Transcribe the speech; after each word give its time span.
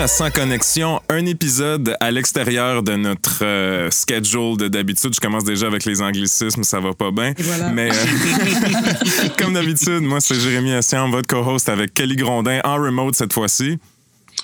à 0.00 0.08
Sans 0.08 0.30
Connexion, 0.30 1.02
un 1.10 1.26
épisode 1.26 1.94
à 2.00 2.10
l'extérieur 2.10 2.82
de 2.82 2.96
notre 2.96 3.44
euh, 3.44 3.90
schedule 3.90 4.56
de 4.56 4.66
d'habitude. 4.66 5.14
Je 5.14 5.20
commence 5.20 5.44
déjà 5.44 5.66
avec 5.66 5.84
les 5.84 6.00
anglicismes, 6.00 6.62
ça 6.62 6.80
va 6.80 6.94
pas 6.94 7.10
bien. 7.10 7.34
voilà. 7.36 7.68
Mais 7.68 7.90
euh, 7.90 9.28
comme 9.38 9.52
d'habitude, 9.52 10.00
moi 10.00 10.22
c'est 10.22 10.36
Jérémy 10.36 10.72
Assian, 10.72 11.10
votre 11.10 11.26
co-host 11.26 11.68
avec 11.68 11.92
Kelly 11.92 12.16
Grondin 12.16 12.60
en 12.64 12.76
remote 12.76 13.14
cette 13.14 13.34
fois-ci. 13.34 13.78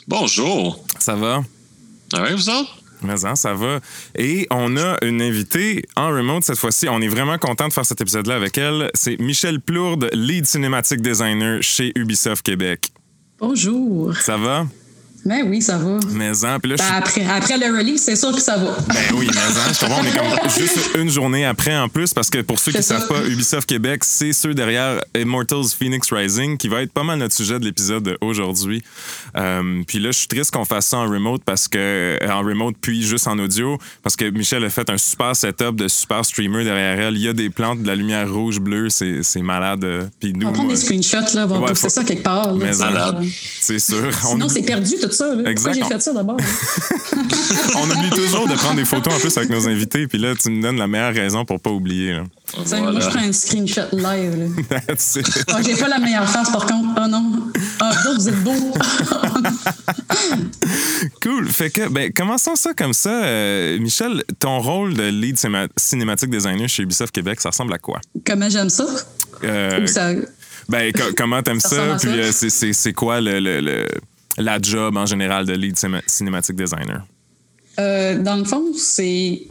Bonjour. 0.07 0.85
Ça 0.99 1.15
va? 1.15 1.43
Ah 2.13 2.23
ouais, 2.23 2.35
vous 2.35 2.51
autres? 2.51 2.77
Mais 3.01 3.25
hein, 3.25 3.35
ça 3.35 3.55
va. 3.55 3.81
Et 4.15 4.47
on 4.51 4.77
a 4.77 4.99
une 5.03 5.23
invitée 5.23 5.87
en 5.97 6.09
remote 6.09 6.45
cette 6.45 6.59
fois-ci. 6.59 6.87
On 6.91 7.01
est 7.01 7.09
vraiment 7.09 7.39
content 7.39 7.69
de 7.69 7.73
faire 7.73 7.87
cet 7.87 8.03
épisode-là 8.03 8.35
avec 8.35 8.59
elle. 8.59 8.91
C'est 8.93 9.19
Michel 9.19 9.63
Plourde, 9.63 10.11
lead 10.13 10.45
cinematic 10.45 11.01
designer 11.01 11.63
chez 11.63 11.93
Ubisoft 11.97 12.45
Québec. 12.45 12.93
Bonjour. 13.39 14.15
Ça 14.19 14.37
va? 14.37 14.67
Ben 15.27 15.43
oui, 15.49 15.61
ça 15.61 15.77
va. 15.77 15.99
Mais 16.13 16.45
hein, 16.45 16.59
puis 16.61 16.71
là, 16.71 16.77
je 16.79 16.83
Ben, 16.83 16.95
après, 16.97 17.25
après 17.27 17.59
le 17.59 17.77
release, 17.77 18.03
c'est 18.03 18.15
sûr 18.17 18.33
que 18.33 18.41
ça 18.41 18.57
va. 18.57 18.77
Ben 18.89 18.95
oui, 19.17 19.27
mais 19.31 19.37
hein, 19.41 19.73
je 19.75 19.81
comprends, 19.81 20.01
on 20.01 20.05
est 20.05 20.17
comme 20.41 20.51
juste 20.57 20.91
une 20.97 21.11
journée 21.11 21.45
après 21.45 21.77
en 21.77 21.89
plus, 21.89 22.15
parce 22.15 22.31
que 22.31 22.41
pour 22.43 22.59
ceux 22.59 22.71
qui 22.71 22.79
ne 22.79 22.83
C'est 22.83 22.95
savent 22.97 23.09
pas, 23.09 23.27
Ubisoft 23.27 23.69
Québec, 23.69 24.05
c'est 24.05 24.33
ceux 24.33 24.55
derrière 24.55 25.03
Immortals 25.17 25.65
Phoenix 25.77 26.13
Rising, 26.13 26.57
qui 26.57 26.69
va 26.69 26.83
être 26.83 26.93
pas 26.93 27.03
mal 27.03 27.19
notre 27.19 27.35
sujet 27.35 27.59
de 27.59 27.65
l'épisode 27.65 28.17
aujourd'hui. 28.21 28.83
Euh, 29.37 29.83
puis 29.87 29.99
là, 29.99 30.11
je 30.13 30.19
suis 30.19 30.29
triste 30.29 30.53
qu'on 30.53 30.65
fasse 30.65 30.87
ça 30.87 30.99
en 30.99 31.09
remote, 31.11 31.43
parce 31.45 31.67
que 31.69 32.19
en 32.31 32.41
remote, 32.43 32.77
puis 32.81 33.03
juste 33.03 33.27
en 33.27 33.39
audio, 33.39 33.79
parce 34.03 34.15
que 34.17 34.31
Michel 34.31 34.65
a 34.65 34.71
fait 34.71 34.89
un 34.91 34.99
super 34.99 35.35
setup 35.35 35.75
de 35.77 35.89
super 35.89 36.25
streamer 36.25 36.65
derrière 36.65 37.01
elle. 37.01 37.17
Il 37.17 37.23
y 37.23 37.29
a 37.29 37.33
des 37.33 37.51
plantes, 37.51 37.83
de 37.83 37.87
la 37.89 37.97
lumière 37.97 38.33
rouge, 38.33 38.61
bleue, 38.61 38.89
c'est 38.91 39.23
c'est 39.23 39.43
malade. 39.43 39.85
euh, 39.85 40.05
Puis 40.21 40.33
nous, 40.33 40.47
On 40.47 40.51
va 40.51 40.55
prendre 40.55 40.69
des 40.73 40.75
euh, 40.75 41.01
screenshots, 41.01 41.35
là, 41.35 41.45
on 41.45 41.47
va 41.49 41.59
Ouais, 41.61 41.67
poster 41.69 41.89
faut- 41.89 41.95
ça 41.95 42.05
quelque 42.05 42.23
part. 42.23 42.53
là, 42.53 42.65
Mais 42.65 42.77
malade. 42.77 43.17
genre. 43.17 43.25
c'est 43.61 43.79
sûr. 43.81 44.09
On 44.25 44.33
Sinon, 44.33 44.49
c'est 44.49 44.63
perdu 44.63 44.93
tout 45.01 45.11
ça. 45.17 45.35
Là. 45.35 45.51
Exact. 45.51 45.73
Pourquoi 45.73 45.89
j'ai 45.89 45.95
fait 45.95 46.01
ça 46.01 46.13
d'abord? 46.13 46.37
on 47.77 47.91
oublie 47.91 48.11
toujours 48.11 48.47
de 48.49 48.55
prendre 48.55 48.77
des 48.77 48.85
photos 48.85 49.15
en 49.15 49.19
plus 49.19 49.37
avec 49.37 49.51
nos 49.51 49.67
invités, 49.69 50.07
puis 50.07 50.19
là, 50.19 50.35
tu 50.35 50.51
me 50.51 50.63
donnes 50.63 50.77
la 50.79 50.87
meilleure 50.87 51.15
raison 51.15 51.45
pour 51.45 51.61
pas 51.61 51.71
oublier. 51.71 52.13
là. 52.13 52.25
Moi, 52.57 53.01
je 53.01 53.09
prends 53.09 53.19
un 53.21 53.33
screenshot 53.33 53.83
live. 53.93 54.51
Oh, 55.51 55.57
j'ai 55.67 55.75
pas 55.77 55.89
la 55.89 55.99
meilleure 55.99 56.29
face, 56.29 56.51
par 56.51 56.67
contre. 56.67 56.89
Oh 57.03 57.09
non. 57.09 57.33
Ah, 57.81 57.93
vous 58.17 58.29
êtes 58.29 58.43
beaux. 58.43 58.53
Cool. 61.23 61.49
Fait 61.49 61.71
que, 61.71 61.89
ben, 61.89 62.13
commençons 62.13 62.57
ça 62.57 62.73
comme 62.75 62.93
ça. 62.93 63.11
Euh, 63.25 63.79
Michel, 63.79 64.23
ton 64.39 64.61
rôle 64.61 64.95
de 64.95 65.05
lead 65.05 65.37
cinéma- 65.37 65.69
cinématique 65.77 66.31
designer 66.31 66.69
chez 66.69 66.83
Ubisoft 66.83 67.13
Québec, 67.15 67.41
ça 67.41 67.51
ressemble 67.51 67.73
à 67.75 67.79
quoi? 67.79 68.01
Comment 68.27 68.49
j'aime 68.49 68.71
ça? 68.71 68.87
Euh, 69.45 69.83
Ou 69.83 69.87
ça... 69.87 70.11
ben, 70.69 70.93
co- 70.93 71.13
comment 71.17 71.43
t'aimes 71.43 71.61
Ça 71.61 71.69
ça? 71.69 71.97
Puis 72.01 72.21
euh, 72.21 72.31
c'est- 72.33 72.51
c'est 72.51 72.73
c'est 72.73 72.93
quoi 72.93 73.21
le, 73.21 73.41
le- 73.41 73.61
le- 73.61 73.87
la 74.39 74.59
job 74.61 74.97
en 74.97 75.07
général 75.07 75.47
de 75.47 75.53
lead 75.55 75.77
cinéma- 75.77 76.03
cinématique 76.07 76.57
designer? 76.57 77.07
Euh, 77.79 78.19
dans 78.23 78.37
le 78.37 78.45
fond, 78.45 78.65
c'est 78.75 79.47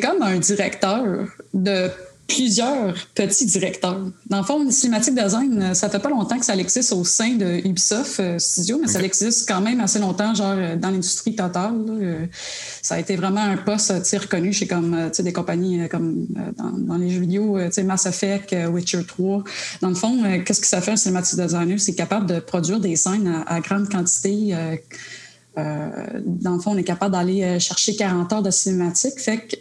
comme 0.00 0.22
un 0.22 0.38
directeur 0.38 1.04
de 1.52 1.90
plusieurs 2.26 2.94
petits 3.14 3.46
directeurs. 3.46 4.00
Dans 4.30 4.38
le 4.38 4.44
fond, 4.44 4.64
le 4.64 4.70
cinématique 4.70 5.14
design, 5.14 5.60
euh, 5.62 5.74
ça 5.74 5.88
fait 5.90 5.98
pas 5.98 6.08
longtemps 6.08 6.38
que 6.38 6.44
ça 6.44 6.56
existe 6.56 6.92
au 6.92 7.04
sein 7.04 7.34
de 7.34 7.66
Ubisoft 7.66 8.18
euh, 8.20 8.38
Studio, 8.38 8.78
mais 8.80 8.88
ça 8.88 8.98
Ok. 8.98 9.04
existe 9.04 9.46
quand 9.46 9.60
même 9.60 9.80
assez 9.80 9.98
longtemps, 9.98 10.34
genre 10.34 10.54
euh, 10.56 10.76
dans 10.76 10.90
l'industrie 10.90 11.36
totale. 11.36 11.74
là. 11.86 12.16
Ça 12.82 12.94
a 12.96 12.98
été 12.98 13.16
vraiment 13.16 13.42
un 13.42 13.56
poste 13.58 13.92
reconnu 14.20 14.52
chez 14.52 14.66
comme 14.66 15.10
des 15.18 15.32
compagnies 15.32 15.88
comme 15.88 16.26
dans, 16.56 16.70
dans 16.78 16.96
les 16.96 17.10
jeux 17.10 17.20
vidéo, 17.20 17.58
Mass 17.84 18.06
Effect, 18.06 18.54
Witcher 18.72 19.04
3. 19.06 19.44
Dans 19.80 19.88
le 19.88 19.94
fond, 19.94 20.22
qu'est-ce 20.44 20.60
que 20.60 20.66
ça 20.66 20.80
fait 20.80 20.92
un 20.92 20.96
cinématique 20.96 21.38
designer? 21.38 21.78
C'est 21.80 21.94
capable 21.94 22.26
de 22.26 22.40
produire 22.40 22.80
des 22.80 22.96
scènes 22.96 23.26
à, 23.46 23.54
à 23.54 23.60
grande 23.60 23.88
quantité. 23.90 24.54
euh, 25.56 26.20
dans 26.24 26.54
le 26.54 26.60
fond, 26.60 26.72
on 26.72 26.76
est 26.76 26.84
capable 26.84 27.12
d'aller 27.12 27.58
chercher 27.60 27.94
40 27.96 28.32
heures 28.32 28.42
de 28.42 28.50
cinématique. 28.50 29.18
Fait 29.18 29.38
que, 29.38 29.56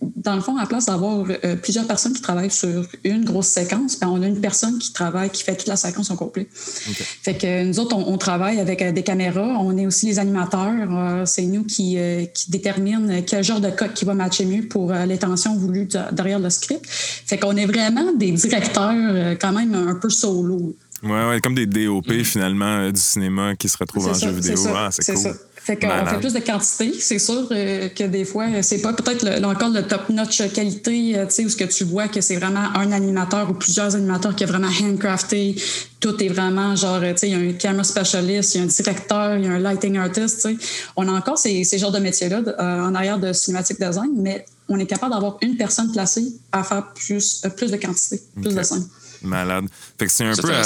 dans 0.00 0.34
le 0.36 0.40
fond, 0.40 0.56
à 0.56 0.60
la 0.60 0.66
place 0.66 0.86
d'avoir 0.86 1.24
euh, 1.44 1.56
plusieurs 1.56 1.86
personnes 1.86 2.12
qui 2.12 2.22
travaillent 2.22 2.50
sur 2.50 2.86
une 3.04 3.24
grosse 3.24 3.48
séquence, 3.48 3.98
ben, 3.98 4.08
on 4.08 4.22
a 4.22 4.26
une 4.26 4.40
personne 4.40 4.78
qui 4.78 4.92
travaille, 4.92 5.30
qui 5.30 5.42
fait 5.42 5.56
toute 5.56 5.66
la 5.66 5.76
séquence 5.76 6.10
au 6.10 6.14
complet. 6.14 6.48
Fait 6.52 7.36
que 7.36 7.46
euh, 7.46 7.64
nous 7.64 7.80
autres, 7.80 7.96
on, 7.96 8.12
on 8.12 8.16
travaille 8.18 8.60
avec 8.60 8.80
euh, 8.82 8.92
des 8.92 9.02
caméras. 9.02 9.56
On 9.60 9.76
est 9.76 9.86
aussi 9.86 10.06
les 10.06 10.18
animateurs. 10.18 10.72
Euh, 10.90 11.24
c'est 11.26 11.42
nous 11.42 11.64
qui, 11.64 11.96
qui 12.34 12.50
déterminent 12.50 13.22
quel 13.26 13.42
genre 13.42 13.60
de 13.60 13.70
code 13.70 13.92
qui 13.94 14.04
va 14.04 14.14
matcher 14.14 14.44
mieux 14.44 14.68
pour 14.68 14.90
l'intention 14.92 15.56
voulue 15.56 15.86
de- 15.86 16.14
derrière 16.14 16.38
le 16.38 16.50
script. 16.50 16.84
Fait 16.88 17.38
qu'on 17.38 17.56
est 17.56 17.66
vraiment 17.66 18.12
des 18.12 18.32
directeurs 18.32 19.36
quand 19.40 19.52
même 19.52 19.74
un 19.74 19.94
peu 19.96 20.10
solo. 20.10 20.76
Ouais, 21.02 21.28
ouais, 21.28 21.40
comme 21.40 21.54
des 21.54 21.66
DOP 21.66 22.10
finalement 22.24 22.78
euh, 22.78 22.90
du 22.90 23.00
cinéma 23.00 23.54
qui 23.54 23.68
se 23.68 23.76
retrouvent 23.78 24.08
en 24.08 24.14
C'est 24.14 24.26
jeu 24.26 24.32
ça, 24.32 24.36
vidéo. 24.40 24.56
c'est 24.90 25.02
ça, 25.02 25.12
Ah, 25.12 25.14
cool. 25.14 25.22
ça. 25.22 25.38
Fait 25.68 25.76
qu'on 25.76 25.88
fait 26.06 26.18
plus 26.20 26.32
de 26.32 26.38
quantité. 26.40 26.92
C'est 26.98 27.18
sûr 27.18 27.46
euh, 27.50 27.90
que 27.90 28.04
des 28.04 28.24
fois, 28.24 28.46
c'est 28.62 28.80
pas 28.80 28.94
peut-être 28.94 29.22
le- 29.22 29.44
encore 29.44 29.68
le 29.68 29.82
top-notch 29.82 30.50
qualité, 30.54 31.18
euh, 31.18 31.26
tu 31.26 31.34
sais, 31.34 31.44
où 31.44 31.50
ce 31.50 31.56
que 31.56 31.64
tu 31.64 31.84
vois 31.84 32.08
que 32.08 32.22
c'est 32.22 32.36
vraiment 32.36 32.66
un 32.74 32.90
animateur 32.90 33.50
ou 33.50 33.52
plusieurs 33.52 33.94
animateurs 33.94 34.34
qui 34.34 34.44
est 34.44 34.46
vraiment 34.46 34.70
handcrafté. 34.82 35.56
Tout 36.00 36.16
est 36.24 36.28
vraiment 36.28 36.74
genre, 36.74 37.00
tu 37.00 37.06
sais, 37.18 37.28
il 37.28 37.32
y 37.32 37.34
a 37.34 37.50
un 37.50 37.52
camera 37.52 37.84
specialist, 37.84 38.54
il 38.54 38.58
y 38.58 38.60
a 38.62 38.64
un 38.64 38.66
directeur, 38.68 39.36
il 39.36 39.44
y 39.44 39.48
a 39.48 39.52
un 39.52 39.58
lighting 39.58 39.98
artist, 39.98 40.36
tu 40.36 40.56
sais. 40.56 40.56
On 40.96 41.06
a 41.06 41.12
encore 41.12 41.36
ces, 41.36 41.64
ces 41.64 41.76
genres 41.78 41.92
de 41.92 41.98
métiers-là 41.98 42.40
euh, 42.46 42.80
en 42.88 42.94
arrière 42.94 43.18
de 43.18 43.32
cinématique 43.34 43.78
design, 43.78 44.10
mais 44.16 44.46
on 44.70 44.78
est 44.78 44.86
capable 44.86 45.12
d'avoir 45.12 45.36
une 45.42 45.56
personne 45.56 45.92
placée 45.92 46.28
à 46.52 46.62
faire 46.64 46.92
plus, 46.94 47.42
euh, 47.44 47.50
plus 47.50 47.70
de 47.70 47.76
quantité, 47.76 48.22
plus 48.40 48.54
de 48.54 48.62
scènes. 48.62 48.86
Malade. 49.22 49.64
Fait 49.98 50.06
que 50.06 50.12
c'est 50.12 50.24
un, 50.24 50.34
peu 50.34 50.52
à, 50.54 50.62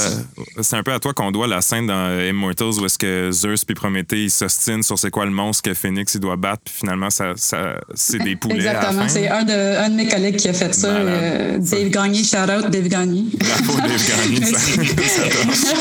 c'est 0.62 0.76
un 0.76 0.82
peu 0.82 0.92
à 0.92 0.98
toi 1.00 1.12
qu'on 1.14 1.30
doit 1.30 1.46
la 1.46 1.60
scène 1.62 1.86
dans 1.86 2.18
Immortals 2.20 2.80
où 2.80 2.84
est-ce 2.86 2.98
que 2.98 3.30
Zeus 3.32 3.64
puis 3.64 3.74
Prométhée 3.74 4.24
ils 4.24 4.30
s'ostinent 4.30 4.82
sur 4.82 4.98
c'est 4.98 5.10
quoi 5.10 5.24
le 5.24 5.30
monstre 5.30 5.62
que 5.70 5.74
Phoenix 5.74 6.14
il 6.14 6.20
doit 6.20 6.36
battre 6.36 6.62
puis 6.64 6.74
finalement 6.80 7.10
ça, 7.10 7.32
ça 7.36 7.80
c'est 7.94 8.18
des 8.18 8.36
poulets 8.36 8.66
à 8.66 8.72
la 8.74 8.78
Exactement. 8.80 9.02
fin. 9.02 9.08
C'est 9.08 9.28
un 9.28 9.42
de, 9.44 9.76
un 9.78 9.88
de 9.90 9.94
mes 9.94 10.08
collègues 10.08 10.36
qui 10.36 10.48
a 10.48 10.52
fait 10.52 10.74
ça. 10.74 10.88
Euh, 10.88 11.58
Dave 11.58 11.88
Gagné, 11.88 12.22
shout 12.24 12.36
out 12.36 12.70
Dave 12.70 12.88
Gagné. 12.88 13.24
Bravo 13.38 13.80
Dave 13.80 14.08
Gagné, 14.08 14.44
ça- 14.46 14.58
ça 15.54 15.72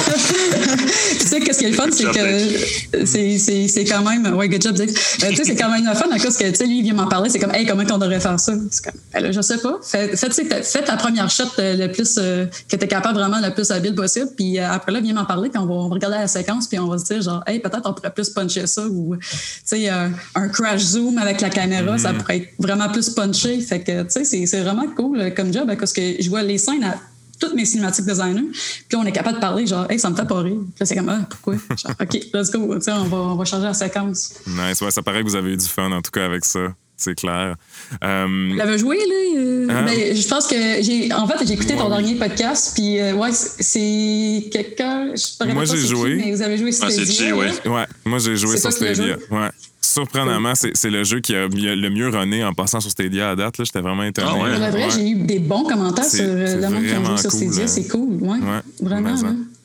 tu 1.20 1.28
sais, 1.28 1.40
qu'est-ce 1.40 1.60
qui 1.60 1.66
est 1.66 1.70
le 1.70 1.76
fun, 1.76 1.88
c'est 1.92 2.06
que 2.06 3.06
c'est- 3.06 3.38
c'est 3.38 3.68
c'est 3.68 3.86
quand 3.86 4.04
même. 4.04 4.34
Ouais, 4.36 4.50
good 4.50 4.62
job, 4.62 4.76
Dave. 4.76 4.90
Euh, 4.90 5.30
tu 5.30 5.36
sais, 5.36 5.44
c'est 5.46 5.56
quand 5.56 5.70
même 5.72 5.86
le 5.86 5.94
fun, 5.94 6.06
à 6.12 6.20
cause 6.20 6.38
que, 6.38 6.50
tu 6.50 6.56
sais, 6.56 6.66
lui, 6.66 6.80
il 6.80 6.84
vient 6.84 6.94
m'en 6.94 7.08
parler, 7.08 7.30
c'est 7.30 7.40
comme, 7.40 7.54
hey, 7.54 7.66
comment 7.66 7.86
qu'on 7.86 7.98
devrait 7.98 8.20
faire 8.20 8.40
ça? 8.40 8.54
C'est 8.70 8.84
comme, 8.84 9.00
ben 9.14 9.32
je 9.32 9.42
sais 9.42 9.58
pas. 9.58 9.80
Ta- 9.92 10.64
fais 10.64 10.84
ta 10.84 10.96
première 10.98 11.30
shot 11.30 11.44
euh, 11.60 11.76
le 11.76 11.92
plus, 11.92 12.16
euh, 12.18 12.46
que 12.70 12.76
tu 12.76 12.84
es 12.84 12.88
capable 12.88 13.18
vraiment 13.20 13.40
le 13.40 13.54
plus 13.54 13.70
habile 13.72 13.96
possible, 13.96 14.30
puis 14.36 14.60
euh, 14.60 14.70
après 14.72 14.92
là, 14.92 15.00
viens 15.02 15.14
m'en 15.14 15.26
parler, 15.26 15.50
puis 15.50 15.60
on 15.60 15.66
va, 15.66 15.74
on 15.74 15.88
va 15.90 15.94
regarder 15.96 16.18
la 16.18 16.28
séquence, 16.28 16.68
puis 16.68 16.80
on 16.80 16.88
va 16.88 16.98
se 16.98 17.06
dire, 17.06 17.22
genre, 17.22 17.44
hey, 17.48 17.60
peut-être 17.60 17.82
on 17.86 17.94
pourrait 17.94 18.14
plus 18.14 18.30
puncher 18.30 18.68
ça, 18.68 18.86
ou, 18.88 19.16
tu 19.18 19.28
sais, 19.66 19.92
euh, 19.92 20.08
un 20.36 20.48
crash 20.50 20.82
zoom 20.82 21.18
avec 21.18 21.42
la 21.42 21.50
caméra, 21.50 21.98
ça 21.98 22.14
pourrait 22.14 22.38
être 22.38 22.50
vraiment 22.60 22.90
plus 22.90 23.10
punché. 23.10 23.60
Fait 23.62 23.82
que, 23.84 24.04
tu 24.04 24.10
sais, 24.26 24.46
c'est- 24.46 24.62
vraiment 24.62 24.88
cool 24.96 25.20
euh, 25.20 25.30
comme 25.32 25.52
job, 25.54 25.72
parce 25.80 25.94
que 25.94 26.02
je 26.22 26.30
vois 26.30 26.44
les 26.44 26.58
scènes 26.58 26.84
à 26.84 26.96
toutes 27.40 27.56
mes 27.56 27.66
cinématiques 27.66 28.06
designers. 28.06 28.46
Puis 28.88 28.96
on 28.96 29.04
est 29.04 29.12
capable 29.12 29.38
de 29.38 29.42
parler, 29.42 29.66
genre, 29.66 29.90
hey, 29.90 29.98
ça 29.98 30.10
me 30.12 30.16
fait 30.16 30.28
pas 30.28 30.40
rire. 30.42 30.54
Puis 30.60 30.74
là, 30.80 30.86
c'est 30.86 30.96
comme, 30.96 31.10
ah, 31.10 31.22
pourquoi? 31.28 31.56
Genre, 31.56 31.96
OK, 32.00 32.14
let's 32.34 32.52
go. 32.52 32.76
Tu 32.76 32.82
sais, 32.82 32.92
on 32.92 33.06
va, 33.06 33.18
on 33.18 33.36
va 33.36 33.46
changer 33.46 33.64
la 33.66 33.74
séquence. 33.74 34.34
Nice, 34.46 34.80
ouais, 34.82 34.92
ça 34.92 35.02
paraît 35.02 35.24
que 35.24 35.28
vous 35.28 35.36
avez 35.36 35.54
eu 35.54 35.58
du 35.58 35.66
fun 35.66 35.92
en 35.92 36.02
tout 36.04 36.12
cas 36.12 36.24
avec 36.26 36.46
ça. 36.46 36.60
C'est 37.04 37.16
clair. 37.16 37.56
Euh, 38.04 38.50
Tu 38.52 38.56
l'avais 38.58 38.78
joué, 38.78 38.96
là? 38.98 39.40
euh, 39.40 39.68
Hein? 39.72 39.86
ben, 39.88 40.16
je 40.16 40.28
pense 40.28 40.46
que 40.46 40.56
j'ai. 40.82 41.12
En 41.12 41.26
fait, 41.28 41.44
j'ai 41.48 41.54
écouté 41.54 41.76
ton 41.76 41.90
Ouais, 41.90 41.96
oui. 41.98 42.04
dernier 42.04 42.16
podcast, 42.16 42.74
puis 42.76 43.00
euh, 43.00 43.14
ouais, 43.16 43.32
c'est- 43.32 44.50
quelqu'un. 44.52 45.06
Moi, 45.08 45.16
pas 45.56 45.66
j'ai 45.66 45.78
qui, 45.82 45.88
joué. 45.88 46.16
mais 46.16 46.32
vous 46.32 46.42
avez 46.44 46.58
joué 46.60 46.70
Ah, 46.80 46.86
c'est 46.90 47.06
Stadia, 47.06 47.14
Jay, 47.14 47.32
ouais. 47.34 47.50
Ouais, 47.66 47.86
moi 48.06 48.20
j'ai 48.20 48.36
joué 48.36 48.58
sur 48.58 48.72
Stadia. 48.72 49.16
Ouais. 49.32 49.50
Surprenamment, 49.82 50.54
c'est 50.56 50.72
c'est 50.76 50.92
le 50.92 51.04
jeu 51.04 51.20
qui 51.22 51.34
a 51.36 51.48
le 51.48 51.90
mieux 51.90 52.10
runné 52.10 52.44
en 52.46 52.54
passant 52.54 52.80
sur 52.80 52.92
Stadia 52.92 53.32
à 53.32 53.36
date. 53.36 53.58
là. 53.58 53.64
J'étais 53.66 53.82
vraiment 53.82 54.04
étonné. 54.04 54.28
Ah 54.30 54.36
ouais? 54.36 54.52
Pour 54.52 54.60
le 54.60 54.70
vrai, 54.72 54.84
Ouais. 54.86 54.90
j'ai 54.96 55.10
eu 55.10 55.16
des 55.16 55.40
bons 55.40 55.64
commentaires 55.64 56.06
sur 56.06 56.24
euh, 56.24 56.62
le 56.62 56.70
monde 56.70 56.84
qui 56.84 56.92
a 56.92 57.04
joué 57.04 57.18
sur 57.18 57.32
cool, 57.32 57.40
Stadia. 57.48 57.64
hein. 57.64 57.68
C'est 57.68 57.88
cool, 57.88 58.14
ouais. 58.22 58.30
Ouais, 58.30 58.62
Vraiment. 58.82 59.16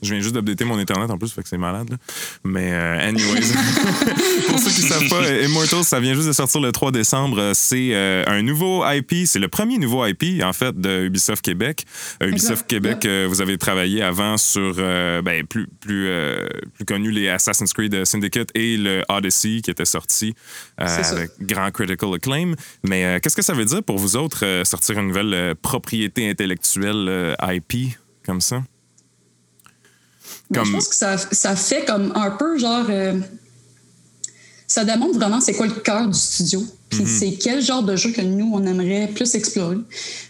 Je 0.03 0.13
viens 0.13 0.23
juste 0.23 0.35
d'updater 0.35 0.65
mon 0.65 0.79
Internet 0.79 1.11
en 1.11 1.19
plus, 1.19 1.33
fait 1.33 1.43
que 1.43 1.49
c'est 1.49 1.59
malade. 1.59 1.89
là. 1.91 1.97
Mais, 2.45 2.71
euh, 2.73 3.09
anyways. 3.09 3.41
Pour 4.49 4.59
ceux 4.59 4.71
qui 4.71 4.83
ne 4.85 4.89
savent 4.89 5.09
pas, 5.09 5.29
Immortals, 5.43 5.85
ça 5.85 6.01
vient 6.01 6.15
juste 6.15 6.29
de 6.29 6.33
sortir 6.33 6.61
le 6.61 6.71
3 6.73 6.93
décembre. 6.93 7.39
Euh, 7.41 7.53
C'est 7.55 7.91
euh, 7.95 8.25
un 8.27 8.43
nouveau 8.43 8.85
IP. 8.89 9.27
C'est 9.27 9.39
le 9.39 9.49
premier 9.49 9.79
nouveau 9.79 10.05
IP, 10.07 10.43
en 10.43 10.53
fait, 10.53 10.79
de 10.79 11.05
Ubisoft 11.07 11.43
Québec. 11.45 11.85
Euh, 12.23 12.29
Ubisoft. 12.29 12.67
Québec, 12.67 13.05
euh, 13.05 13.27
vous 13.29 13.41
avez 13.41 13.57
travaillé 13.59 14.03
avant 14.03 14.37
sur, 14.37 14.75
euh, 14.79 15.23
ben, 15.23 15.45
plus, 15.47 15.67
plus, 15.81 16.09
euh, 16.09 16.47
plus 16.75 16.85
connu, 16.85 17.11
les 17.11 17.29
Assassin's 17.29 17.73
Creed 17.73 18.05
Syndicate 18.05 18.49
et 18.55 18.77
le 18.77 19.03
Odyssey 19.09 19.61
qui 19.63 19.71
était 19.71 19.85
sorti 19.85 20.35
euh, 20.81 20.87
avec 20.87 21.31
grand 21.41 21.71
critical 21.71 22.15
acclaim. 22.15 22.53
Mais 22.85 23.05
euh, 23.05 23.19
qu'est-ce 23.21 23.37
que 23.37 23.43
ça 23.43 23.53
veut 23.55 23.65
dire 23.65 23.83
pour 23.83 23.99
vous 23.99 24.17
autres, 24.17 24.45
euh, 24.45 24.65
sortir 24.65 24.99
une 24.99 25.09
nouvelle 25.09 25.33
euh, 25.35 25.55
propriété 25.61 26.29
intellectuelle 26.29 27.07
euh, 27.09 27.35
IP 27.43 27.97
comme 28.25 28.41
ça? 28.41 28.63
Comme- 30.55 30.65
Je 30.65 30.73
pense 30.73 30.89
que 30.89 30.95
ça, 30.95 31.17
ça 31.19 31.57
fait 31.57 31.85
comme 31.85 32.13
un 32.15 32.31
peu 32.31 32.59
genre. 32.59 32.87
euh, 32.89 33.19
ça 34.69 34.85
démontre 34.85 35.19
vraiment 35.19 35.41
c'est 35.41 35.55
quoi 35.55 35.67
le 35.67 35.75
cœur 35.75 36.07
du 36.09 36.19
studio. 36.19 36.65
Puis 36.89 37.01
Mhm. 37.03 37.07
c'est 37.19 37.33
quel 37.33 37.61
genre 37.63 37.83
de 37.83 37.97
jeu 37.97 38.13
que 38.13 38.21
nous, 38.21 38.51
on 38.55 38.65
aimerait 38.65 39.09
plus 39.13 39.35
explorer? 39.35 39.79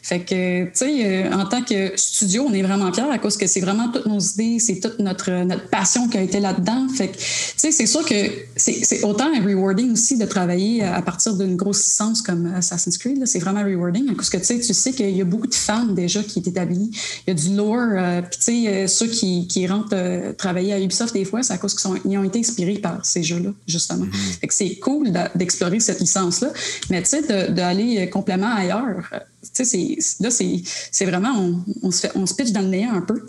Fait 0.03 0.21
que, 0.21 0.65
tu 0.65 0.71
sais, 0.75 1.05
euh, 1.27 1.33
en 1.33 1.45
tant 1.47 1.63
que 1.63 1.93
studio, 1.97 2.47
on 2.49 2.53
est 2.55 2.63
vraiment 2.63 2.91
fiers 2.93 3.11
à 3.13 3.19
cause 3.19 3.37
que 3.37 3.47
c'est 3.47 3.61
vraiment 3.61 3.91
toutes 3.93 4.07
nos 4.07 4.19
idées, 4.21 4.59
c'est 4.59 4.81
toute 4.81 4.99
notre, 4.99 5.31
notre 5.45 5.69
passion 5.69 6.09
qui 6.09 6.17
a 6.17 6.23
été 6.23 6.41
là-dedans. 6.41 6.87
Fait 6.89 7.09
que, 7.09 7.17
tu 7.17 7.23
sais, 7.57 7.73
c'est 7.73 7.87
sûr 7.87 8.05
que 8.07 8.15
c'est 8.57 9.03
autant 9.05 9.29
rewarding 9.45 9.93
aussi 9.93 10.17
de 10.17 10.25
travailler 10.25 10.83
à 10.83 11.03
partir 11.03 11.35
d'une 11.37 11.57
grosse 11.57 11.85
licence 11.85 12.23
comme 12.23 12.47
Assassin's 12.55 12.97
Creed. 12.99 13.27
C'est 13.27 13.39
vraiment 13.41 13.63
rewarding 13.65 14.09
à 14.11 14.15
cause 14.15 14.31
que, 14.31 14.39
tu 14.39 14.45
sais, 14.45 14.61
tu 14.61 14.73
sais 14.73 14.93
qu'il 14.93 15.11
y 15.17 15.21
a 15.21 15.25
beaucoup 15.25 15.49
de 15.49 15.55
fans 15.55 15.85
déjà 15.87 16.23
qui 16.23 16.39
est 16.39 16.49
établi. 16.49 16.91
Il 17.27 17.31
y 17.31 17.31
a 17.33 17.35
du 17.35 17.55
lore. 17.55 17.77
euh, 17.81 18.23
Puis, 18.23 18.39
tu 18.39 18.45
sais, 18.45 18.69
euh, 18.69 18.87
ceux 18.87 19.09
qui, 19.09 19.47
qui 19.47 19.67
rentrent 19.67 19.89
euh, 19.93 20.33
travailler 20.33 20.73
à 20.73 20.81
Ubisoft, 20.81 21.13
des 21.13 21.25
fois, 21.25 21.43
c'est 21.43 21.53
à 21.53 21.59
cause 21.59 21.75
qu'ils 21.75 22.17
ont 22.19 22.25
été 22.25 22.39
inspirés 22.39 22.79
par 22.79 23.05
ces 23.05 23.23
jeux-là, 23.23 23.51
justement. 23.67 24.07
Fait 24.41 24.47
que 24.47 24.55
c'est 24.55 24.77
cool 24.77 25.13
d'explorer 25.35 25.81
cette 25.81 26.01
licence-là. 26.01 26.46
Mais, 26.91 27.03
tu 27.03 27.09
sais, 27.09 27.23
d'aller 27.51 27.99
euh, 28.01 28.07
complètement 28.07 28.55
ailleurs, 28.55 29.09
euh, 29.13 29.19
tu 29.55 29.65
sais, 29.65 29.99
là, 30.21 30.31
c'est 30.31 31.05
vraiment, 31.05 31.33
on, 31.39 31.65
on 31.83 31.91
se 31.91 32.01
fait, 32.01 32.13
on 32.15 32.27
se 32.27 32.35
pitch 32.35 32.53
dans 32.53 32.63
le 32.63 32.69
néant 32.69 32.95
un 32.95 33.01
peu. 33.03 33.23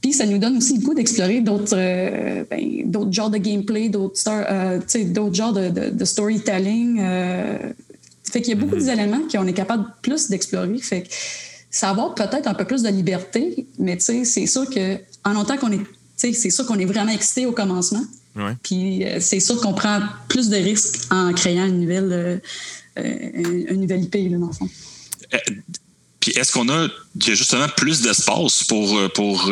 Puis 0.00 0.12
ça 0.12 0.26
nous 0.26 0.38
donne 0.38 0.56
aussi 0.56 0.78
le 0.78 0.84
goût 0.84 0.94
d'explorer 0.94 1.40
d'autres 1.42 1.76
euh, 1.76 2.42
ben, 2.50 2.90
d'autres 2.90 3.12
genres 3.12 3.30
de 3.30 3.38
gameplay, 3.38 3.88
d'autres 3.88 4.20
euh, 4.28 4.80
genres 5.32 5.52
de, 5.52 5.68
de- 5.68 5.90
de 5.90 6.04
storytelling. 6.04 6.98
euh. 7.00 7.58
fait 8.24 8.42
qu'il 8.42 8.54
y 8.54 8.56
a 8.56 8.60
beaucoup 8.60 8.76
d'éléments 8.82 9.20
qu'on 9.30 9.46
est 9.46 9.52
capable 9.52 9.84
plus 10.02 10.28
d'explorer. 10.28 10.76
Fait 10.78 11.02
que 11.02 11.08
ça 11.70 11.86
va 11.86 11.90
avoir 11.92 12.14
peut-être 12.16 12.48
un 12.48 12.54
peu 12.54 12.64
plus 12.64 12.82
de 12.82 12.88
liberté, 12.88 13.66
mais 13.78 13.96
tu 13.96 14.02
sais, 14.04 14.24
c'est 14.24 14.46
sûr 14.46 14.68
que 14.68 14.96
en 15.24 15.34
longtemps 15.34 15.56
qu'on 15.56 15.70
est, 15.70 15.80
c'est 16.16 16.32
sûr 16.50 16.66
qu'on 16.66 16.78
est 16.80 16.84
vraiment 16.84 17.12
excité 17.12 17.46
au 17.46 17.52
commencement. 17.52 18.02
Ouais. 18.36 18.56
Puis 18.62 19.04
euh, 19.04 19.18
c'est 19.20 19.40
sûr 19.40 19.60
qu'on 19.60 19.74
prend 19.74 20.00
plus 20.28 20.48
de 20.48 20.56
risques 20.56 21.00
en 21.10 21.32
créant 21.32 21.66
une 21.66 21.80
nouvelle, 21.80 22.12
euh, 22.12 22.38
euh, 22.98 23.64
une 23.68 23.82
nouvelle 23.82 24.04
IP, 24.04 24.14
là, 24.14 24.38
dans 24.38 24.46
le 24.46 24.52
fond. 24.52 24.68
Puis 26.20 26.30
est-ce 26.32 26.52
qu'on 26.52 26.68
a 26.68 26.88
il 27.16 27.28
y 27.28 27.30
a 27.32 27.34
justement 27.34 27.66
plus 27.76 28.00
d'espace 28.00 28.62
pour, 28.64 28.96
pour, 29.12 29.50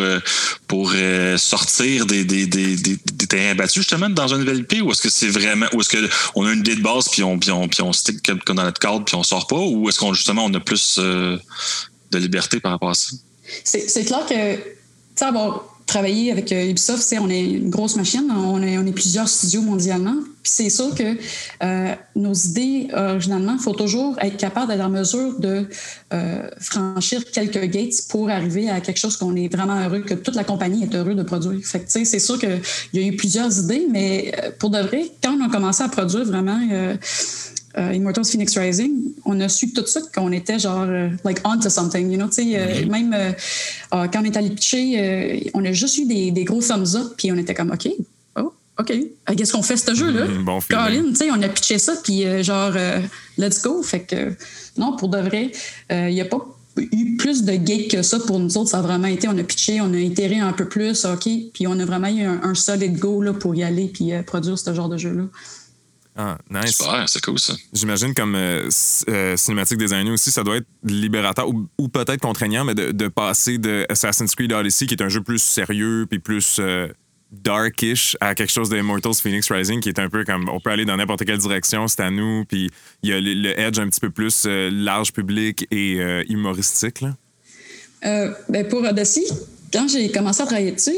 pour 0.68 0.92
sortir 1.36 2.06
des, 2.06 2.24
des, 2.24 2.46
des, 2.46 2.76
des, 2.76 2.96
des 3.12 3.26
terrains 3.26 3.56
battus 3.56 3.82
justement 3.82 4.08
dans 4.08 4.28
une 4.28 4.38
nouvelle 4.38 4.60
IP 4.60 4.82
ou 4.82 4.92
est-ce 4.92 5.02
que 5.02 5.10
c'est 5.10 5.28
vraiment 5.28 5.66
ou 5.72 5.80
est-ce 5.80 5.88
qu'on 5.90 6.46
a 6.46 6.52
une 6.52 6.60
idée 6.60 6.76
de 6.76 6.82
base 6.82 7.08
puis 7.08 7.24
on, 7.24 7.38
puis 7.40 7.50
on, 7.50 7.66
puis 7.66 7.82
on 7.82 7.92
stick 7.92 8.22
comme 8.22 8.38
dans 8.46 8.62
notre 8.62 8.78
cadre 8.78 9.04
puis 9.04 9.16
on 9.16 9.24
sort 9.24 9.48
pas? 9.48 9.58
Ou 9.58 9.88
est-ce 9.88 9.98
qu'on 9.98 10.14
justement 10.14 10.44
on 10.44 10.54
a 10.54 10.60
plus 10.60 10.98
euh, 10.98 11.36
de 12.12 12.18
liberté 12.18 12.60
par 12.60 12.72
rapport 12.72 12.90
à 12.90 12.94
ça? 12.94 13.16
C'est 13.64 13.88
c'est 13.88 14.04
clair 14.04 14.24
que, 14.26 14.56
tu 14.56 14.62
sais, 15.16 15.24
avoir 15.24 15.69
travaillé 15.90 16.30
avec 16.30 16.52
euh, 16.52 16.70
Ubisoft, 16.70 17.02
sais, 17.02 17.18
on 17.18 17.28
est 17.28 17.44
une 17.44 17.68
grosse 17.68 17.96
machine, 17.96 18.30
on 18.30 18.62
est, 18.62 18.92
plusieurs 18.92 19.28
studios 19.28 19.62
mondialement. 19.62 20.14
Puis 20.42 20.52
c'est 20.52 20.70
sûr 20.70 20.94
que 20.94 21.16
euh, 21.62 21.94
nos 22.14 22.32
idées, 22.32 22.88
originalement, 22.94 23.54
il 23.54 23.62
faut 23.62 23.74
toujours 23.74 24.16
être 24.20 24.36
capable 24.36 24.68
d'être 24.68 24.84
en 24.84 24.88
mesure 24.88 25.38
de 25.38 25.66
euh, 26.12 26.48
franchir 26.60 27.24
quelques 27.32 27.64
gates 27.64 28.06
pour 28.08 28.30
arriver 28.30 28.70
à 28.70 28.80
quelque 28.80 28.98
chose 28.98 29.16
qu'on 29.16 29.34
est 29.34 29.52
vraiment 29.52 29.80
heureux, 29.80 30.00
que 30.00 30.14
toute 30.14 30.36
la 30.36 30.44
compagnie 30.44 30.84
est 30.84 30.94
heureuse 30.94 31.16
de 31.16 31.24
produire. 31.24 31.60
Fait 31.64 31.80
que, 31.80 31.86
c'est 31.88 32.18
sûr 32.20 32.38
qu'il 32.38 32.60
y 32.94 32.98
a 33.00 33.06
eu 33.06 33.16
plusieurs 33.16 33.58
idées, 33.58 33.86
mais 33.90 34.32
pour 34.58 34.70
de 34.70 34.78
vrai, 34.78 35.10
quand 35.22 35.36
on 35.38 35.44
a 35.44 35.48
commencé 35.50 35.82
à 35.82 35.88
produire 35.88 36.24
vraiment. 36.24 36.60
Euh, 37.78 37.92
Immortals 37.94 38.24
Phoenix 38.24 38.56
Rising, 38.58 39.12
on 39.24 39.40
a 39.40 39.48
su 39.48 39.72
tout 39.72 39.82
de 39.82 39.86
suite 39.86 40.10
qu'on 40.12 40.32
était 40.32 40.58
genre 40.58 40.86
euh, 40.88 41.08
like 41.24 41.40
onto 41.44 41.68
something, 41.68 42.10
you 42.10 42.16
know, 42.16 42.26
tu 42.26 42.42
sais, 42.42 42.58
euh, 42.58 42.86
même 42.86 43.14
euh, 43.14 43.32
quand 44.08 44.20
on 44.20 44.24
est 44.24 44.36
allé 44.36 44.50
pitcher, 44.50 45.50
on 45.54 45.64
a 45.64 45.72
juste 45.72 45.98
eu 45.98 46.06
des, 46.06 46.32
des 46.32 46.44
gros 46.44 46.60
thumbs 46.60 46.96
up, 46.96 47.12
puis 47.16 47.30
on 47.30 47.36
était 47.36 47.54
comme 47.54 47.70
ok, 47.70 47.88
oh, 48.36 48.52
ok, 48.78 48.92
qu'est-ce 49.36 49.52
qu'on 49.52 49.62
fait 49.62 49.76
ce 49.76 49.94
jeu-là? 49.94 50.26
Bon 50.44 50.60
feeling. 50.60 50.84
Colin, 50.84 51.10
tu 51.10 51.16
sais, 51.16 51.30
on 51.30 51.40
a 51.42 51.48
pitché 51.48 51.78
ça, 51.78 51.94
puis 52.02 52.24
genre 52.42 52.72
let's 53.38 53.62
go, 53.62 53.82
fait 53.84 54.00
que 54.00 54.34
non, 54.76 54.96
pour 54.96 55.08
de 55.08 55.18
vrai, 55.18 55.52
il 55.90 56.14
n'y 56.14 56.20
a 56.20 56.24
pas 56.24 56.44
eu 56.76 57.16
plus 57.16 57.44
de 57.44 57.52
gates 57.52 57.88
que 57.88 58.02
ça 58.02 58.18
pour 58.18 58.38
nous 58.40 58.56
autres. 58.56 58.70
Ça 58.70 58.78
a 58.78 58.82
vraiment 58.82 59.08
été, 59.08 59.28
on 59.28 59.36
a 59.38 59.42
pitché, 59.42 59.80
on 59.80 59.92
a 59.92 59.98
itéré 59.98 60.38
un 60.38 60.52
peu 60.52 60.66
plus, 60.68 61.04
OK, 61.04 61.28
puis 61.52 61.66
on 61.68 61.78
a 61.78 61.84
vraiment 61.84 62.08
eu 62.08 62.22
un, 62.22 62.40
un 62.42 62.54
solid 62.54 62.98
go 62.98 63.22
là, 63.22 63.32
pour 63.32 63.54
y 63.54 63.62
aller 63.62 63.86
puis 63.86 64.10
produire 64.26 64.58
ce 64.58 64.74
genre 64.74 64.88
de 64.88 64.96
jeu-là. 64.96 65.24
Ah, 66.16 66.38
nice. 66.50 66.76
Super, 66.76 67.08
c'est 67.08 67.24
cool 67.24 67.38
ça. 67.38 67.54
J'imagine 67.72 68.14
comme 68.14 68.34
euh, 68.34 68.68
euh, 69.08 69.36
cinématique 69.36 69.78
designer 69.78 70.12
aussi, 70.12 70.30
ça 70.30 70.42
doit 70.42 70.56
être 70.56 70.66
libérateur 70.82 71.48
ou, 71.48 71.68
ou 71.78 71.88
peut-être 71.88 72.20
contraignant, 72.20 72.64
mais 72.64 72.74
de, 72.74 72.90
de 72.90 73.08
passer 73.08 73.58
de 73.58 73.86
Assassin's 73.88 74.34
Creed 74.34 74.52
Odyssey, 74.52 74.86
qui 74.86 74.94
est 74.94 75.02
un 75.02 75.08
jeu 75.08 75.22
plus 75.22 75.40
sérieux 75.40 76.06
puis 76.10 76.18
plus 76.18 76.58
euh, 76.58 76.88
darkish, 77.30 78.16
à 78.20 78.34
quelque 78.34 78.50
chose 78.50 78.68
de 78.68 78.76
Immortals 78.76 79.14
Phoenix 79.14 79.50
Rising, 79.50 79.80
qui 79.80 79.88
est 79.88 79.98
un 79.98 80.08
peu 80.08 80.24
comme 80.24 80.48
on 80.48 80.60
peut 80.60 80.70
aller 80.70 80.84
dans 80.84 80.96
n'importe 80.96 81.24
quelle 81.24 81.38
direction, 81.38 81.86
c'est 81.86 82.02
à 82.02 82.10
nous, 82.10 82.44
puis 82.44 82.70
il 83.02 83.10
y 83.10 83.12
a 83.12 83.20
le, 83.20 83.34
le 83.34 83.58
edge 83.58 83.78
un 83.78 83.88
petit 83.88 84.00
peu 84.00 84.10
plus 84.10 84.44
euh, 84.46 84.68
large 84.72 85.12
public 85.12 85.66
et 85.70 86.00
euh, 86.00 86.24
humoristique. 86.28 87.00
Là. 87.00 87.16
Euh, 88.04 88.32
ben 88.48 88.66
pour 88.66 88.82
Odyssey, 88.82 89.24
quand 89.72 89.86
j'ai 89.88 90.10
commencé 90.10 90.42
à 90.42 90.46
travailler 90.46 90.72
dessus, 90.72 90.96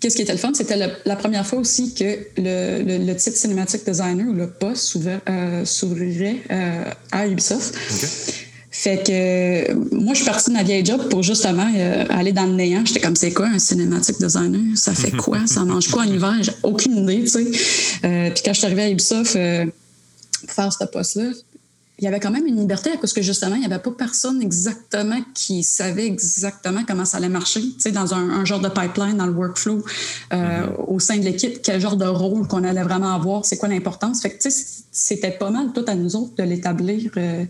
qu'est-ce 0.00 0.16
qui 0.16 0.22
était 0.22 0.32
le 0.32 0.38
fun? 0.38 0.52
C'était 0.54 0.76
la 0.76 1.16
première 1.16 1.46
fois 1.46 1.58
aussi 1.58 1.94
que 1.94 2.18
le, 2.36 2.82
le, 2.82 3.04
le 3.04 3.16
titre 3.16 3.36
Cinematic 3.36 3.84
Designer 3.84 4.26
ou 4.28 4.32
le 4.32 4.48
poste 4.48 4.96
euh, 5.28 5.64
s'ouvrirait 5.64 6.36
euh, 6.50 6.84
à 7.12 7.26
Ubisoft. 7.26 7.74
Fait 8.72 9.04
que 9.04 9.72
euh, 9.72 9.74
moi, 9.92 10.14
je 10.14 10.18
suis 10.22 10.24
partie 10.26 10.48
de 10.50 10.54
ma 10.54 10.62
vieille 10.62 10.84
job 10.84 11.08
pour 11.08 11.22
justement 11.22 11.70
euh, 11.76 12.06
aller 12.08 12.32
dans 12.32 12.46
le 12.46 12.52
néant. 12.52 12.82
J'étais 12.84 13.00
comme, 13.00 13.16
c'est 13.16 13.32
quoi 13.32 13.46
un 13.46 13.58
cinématique 13.58 14.18
designer? 14.20 14.76
Ça 14.76 14.94
fait 14.94 15.10
quoi? 15.10 15.40
Ça 15.46 15.64
mange 15.64 15.88
quoi 15.88 16.02
en 16.02 16.06
hiver? 16.06 16.36
J'ai 16.40 16.52
aucune 16.62 16.96
idée, 16.98 17.20
tu 17.22 17.28
sais. 17.28 17.46
Euh, 18.04 18.30
puis 18.30 18.42
quand 18.44 18.52
je 18.52 18.58
suis 18.58 18.66
arrivée 18.66 18.82
à 18.82 18.90
Ubisoft 18.90 19.36
euh, 19.36 19.66
pour 20.46 20.50
faire 20.54 20.72
ce 20.72 20.84
poste-là, 20.84 21.30
il 22.00 22.04
y 22.04 22.06
avait 22.06 22.18
quand 22.18 22.30
même 22.30 22.46
une 22.46 22.58
liberté 22.58 22.90
parce 22.98 23.12
que 23.12 23.20
justement, 23.20 23.56
il 23.56 23.60
n'y 23.60 23.66
avait 23.66 23.78
pas 23.78 23.90
personne 23.90 24.40
exactement 24.40 25.20
qui 25.34 25.62
savait 25.62 26.06
exactement 26.06 26.82
comment 26.88 27.04
ça 27.04 27.18
allait 27.18 27.28
marcher, 27.28 27.60
tu 27.60 27.74
sais, 27.78 27.92
dans 27.92 28.14
un, 28.14 28.30
un 28.30 28.44
genre 28.46 28.60
de 28.60 28.70
pipeline, 28.70 29.18
dans 29.18 29.26
le 29.26 29.32
workflow, 29.32 29.84
euh, 30.32 30.66
au 30.88 30.98
sein 30.98 31.18
de 31.18 31.24
l'équipe, 31.24 31.60
quel 31.62 31.78
genre 31.78 31.96
de 31.96 32.06
rôle 32.06 32.48
qu'on 32.48 32.64
allait 32.64 32.82
vraiment 32.82 33.14
avoir, 33.14 33.44
c'est 33.44 33.58
quoi 33.58 33.68
l'importance? 33.68 34.22
Fait 34.22 34.30
que, 34.30 34.42
tu 34.42 34.50
sais, 34.50 34.64
c'était 34.90 35.30
pas 35.30 35.50
mal 35.50 35.72
tout 35.74 35.84
à 35.86 35.94
nous 35.94 36.16
autres 36.16 36.34
de 36.36 36.42
l'établir. 36.42 37.10
euh, 37.18 37.44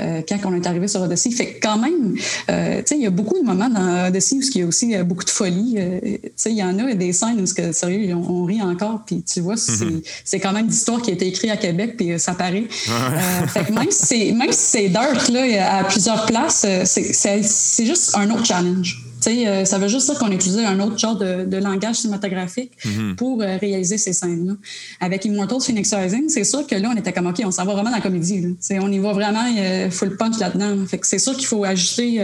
euh, 0.00 0.22
quand 0.28 0.38
on 0.44 0.54
est 0.54 0.66
arrivé 0.66 0.88
sur 0.88 1.02
Odyssey. 1.02 1.30
Fait 1.30 1.54
que 1.54 1.60
quand 1.60 1.78
même, 1.78 2.16
euh, 2.50 2.78
tu 2.78 2.82
sais, 2.86 2.96
il 2.96 3.02
y 3.02 3.06
a 3.06 3.10
beaucoup 3.10 3.38
de 3.38 3.44
moments 3.44 3.68
dans 3.68 4.08
Odyssey 4.08 4.36
où 4.36 4.40
il 4.54 4.60
y 4.60 4.62
a 4.62 4.66
aussi 4.66 4.94
euh, 4.94 5.04
beaucoup 5.04 5.24
de 5.24 5.30
folie. 5.30 5.74
Euh, 5.78 6.00
tu 6.02 6.30
sais, 6.36 6.50
il 6.50 6.56
y 6.56 6.62
en 6.62 6.78
a 6.78 6.94
des 6.94 7.12
scènes 7.12 7.40
où, 7.40 7.54
que, 7.54 7.72
sérieux, 7.72 8.14
on, 8.14 8.42
on 8.42 8.44
rit 8.44 8.62
encore. 8.62 9.02
Puis 9.06 9.22
tu 9.22 9.40
vois, 9.40 9.56
c'est 9.56 9.84
c'est 10.24 10.40
quand 10.40 10.52
même 10.52 10.66
l'histoire 10.66 11.00
qui 11.02 11.10
a 11.10 11.14
été 11.14 11.26
écrite 11.26 11.50
à 11.50 11.56
Québec, 11.56 11.96
puis 11.96 12.18
ça 12.18 12.34
paraît. 12.34 12.64
Fait 12.68 13.64
que 13.64 13.72
même 13.72 13.90
si 13.90 14.06
c'est 14.06 14.32
même 14.32 14.52
si 14.52 14.58
c'est 14.58 14.88
dark 14.88 15.28
là, 15.28 15.78
à 15.78 15.84
plusieurs 15.84 16.26
places, 16.26 16.66
c'est 16.84 17.86
juste 17.86 18.16
un 18.16 18.30
autre 18.30 18.44
challenge. 18.44 19.03
Sais, 19.24 19.48
euh, 19.48 19.64
ça 19.64 19.78
veut 19.78 19.88
juste 19.88 20.04
dire 20.10 20.18
qu'on 20.18 20.30
utilisait 20.30 20.66
un 20.66 20.78
autre 20.80 20.98
genre 20.98 21.16
de, 21.16 21.46
de 21.46 21.56
langage 21.56 21.96
cinématographique 21.96 22.72
pour 23.16 23.40
euh, 23.40 23.56
réaliser 23.56 23.96
ces 23.96 24.12
scènes-là. 24.12 24.52
Avec 25.00 25.24
Immortals 25.24 25.62
Phoenix 25.62 25.94
Rising, 25.94 26.28
c'est 26.28 26.44
sûr 26.44 26.66
que 26.66 26.74
là, 26.74 26.90
on 26.94 26.96
était 26.98 27.10
comme, 27.10 27.28
OK, 27.28 27.40
on 27.42 27.50
s'en 27.50 27.64
va 27.64 27.72
vraiment 27.72 27.88
dans 27.88 27.96
la 27.96 28.02
comédie. 28.02 28.42
là. 28.42 28.78
On 28.82 28.92
y 28.92 28.98
va 28.98 29.14
vraiment 29.14 29.46
euh, 29.56 29.90
full 29.90 30.18
punch 30.18 30.38
là-dedans. 30.38 30.84
Fait 30.86 30.98
que 30.98 31.06
c'est 31.06 31.18
sûr 31.18 31.34
qu'il 31.38 31.46
faut 31.46 31.64
ajuster 31.64 32.20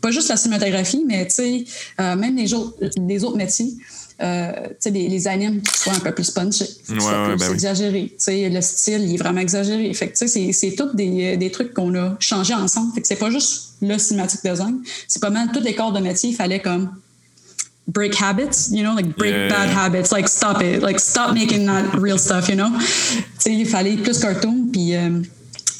pas 0.00 0.10
juste 0.10 0.30
la 0.30 0.38
cinématographie, 0.38 1.04
mais 1.06 1.28
même 1.98 2.34
les 2.34 2.54
autres, 2.54 2.78
les 2.96 3.24
autres 3.24 3.36
métiers. 3.36 3.74
Euh, 4.20 4.52
les, 4.84 5.08
les 5.08 5.28
animes 5.28 5.62
qui 5.62 5.78
soient 5.78 5.94
un 5.94 5.98
peu 5.98 6.12
plus 6.12 6.24
ce 6.24 6.38
Ouais, 6.40 6.48
ouais, 6.98 7.36
ben 7.36 7.52
exagéré. 7.52 8.14
Le 8.28 8.60
style, 8.60 9.02
il 9.02 9.14
est 9.14 9.16
vraiment 9.16 9.40
exagéré. 9.40 9.92
Fait 9.94 10.08
que, 10.08 10.26
c'est, 10.28 10.52
c'est 10.52 10.74
tous 10.76 10.94
des, 10.94 11.36
des 11.36 11.50
trucs 11.50 11.74
qu'on 11.74 11.94
a 11.94 12.16
changés 12.20 12.54
ensemble. 12.54 12.92
Fait 12.94 13.00
que 13.00 13.08
c'est 13.08 13.16
pas 13.16 13.30
juste 13.30 13.74
le 13.80 13.98
cinématique 13.98 14.40
design. 14.44 14.80
C'est 15.08 15.20
pas 15.20 15.30
mal 15.30 15.48
tous 15.52 15.60
les 15.60 15.74
corps 15.74 15.92
de 15.92 16.00
métier. 16.00 16.30
Il 16.30 16.36
fallait 16.36 16.60
comme 16.60 16.90
break 17.88 18.20
habits, 18.20 18.70
you 18.70 18.82
know, 18.82 18.94
like 18.94 19.16
break 19.16 19.32
Yeah. 19.32 19.48
bad 19.48 19.70
habits, 19.70 20.12
like 20.12 20.28
stop 20.28 20.62
it, 20.62 20.82
like 20.82 21.00
stop 21.00 21.34
making 21.34 21.66
that 21.66 21.98
real 21.98 22.18
stuff, 22.18 22.48
you 22.48 22.54
know? 22.54 22.70
Tu 22.78 23.24
sais, 23.38 23.52
il 23.54 23.66
fallait 23.66 23.96
plus 23.96 24.18
cartoon. 24.18 24.68
Puis 24.72 24.94
euh, 24.94 25.20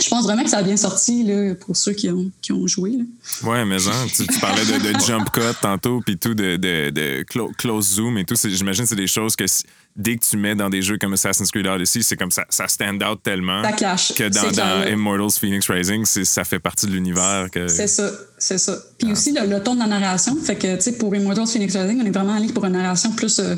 je 0.00 0.08
pense 0.08 0.24
vraiment 0.24 0.44
que 0.44 0.50
ça 0.50 0.58
a 0.58 0.62
bien 0.62 0.76
sorti 0.76 1.24
là, 1.24 1.54
pour 1.54 1.76
ceux 1.76 1.92
qui 1.92 2.08
ont, 2.10 2.30
qui 2.40 2.52
ont 2.52 2.66
joué. 2.66 2.90
Là. 2.92 3.04
Ouais, 3.50 3.64
mais 3.64 3.78
genre, 3.78 4.06
tu, 4.14 4.26
tu 4.26 4.38
parlais 4.40 4.64
de, 4.64 4.92
de 4.92 5.00
jump 5.06 5.30
cut 5.32 5.40
tantôt, 5.60 6.00
puis 6.04 6.16
tout, 6.18 6.34
de, 6.34 6.56
de, 6.56 6.90
de 6.90 7.22
clo- 7.24 7.52
close 7.56 7.94
zoom 7.94 8.18
et 8.18 8.24
tout. 8.24 8.34
J'imagine 8.44 8.84
que 8.84 8.88
c'est 8.88 8.96
des 8.96 9.06
choses 9.06 9.36
que 9.36 9.46
si- 9.46 9.64
dès 9.94 10.16
que 10.16 10.24
tu 10.24 10.36
mets 10.36 10.54
dans 10.54 10.70
des 10.70 10.80
jeux 10.82 10.96
comme 10.98 11.12
Assassin's 11.12 11.50
Creed 11.50 11.66
Odyssey, 11.66 12.02
c'est 12.02 12.16
comme 12.16 12.30
ça, 12.30 12.44
ça 12.48 12.66
stand 12.68 13.02
out 13.02 13.20
tellement 13.22 13.62
Ça 13.62 13.72
clash, 13.72 14.14
que 14.14 14.28
dans. 14.28 14.86
Immortals 14.90 15.38
Phoenix 15.38 15.68
Rising, 15.70 16.04
ça 16.04 16.44
fait 16.44 16.58
partie 16.58 16.86
de 16.86 16.92
l'univers. 16.92 17.48
que 17.52 17.68
C'est 17.68 17.86
ça, 17.86 18.10
c'est 18.38 18.58
ça. 18.58 18.78
Puis 18.98 19.12
aussi 19.12 19.32
le, 19.32 19.46
le 19.46 19.62
ton 19.62 19.74
de 19.74 19.80
la 19.80 19.86
narration, 19.86 20.36
fait 20.36 20.56
que 20.56 20.76
tu 20.76 20.82
sais 20.82 20.92
pour 20.92 21.14
Immortals 21.14 21.46
Phoenix 21.46 21.76
Rising, 21.76 22.00
on 22.02 22.06
est 22.06 22.10
vraiment 22.10 22.34
allé 22.34 22.48
pour 22.52 22.64
une 22.64 22.72
narration 22.72 23.10
plus 23.12 23.38
euh, 23.38 23.54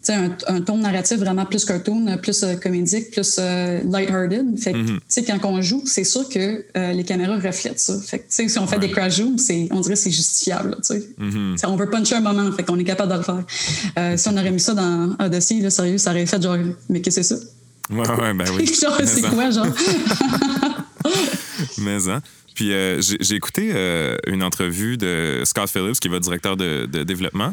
sais 0.00 0.14
un, 0.14 0.36
un 0.46 0.60
ton 0.60 0.78
narratif 0.78 1.18
vraiment 1.18 1.44
plus 1.44 1.64
cartoon, 1.64 2.18
plus 2.18 2.42
euh, 2.42 2.54
comédique, 2.56 3.10
plus 3.10 3.36
euh, 3.38 3.80
lighthearted. 3.84 4.58
Fait 4.58 4.72
que 4.72 4.78
tu 4.78 5.00
sais 5.08 5.24
quand 5.24 5.38
on 5.44 5.60
joue, 5.60 5.82
c'est 5.86 6.04
sûr 6.04 6.28
que 6.28 6.64
euh, 6.76 6.92
les 6.92 7.04
caméras 7.04 7.36
reflètent 7.38 7.80
ça. 7.80 7.98
Fait 8.00 8.18
que 8.18 8.24
tu 8.24 8.34
sais 8.34 8.48
si 8.48 8.58
on 8.58 8.66
fait 8.66 8.78
des 8.78 8.90
crash 8.90 9.16
zooms, 9.16 9.36
on 9.70 9.80
dirait 9.80 9.94
que 9.94 10.00
c'est 10.00 10.10
justifiable, 10.10 10.76
tu 10.76 10.94
sais. 10.94 11.08
Sais, 11.56 11.66
On 11.66 11.76
veut 11.76 11.90
puncher 11.90 12.16
un 12.16 12.20
moment, 12.20 12.50
fait 12.52 12.62
qu'on 12.62 12.78
est 12.78 12.84
capable 12.84 13.12
de 13.12 13.18
le 13.18 13.24
faire. 13.24 13.44
Euh, 13.98 14.16
si 14.16 14.28
on 14.28 14.36
aurait 14.36 14.50
mis 14.50 14.60
ça 14.60 14.74
dans 14.74 15.16
Odyssey, 15.18 15.60
là, 15.60 15.70
sérieux, 15.70 15.98
ça 15.98 16.10
aurait 16.10 16.26
fait 16.26 16.42
genre 16.42 16.56
mais 16.88 17.00
qu'est-ce 17.00 17.16
que 17.16 17.22
c'est 17.22 17.34
ça? 17.36 17.40
Ouais, 17.90 18.08
ouais, 18.08 18.34
ben 18.34 18.44
oui. 18.56 18.66
c'est 19.04 19.22
quoi, 19.22 19.50
genre? 19.50 19.66
Mais, 21.78 22.08
hein. 22.08 22.22
Puis 22.54 22.72
euh, 22.72 23.00
j'ai 23.00 23.34
écouté 23.34 23.70
euh, 23.74 24.16
une 24.26 24.42
entrevue 24.42 24.96
de 24.96 25.42
Scott 25.44 25.70
Phillips, 25.70 25.98
qui 25.98 26.08
est 26.08 26.10
votre 26.10 26.24
directeur 26.24 26.56
de, 26.56 26.84
développement. 27.04 27.52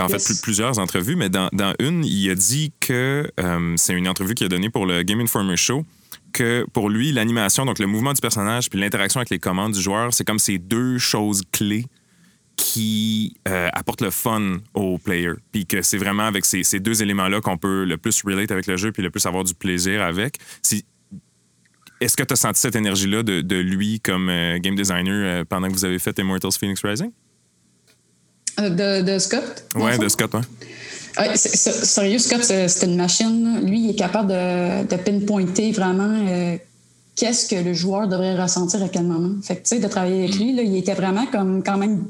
En 0.00 0.08
fait, 0.08 0.42
plusieurs 0.42 0.78
entrevues, 0.78 1.16
mais 1.16 1.28
dans, 1.28 1.48
dans, 1.52 1.74
une, 1.78 2.04
il 2.04 2.30
a 2.30 2.34
dit 2.34 2.72
que 2.80 3.30
euh, 3.38 3.74
c'est 3.76 3.94
une 3.94 4.08
entrevue 4.08 4.34
qu'il 4.34 4.46
a 4.46 4.48
donnée 4.48 4.70
pour 4.70 4.86
le 4.86 5.02
Game 5.02 5.20
Informer 5.20 5.56
Show 5.56 5.84
que 6.32 6.64
pour 6.72 6.88
lui, 6.90 7.12
l'animation, 7.12 7.66
donc 7.66 7.78
le 7.78 7.86
mouvement 7.86 8.12
du 8.12 8.20
personnage 8.20 8.70
puis 8.70 8.78
l'interaction 8.78 9.18
avec 9.18 9.30
les 9.30 9.38
commandes 9.38 9.72
du 9.72 9.80
joueur, 9.80 10.14
c'est 10.14 10.24
comme 10.24 10.38
ces 10.38 10.58
deux 10.58 10.98
choses 10.98 11.42
clés 11.50 11.86
qui 12.56 13.34
apportent 13.44 14.02
le 14.02 14.10
fun 14.10 14.58
au 14.74 14.98
player. 14.98 15.32
Puis 15.50 15.66
que 15.66 15.80
c'est 15.82 15.96
vraiment 15.96 16.24
avec 16.24 16.44
ces, 16.44 16.62
ces 16.62 16.78
deux 16.78 17.02
éléments-là 17.02 17.40
qu'on 17.40 17.56
peut 17.56 17.84
le 17.84 17.96
plus 17.96 18.22
relate 18.22 18.50
avec 18.50 18.66
le 18.66 18.76
jeu 18.76 18.92
puis 18.92 19.02
le 19.02 19.10
plus 19.10 19.24
avoir 19.24 19.44
du 19.44 19.54
plaisir 19.54 20.02
avec. 20.02 20.36
Est-ce 22.00 22.16
que 22.16 22.22
tu 22.22 22.32
as 22.32 22.36
senti 22.36 22.60
cette 22.60 22.76
énergie-là 22.76 23.22
de, 23.22 23.56
lui 23.56 24.00
comme 24.00 24.30
euh, 24.30 24.58
game 24.58 24.74
designer 24.74 25.12
euh, 25.12 25.44
pendant 25.44 25.68
que 25.68 25.74
vous 25.74 25.84
avez 25.84 25.98
fait 25.98 26.18
Immortals 26.18 26.52
Phoenix 26.58 26.80
Rising? 26.82 27.10
Euh, 28.60 29.02
de, 29.02 29.18
Scott? 29.18 29.64
Oui, 29.74 29.98
de 29.98 30.08
Scott, 30.08 30.30
oui. 30.34 30.40
Ouais, 31.18 31.36
sérieux, 31.36 32.18
Scott, 32.18 32.42
c'est 32.42 32.86
une 32.86 32.96
machine. 32.96 33.60
Lui, 33.64 33.80
il 33.84 33.90
est 33.90 33.94
capable 33.94 34.28
de, 34.28 34.96
pinpointer 34.96 35.72
vraiment 35.72 36.14
qu'est-ce 37.16 37.46
que 37.46 37.56
le 37.56 37.74
joueur 37.74 38.08
devrait 38.08 38.40
ressentir 38.40 38.82
à 38.82 38.88
quel 38.88 39.04
moment. 39.04 39.34
Fait 39.42 39.56
que, 39.56 39.62
tu 39.62 39.68
sais, 39.68 39.78
de 39.78 39.88
travailler 39.88 40.24
avec 40.24 40.36
lui, 40.36 40.54
là, 40.54 40.62
il 40.62 40.76
était 40.76 40.94
vraiment 40.94 41.26
comme 41.26 41.62
quand 41.62 41.76
même 41.76 42.04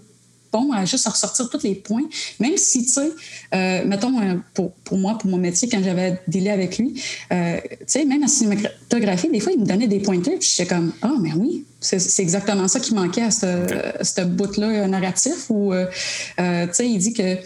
bon 0.52 0.72
à 0.72 0.84
juste 0.84 1.06
ressortir 1.06 1.48
tous 1.48 1.62
les 1.62 1.74
points, 1.74 2.04
même 2.38 2.56
si, 2.56 2.84
tu 2.84 2.90
sais, 2.90 3.10
euh, 3.54 3.84
mettons, 3.86 4.20
euh, 4.20 4.36
pour, 4.54 4.72
pour, 4.72 4.98
moi, 4.98 5.16
pour 5.18 5.30
mon 5.30 5.36
métier, 5.36 5.68
quand 5.68 5.82
j'avais 5.82 6.20
délai 6.28 6.50
avec 6.50 6.78
lui, 6.78 7.02
euh, 7.32 7.58
tu 7.62 7.76
sais, 7.86 8.04
même 8.04 8.22
en 8.22 8.28
cinématographie, 8.28 9.28
des 9.28 9.40
fois, 9.40 9.52
il 9.52 9.60
me 9.60 9.66
donnait 9.66 9.88
des 9.88 10.00
pointeurs, 10.00 10.38
puis 10.38 10.48
j'étais 10.56 10.72
comme, 10.72 10.92
ah, 11.02 11.14
mais 11.20 11.32
oui, 11.34 11.64
c'est 11.80 12.22
exactement 12.22 12.68
ça 12.68 12.80
qui 12.80 12.94
manquait 12.94 13.22
à 13.22 13.30
ce 13.30 14.24
bout-là 14.24 14.86
narratif, 14.86 15.50
où, 15.50 15.72
tu 15.72 16.44
sais, 16.72 16.88
il 16.88 16.98
dit 16.98 17.12
que 17.12 17.36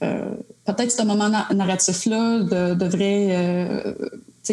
peut-être 0.00 0.92
ce 0.92 1.02
moment 1.02 1.28
narratif-là 1.28 2.40
devrait 2.74 3.94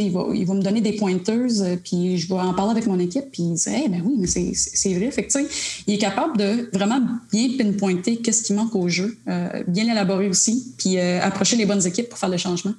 il 0.01 0.11
va, 0.11 0.27
il 0.33 0.45
va 0.45 0.53
me 0.53 0.61
donner 0.61 0.81
des 0.81 0.93
pointers, 0.93 1.61
euh, 1.61 1.75
puis 1.81 2.17
je 2.17 2.27
vais 2.27 2.35
en 2.35 2.53
parler 2.53 2.71
avec 2.71 2.87
mon 2.87 2.99
équipe, 2.99 3.25
puis 3.31 3.43
il 3.43 3.53
dit 3.53 3.69
hey, 3.69 3.89
ben 3.89 4.01
oui, 4.03 4.15
mais 4.17 4.27
c'est 4.27 4.93
vrai. 4.93 5.11
Fait 5.11 5.25
que, 5.25 5.39
il 5.87 5.93
est 5.93 5.97
capable 5.97 6.37
de 6.37 6.69
vraiment 6.73 7.01
bien 7.31 7.49
pinpointer 7.57 8.17
qu'est-ce 8.17 8.43
qui 8.43 8.53
manque 8.53 8.75
au 8.75 8.87
jeu, 8.89 9.17
euh, 9.27 9.63
bien 9.67 9.85
l'élaborer 9.85 10.27
aussi, 10.27 10.73
puis 10.77 10.97
euh, 10.97 11.21
approcher 11.21 11.55
les 11.55 11.65
bonnes 11.65 11.85
équipes 11.85 12.09
pour 12.09 12.17
faire 12.17 12.29
le 12.29 12.37
changement. 12.37 12.73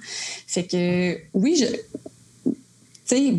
Fait 0.47 0.65
que, 0.65 1.17
oui, 1.35 1.57
je, 1.57 1.67
tu 2.45 2.57
sais, 3.05 3.35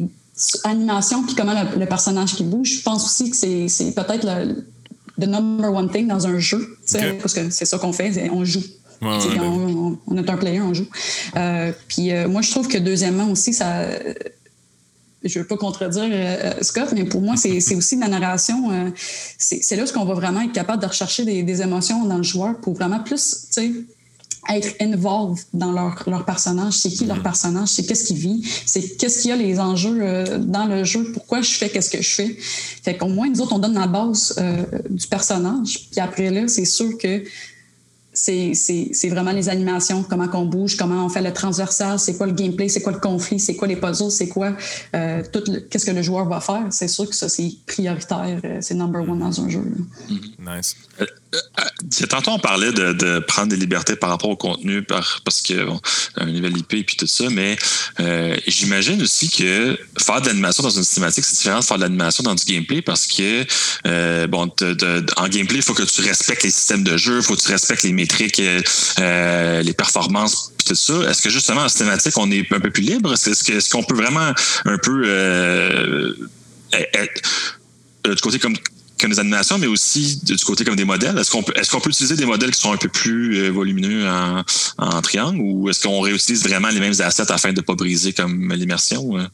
animation, 0.63 1.23
puis 1.23 1.35
comment 1.35 1.53
le, 1.77 1.85
personnage 1.85 2.35
qui 2.35 2.43
bouge, 2.43 2.77
je 2.77 2.83
pense 2.83 3.05
aussi 3.05 3.29
que 3.31 3.35
c'est 3.35 3.91
peut-être 3.91 4.25
le, 4.25 5.25
number 5.25 5.73
one 5.73 5.89
thing 5.91 6.07
dans 6.07 6.27
un 6.27 6.37
jeu, 6.39 6.77
parce 7.19 7.33
que 7.33 7.49
c'est 7.49 7.65
ça 7.65 7.77
qu'on 7.77 7.93
fait, 7.93 8.29
on 8.31 8.45
joue 8.45 8.63
on, 9.01 10.17
est 10.17 10.29
un 10.29 10.37
player, 10.37 10.61
on 10.61 10.73
joue. 10.73 10.87
Euh, 11.35 11.71
puis 11.87 12.11
euh, 12.11 12.27
moi, 12.27 12.41
je 12.41 12.51
trouve 12.51 12.67
que 12.67 12.77
deuxièmement 12.77 13.29
aussi, 13.29 13.53
ça. 13.53 13.89
Je 15.23 15.39
ne 15.39 15.43
veux 15.43 15.47
pas 15.47 15.57
contredire 15.57 16.07
euh, 16.09 16.53
Scott, 16.61 16.89
mais 16.93 17.03
pour 17.03 17.21
moi, 17.21 17.35
c'est 17.35 17.75
aussi 17.75 17.97
la 17.97 18.07
narration. 18.07 18.93
c'est 19.37 19.75
là 19.75 19.85
ce 19.85 19.91
qu'on 19.91 20.05
va 20.05 20.13
vraiment 20.13 20.41
être 20.41 20.53
capable 20.53 20.81
de 20.81 20.87
rechercher 20.87 21.25
des, 21.25 21.61
émotions 21.61 22.05
dans 22.05 22.17
le 22.17 22.23
joueur 22.23 22.57
pour 22.59 22.75
vraiment 22.75 22.99
plus, 22.99 23.47
être 24.49 24.75
involved 24.81 25.45
dans 25.53 25.71
leur, 25.71 26.03
leur 26.07 26.25
personnage. 26.25 26.73
C'est 26.73 26.89
qui 26.89 27.05
leur 27.05 27.17
mm-hmm. 27.17 27.23
personnage? 27.23 27.69
C'est 27.69 27.85
qu'est-ce 27.85 28.05
qu'il 28.05 28.17
vit? 28.17 28.43
C'est 28.65 28.97
qu'est-ce 28.97 29.21
qu'il 29.21 29.29
y 29.29 29.33
a 29.33 29.37
les 29.37 29.59
enjeux 29.59 30.25
dans 30.39 30.65
le 30.65 30.83
jeu? 30.83 31.11
Pourquoi 31.13 31.41
je 31.41 31.51
fais 31.51 31.69
qu'est-ce 31.69 31.89
que 31.89 32.01
je 32.01 32.09
fais? 32.09 32.37
Fait 32.83 32.97
qu'au 32.97 33.07
moins, 33.07 33.29
nous 33.29 33.41
autres, 33.41 33.53
on 33.53 33.59
donne 33.59 33.75
la 33.75 33.87
base 33.87 34.35
du 34.89 35.07
personnage. 35.07 35.89
Puis 35.91 35.99
après 35.99 36.29
là, 36.29 36.47
c'est 36.47 36.65
sûr 36.65 36.97
que 36.97 37.23
c'est 38.17 39.09
vraiment 39.09 39.31
les 39.31 39.49
animations, 39.49 40.03
comment 40.03 40.27
qu'on 40.27 40.45
bouge, 40.45 40.75
comment 40.75 41.05
on 41.05 41.09
fait 41.09 41.21
le 41.21 41.31
transversal, 41.31 41.99
c'est 41.99 42.17
quoi 42.17 42.27
le 42.27 42.33
gameplay, 42.33 42.67
c'est 42.67 42.81
quoi 42.81 42.91
le 42.91 42.99
conflit, 42.99 43.39
c'est 43.39 43.55
quoi 43.55 43.67
les 43.67 43.75
puzzles, 43.75 44.11
c'est 44.11 44.27
quoi 44.27 44.53
euh, 44.95 45.23
tout 45.31 45.43
qu'est-ce 45.69 45.85
que 45.85 45.91
le 45.91 46.01
joueur 46.01 46.27
va 46.27 46.39
faire. 46.39 46.65
C'est 46.71 46.87
sûr 46.87 47.07
que 47.07 47.15
ça, 47.15 47.29
c'est 47.29 47.51
prioritaire, 47.65 48.39
euh, 48.43 48.57
c'est 48.61 48.73
number 48.73 49.01
one 49.01 49.19
dans 49.19 49.41
un 49.41 49.49
jeu. 49.49 49.61
Mm-hmm. 50.09 50.57
Nice. 50.57 50.75
Euh, 51.59 52.05
tantôt, 52.07 52.31
on 52.31 52.39
parlait 52.39 52.71
de, 52.71 53.19
prendre 53.19 53.49
des 53.49 53.55
libertés 53.55 53.95
par 53.95 54.09
rapport 54.09 54.29
au 54.29 54.35
contenu 54.35 54.83
parce 54.83 55.41
que 55.41 55.65
bon, 55.65 55.79
un 56.17 56.25
niveau 56.25 56.47
IP 56.47 56.73
et 56.73 56.83
puis 56.83 56.95
tout 56.95 57.07
ça, 57.07 57.25
mais 57.29 57.57
euh, 57.99 58.35
j'imagine 58.47 59.01
aussi 59.01 59.29
que 59.29 59.77
faire 59.99 60.21
de 60.21 60.27
l'animation 60.27 60.63
dans 60.63 60.69
une 60.69 60.83
cinématique, 60.83 61.25
c'est 61.25 61.35
différent 61.35 61.59
de 61.59 61.65
faire 61.65 61.77
de 61.77 61.83
l'animation 61.83 62.23
dans 62.23 62.35
du 62.35 62.45
gameplay 62.45 62.81
parce 62.81 63.07
que 63.07 63.45
euh, 63.85 64.27
bon, 64.27 64.51
en 65.17 65.27
gameplay, 65.27 65.57
il 65.57 65.61
faut 65.61 65.73
que 65.73 65.83
tu 65.83 66.01
respectes 66.01 66.43
les 66.43 66.51
systèmes 66.51 66.83
de 66.83 66.97
jeu, 66.97 67.17
il 67.17 67.23
faut 67.23 67.35
que 67.35 67.41
tu 67.41 67.51
respectes 67.51 67.83
les 67.83 67.93
métriques, 67.93 68.37
les 68.37 69.73
performances 69.73 70.53
puis 70.57 70.67
tout 70.67 70.75
ça. 70.75 71.09
Est-ce 71.09 71.21
que 71.21 71.29
justement 71.29 71.61
en 71.61 71.69
cinématique, 71.69 72.17
on 72.17 72.29
est 72.31 72.51
un 72.51 72.59
peu 72.59 72.71
plus 72.71 72.83
libre? 72.83 73.13
Est-ce 73.13 73.69
qu'on 73.69 73.83
peut 73.83 73.95
vraiment 73.95 74.33
un 74.65 74.77
peu 74.77 76.15
du 78.05 78.21
côté 78.21 78.39
comme 78.39 78.55
comme 78.99 79.11
des 79.11 79.19
animations, 79.19 79.57
mais 79.57 79.67
aussi 79.67 80.19
du 80.23 80.35
côté 80.37 80.63
comme 80.63 80.75
des 80.75 80.85
modèles. 80.85 81.17
Est-ce 81.17 81.31
qu'on 81.31 81.43
peut, 81.43 81.53
est-ce 81.55 81.71
qu'on 81.71 81.79
peut 81.79 81.89
utiliser 81.89 82.15
des 82.15 82.25
modèles 82.25 82.51
qui 82.51 82.59
sont 82.59 82.71
un 82.71 82.77
peu 82.77 82.89
plus 82.89 83.37
euh, 83.37 83.49
volumineux 83.49 84.07
en, 84.07 84.43
en, 84.77 85.01
triangle 85.01 85.39
ou 85.41 85.69
est-ce 85.69 85.83
qu'on 85.83 86.01
réutilise 86.01 86.43
vraiment 86.43 86.69
les 86.69 86.79
mêmes 86.79 86.99
assets 86.99 87.31
afin 87.31 87.51
de 87.51 87.57
ne 87.57 87.61
pas 87.61 87.75
briser 87.75 88.13
comme 88.13 88.51
l'immersion? 88.53 89.17
Euh? 89.17 89.25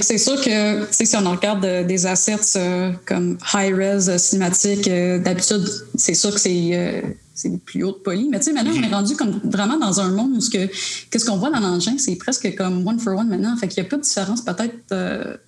c'est 0.00 0.18
sûr 0.18 0.40
que 0.42 0.86
si 0.90 1.16
on 1.16 1.30
regarde 1.30 1.64
euh, 1.64 1.84
des 1.84 2.06
assets 2.06 2.98
comme 3.06 3.38
high-res 3.54 4.18
cinématique, 4.18 4.88
d'habitude, 4.88 5.64
c'est 5.96 6.14
sûr 6.14 6.34
que 6.34 6.40
c'est 6.40 7.02
c'est 7.34 7.56
plus 7.64 7.84
haut 7.84 7.92
de 7.92 7.98
poli. 7.98 8.28
Mais 8.28 8.38
tu 8.38 8.46
sais, 8.46 8.52
maintenant, 8.52 8.72
on 8.76 8.82
est 8.82 8.92
rendu 8.92 9.14
comme 9.14 9.40
vraiment 9.44 9.78
dans 9.78 10.00
un 10.00 10.10
monde 10.10 10.32
où 10.34 10.40
ce 10.40 10.50
que, 10.50 10.68
qu'est-ce 11.08 11.24
qu'on 11.24 11.36
voit 11.36 11.50
dans 11.50 11.60
l'engin, 11.60 11.96
c'est 11.96 12.16
presque 12.16 12.52
comme 12.56 12.84
one 12.84 12.98
for 12.98 13.16
one 13.16 13.28
maintenant. 13.28 13.56
Fait 13.56 13.68
qu'il 13.68 13.80
n'y 13.80 13.86
a 13.86 13.90
pas 13.90 13.96
de 13.96 14.02
différence 14.02 14.44
peut-être 14.44 15.38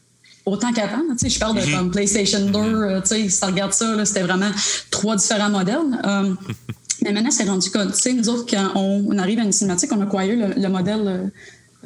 autant 0.51 0.73
qu'avant. 0.73 1.03
Je 1.23 1.39
parle 1.39 1.57
de 1.57 1.77
comme 1.77 1.91
PlayStation 1.91 2.41
2, 2.41 2.59
euh, 2.59 3.01
si 3.05 3.29
tu 3.29 3.45
regardes 3.45 3.73
ça, 3.73 4.05
c'était 4.05 4.23
vraiment 4.23 4.51
trois 4.91 5.17
différents 5.17 5.51
modèles. 5.51 5.79
Euh, 6.05 6.35
mais 7.03 7.13
maintenant, 7.13 7.31
c'est 7.31 7.45
rendu 7.45 7.71
compte. 7.71 7.95
Nous 8.15 8.29
autres, 8.29 8.47
quand 8.49 8.73
on, 8.75 9.19
arrive 9.19 9.39
à 9.39 9.43
une 9.43 9.53
cinématique, 9.53 9.91
on 9.93 10.01
a 10.01 10.05
acquiert 10.05 10.37
le, 10.37 10.61
le 10.61 10.69
modèle 10.69 11.31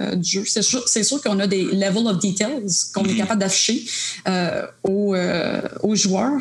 euh, 0.00 0.16
du 0.16 0.28
jeu. 0.28 0.44
C'est 0.44 1.04
sûr, 1.04 1.22
qu'on 1.22 1.38
a 1.38 1.46
des 1.46 1.62
level 1.66 2.08
of 2.08 2.18
details 2.18 2.66
qu'on 2.92 3.04
est 3.04 3.12
mhm. 3.12 3.16
capable 3.16 3.40
d'afficher 3.40 3.84
euh, 4.26 4.66
aux, 4.82 5.14
euh, 5.14 5.60
aux, 5.84 5.94
joueurs, 5.94 6.40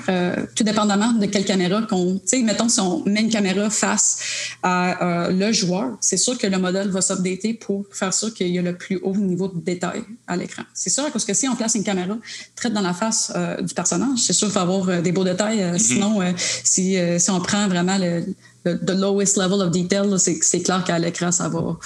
tout 0.56 0.64
dépendamment 0.64 1.12
de 1.14 1.28
quelle 1.28 1.46
caméra 1.46 1.84
qu'on. 1.84 2.16
Tu 2.16 2.22
sais, 2.26 2.42
mettons, 2.42 2.68
si 2.68 2.80
on 2.80 3.06
met 3.06 3.22
une 3.22 3.30
caméra 3.30 3.70
face 3.70 4.18
à 4.64 5.30
le 5.30 5.52
joueur, 5.52 5.96
c'est 6.02 6.18
sûr 6.18 6.36
que 6.36 6.48
le 6.48 6.58
modèle 6.58 6.90
va 6.90 7.02
s'updater 7.02 7.54
pour 7.54 7.86
faire 7.92 8.12
sûr 8.12 8.34
qu'il 8.34 8.48
y 8.48 8.58
a 8.58 8.64
le 8.64 8.76
plus 8.76 9.00
haut 9.04 9.16
niveau 9.16 9.48
de 9.48 9.60
détail 9.60 10.02
à 10.26 10.36
l'écran. 10.36 10.64
C'est 10.74 10.90
sûr, 10.90 11.12
parce 11.12 11.26
que 11.26 11.36
si 11.36 11.48
on 11.48 11.56
place 11.56 11.76
une 11.76 11.84
caméra 11.84 12.18
très 12.56 12.72
dans 12.72 12.82
la 12.82 12.94
face 12.94 13.32
du 13.62 13.74
personnage, 13.76 14.18
c'est 14.18 14.34
sûr 14.34 14.48
qu'il 14.48 14.54
faut 14.54 14.60
avoir 14.62 15.02
des 15.04 15.12
beaux 15.12 15.24
détails. 15.24 15.64
Mhm. 15.64 15.78
Sinon, 15.78 16.22
si, 16.38 16.98
si 17.20 17.30
on 17.30 17.40
prend 17.40 17.68
vraiment 17.68 18.00
le, 18.00 18.26
le, 18.66 18.94
lowest 18.96 19.38
level 19.38 19.62
of 19.62 19.70
detail, 19.70 20.10
c'est 20.18 20.62
clair 20.62 20.84
qu'à 20.84 20.98
l'écran, 20.98 21.32
ça 21.32 21.50
va 21.50 21.78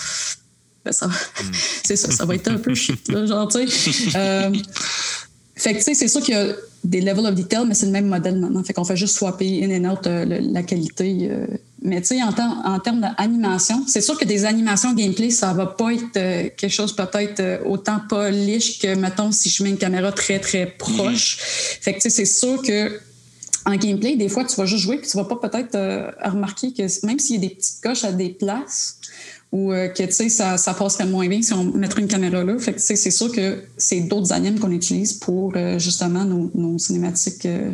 ben, 0.88 0.94
ça, 0.94 1.08
hmm. 1.08 1.52
c'est 1.84 1.96
ça, 1.96 2.12
ça 2.12 2.26
va 2.26 2.36
être 2.36 2.48
un 2.50 2.58
peu 2.58 2.74
shit, 2.74 3.08
là, 3.10 3.26
genre, 3.26 3.48
tu 3.50 3.68
sais. 3.68 4.18
Euh, 4.18 4.52
fait 5.56 5.74
que, 5.74 5.78
tu 5.80 5.84
sais, 5.84 5.94
c'est 5.96 6.08
sûr 6.08 6.22
qu'il 6.22 6.36
y 6.36 6.38
a 6.38 6.54
des 6.84 7.02
levels 7.02 7.26
of 7.26 7.36
detail, 7.36 7.66
mais 7.68 7.74
c'est 7.74 7.88
le 7.88 7.92
même 7.92 8.08
modèle 8.08 8.40
maintenant. 8.40 8.64
Fait 8.64 8.74
qu'on 8.74 8.86
fait 8.86 8.96
juste 8.96 9.18
swapper 9.18 9.66
in 9.66 9.84
and 9.84 9.92
out 9.92 10.06
euh, 10.06 10.24
la 10.26 10.64
qualité. 10.64 11.28
Euh. 11.30 11.48
mais 11.82 12.00
tu 12.02 12.08
sais, 12.08 12.22
en, 12.22 12.30
en, 12.30 12.80
termes 12.80 13.02
d'animation, 13.02 13.84
c'est 13.88 14.02
sûr 14.02 14.18
que 14.18 14.24
des 14.24 14.46
animations 14.46 14.94
gameplay, 14.94 15.30
ça 15.30 15.54
va 15.54 15.66
pas 15.66 15.94
être 15.94 16.14
quelque 16.14 16.70
chose 16.70 16.96
peut-être 16.96 17.66
autant 17.66 18.00
pas 18.08 18.30
liche 18.30 18.80
que, 18.80 18.96
mettons, 18.96 19.32
si 19.32 19.50
je 19.50 19.64
mets 19.64 19.72
une 19.72 19.78
caméra 19.78 20.12
très, 20.12 20.40
très 20.40 20.68
proche. 20.68 21.38
Hmm. 21.38 21.82
Fait 21.82 21.94
que, 21.94 21.98
tu 21.98 22.04
sais, 22.04 22.10
c'est 22.12 22.26
sûr 22.26 22.62
que 22.62 23.00
en 23.66 23.76
gameplay, 23.76 24.16
des 24.16 24.30
fois, 24.30 24.46
tu 24.46 24.56
vas 24.56 24.66
juste 24.66 24.84
jouer 24.84 24.98
puis 24.98 25.10
tu 25.10 25.18
vas 25.18 25.26
pas 25.26 25.36
peut-être 25.36 25.76
remarquer 26.24 26.72
que 26.72 27.06
même 27.06 27.20
s'il 27.20 27.36
y 27.36 27.46
a 27.46 27.50
des 27.50 27.56
petites 27.56 27.82
coches 27.84 28.06
à 28.06 28.14
des 28.14 28.30
places, 28.30 28.98
ou 29.52 29.72
euh, 29.72 29.88
que 29.88 30.10
ça, 30.12 30.58
ça 30.58 30.74
passerait 30.74 31.06
moins 31.06 31.28
bien 31.28 31.42
si 31.42 31.54
on 31.54 31.64
mettrait 31.64 32.02
une 32.02 32.08
caméra 32.08 32.44
là. 32.44 32.58
Fait 32.60 32.74
que 32.74 32.80
c'est 32.80 33.12
sûr 33.12 33.32
que 33.32 33.64
c'est 33.78 34.02
d'autres 34.02 34.34
animes 34.34 34.60
qu'on 34.60 34.72
utilise 34.72 35.14
pour 35.14 35.54
euh, 35.56 35.80
justement 35.80 36.26
nos, 36.26 36.78
cinématiques 36.78 37.46
euh, 37.46 37.74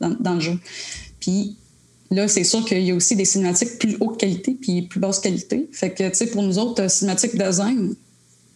dans, 0.00 0.34
le 0.34 0.40
jeu. 0.40 0.58
Puis 1.20 1.56
là, 2.10 2.26
c'est 2.26 2.44
sûr 2.44 2.64
qu'il 2.64 2.82
y 2.82 2.90
a 2.90 2.94
aussi 2.94 3.16
des 3.16 3.24
cinématiques 3.24 3.78
plus 3.78 3.96
haute 4.00 4.18
qualité 4.18 4.56
puis 4.60 4.82
plus 4.82 5.00
basse 5.00 5.20
qualité. 5.20 5.68
Fait 5.72 5.90
que 5.90 6.08
tu 6.08 6.14
sais, 6.14 6.26
pour 6.26 6.42
nous 6.42 6.58
autres, 6.58 6.90
cinématiques 6.90 7.38
design, 7.38 7.94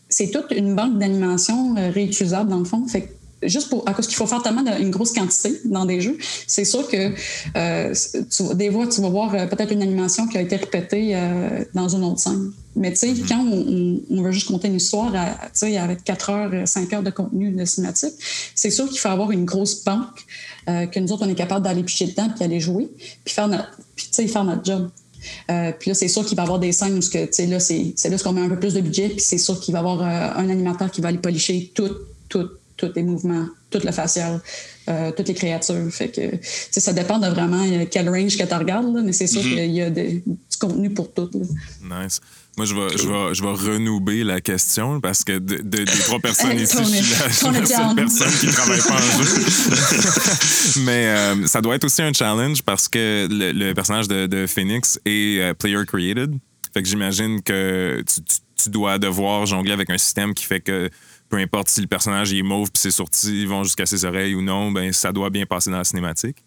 c'est 0.09 0.31
toute 0.31 0.51
une 0.51 0.75
banque 0.75 0.99
d'animation 0.99 1.75
réutilisable 1.75 2.51
dans 2.51 2.59
le 2.59 2.65
fond. 2.65 2.87
Juste 3.43 3.69
pour, 3.69 3.89
à 3.89 3.95
cause 3.95 4.07
qu'il 4.07 4.17
faut 4.17 4.27
faire 4.27 4.43
tellement 4.43 4.65
une 4.79 4.91
grosse 4.91 5.13
quantité 5.13 5.61
dans 5.65 5.85
des 5.85 6.01
jeux, 6.01 6.19
c'est 6.47 6.65
sûr 6.65 6.89
que 6.89 7.13
euh, 7.57 7.95
tu, 8.31 8.55
des 8.55 8.71
fois, 8.71 8.87
tu 8.87 9.01
vas 9.01 9.09
voir 9.09 9.35
euh, 9.35 9.47
peut-être 9.47 9.73
une 9.73 9.83
animation 9.83 10.27
qui 10.27 10.39
a 10.39 10.41
été 10.41 10.57
répétée 10.57 11.11
euh, 11.15 11.65
dans 11.75 11.89
une 11.89 12.05
autre 12.05 12.21
scène. 12.21 12.53
Mais 12.75 12.91
tu 12.91 12.99
sais, 12.99 13.13
mm-hmm. 13.13 13.29
quand 13.29 13.45
on, 13.45 14.01
on, 14.11 14.23
veut 14.23 14.33
juste 14.33 14.49
compter 14.49 14.69
une 14.69 14.77
histoire 14.77 15.13
à, 15.15 15.83
avec 15.83 16.05
4 16.05 16.31
heures, 16.31 16.69
5 16.69 16.93
heures 16.93 17.03
de 17.03 17.11
contenu 17.11 17.51
de 17.51 17.65
cinématique, 17.65 18.15
c'est 18.55 18.71
sûr 18.71 18.89
qu'il 18.89 18.99
faut 18.99 19.09
avoir 19.09 19.31
une 19.31 19.45
grosse 19.45 19.85
banque 19.85 20.25
que 20.67 21.01
nous 21.01 21.13
autres, 21.13 21.27
on 21.27 21.31
est 21.31 21.35
capable 21.35 21.65
d'aller 21.65 21.83
picher 21.83 22.09
dedans 22.09 22.29
puis 22.35 22.45
aller 22.45 22.61
jouer, 22.61 22.91
puis 23.25 23.33
faire 23.33 23.49
notre, 23.49 23.71
puis, 23.97 24.29
faire 24.29 24.45
notre 24.45 24.63
job. 24.63 24.91
puis 25.79 25.91
là, 25.91 25.95
c'est 25.95 26.09
sûr 26.09 26.27
qu'il 26.27 26.37
va 26.37 26.43
y 26.43 26.45
avoir 26.45 26.59
des 26.59 26.73
scènes 26.73 26.99
où 26.99 27.01
que, 27.01 27.51
là, 27.51 27.59
c'est, 27.59 27.95
c'est 27.97 28.11
là 28.11 28.19
qu'on 28.19 28.33
met 28.33 28.43
un 28.43 28.51
peu 28.51 28.61
plus 28.61 28.75
de 28.75 28.83
budget, 28.83 29.09
puis 29.09 29.21
c'est 29.21 29.39
sûr 29.39 29.59
qu'il 29.59 29.73
va 29.73 29.79
y 29.79 29.81
avoir 29.81 30.03
un 30.03 30.49
animateur 30.51 30.91
qui 30.91 31.01
va 31.01 31.09
aller 31.09 31.19
policher 31.19 31.73
tout, 31.75 31.91
tout, 32.29 32.51
tous 32.79 32.93
les 32.95 33.03
mouvements, 33.03 33.47
toute 33.71 33.85
le 33.85 33.93
facial, 33.93 34.41
euh, 34.89 35.11
toutes 35.15 35.29
les 35.29 35.35
créatures. 35.35 35.91
Fait 35.91 36.09
que 36.09 36.39
ça 36.81 36.95
dépend 36.95 37.19
de 37.19 37.27
vraiment 37.27 37.63
euh, 37.63 37.85
quel 37.91 38.09
range 38.09 38.39
que 38.39 38.45
tu 38.45 38.55
regardes, 38.55 38.87
mais 39.05 39.13
c'est 39.13 39.27
sûr 39.27 39.43
mhm. 39.43 39.49
qu'il 39.51 39.71
y 39.73 39.83
a 39.83 39.91
du 39.91 40.23
contenu 40.59 40.89
pour 40.91 41.13
tout. 41.13 41.31
Nice. 41.83 42.21
Moi, 42.57 42.67
je 42.67 42.75
vais, 42.75 42.89
je, 42.97 43.07
vais, 43.07 43.35
je 43.35 43.43
vais 43.43 43.53
renouber 43.53 44.25
la 44.25 44.41
question 44.41 45.01
parce 45.01 45.23
que 45.23 45.39
de, 45.39 45.59
des 45.59 45.85
trois 45.85 46.19
personnes 46.19 46.59
ici, 46.59 46.77
je 46.77 46.85
suis 46.85 47.15
la, 47.15 47.31
seule 47.67 47.95
personne 47.95 48.33
qui 48.41 48.47
travaille 48.47 48.81
pas 48.81 48.95
en 48.95 49.23
jeu. 49.23 50.81
Mais 50.85 51.07
euh, 51.07 51.47
ça 51.47 51.61
doit 51.61 51.77
être 51.77 51.85
aussi 51.85 52.03
un 52.03 52.13
challenge 52.13 52.63
parce 52.63 52.89
que 52.89 53.29
le, 53.31 53.73
personnage 53.75 54.09
de, 54.09 54.27
de, 54.27 54.47
Phoenix 54.49 54.99
est 55.05 55.55
player 55.55 55.85
created. 55.87 56.35
Fait 56.75 56.83
que 56.83 56.89
j'imagine 56.89 57.43
que 57.43 58.03
tu, 58.07 58.21
tu, 58.57 58.71
dois 58.71 58.99
devoir 58.99 59.47
jongler 59.47 59.73
avec 59.73 59.89
un 59.91 59.99
système 59.99 60.35
qui 60.35 60.45
fait 60.45 60.61
que 60.61 60.91
peu 61.29 61.37
importe 61.37 61.69
si 61.69 61.81
le 61.81 61.87
personnage 61.87 62.33
est 62.33 62.43
mauve 62.43 62.71
puis 62.71 62.81
ses 62.81 62.91
sorties 62.91 63.45
vont 63.47 63.65
jusqu'à 63.65 63.87
ses 63.87 64.05
oreilles 64.05 64.35
ou 64.35 64.43
non, 64.43 64.73
ben 64.73 64.93
ça 64.93 65.13
doit 65.13 65.31
bien 65.31 65.47
passer 65.47 65.71
dans 65.71 65.79
la 65.79 65.85
cinématique. 65.85 66.45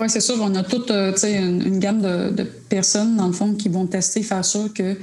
Oui, 0.00 0.08
c'est 0.08 0.20
sûr. 0.20 0.36
On 0.40 0.54
a 0.54 0.62
toute 0.62 0.90
euh, 0.90 1.12
une, 1.24 1.80
gamme 1.80 2.02
de, 2.02 2.44
personnes, 2.68 3.16
dans 3.16 3.26
le 3.26 3.32
fond, 3.32 3.54
qui 3.54 3.68
vont 3.68 3.86
tester, 3.86 4.22
faire 4.22 4.44
sûr 4.44 4.72
que 4.72 4.96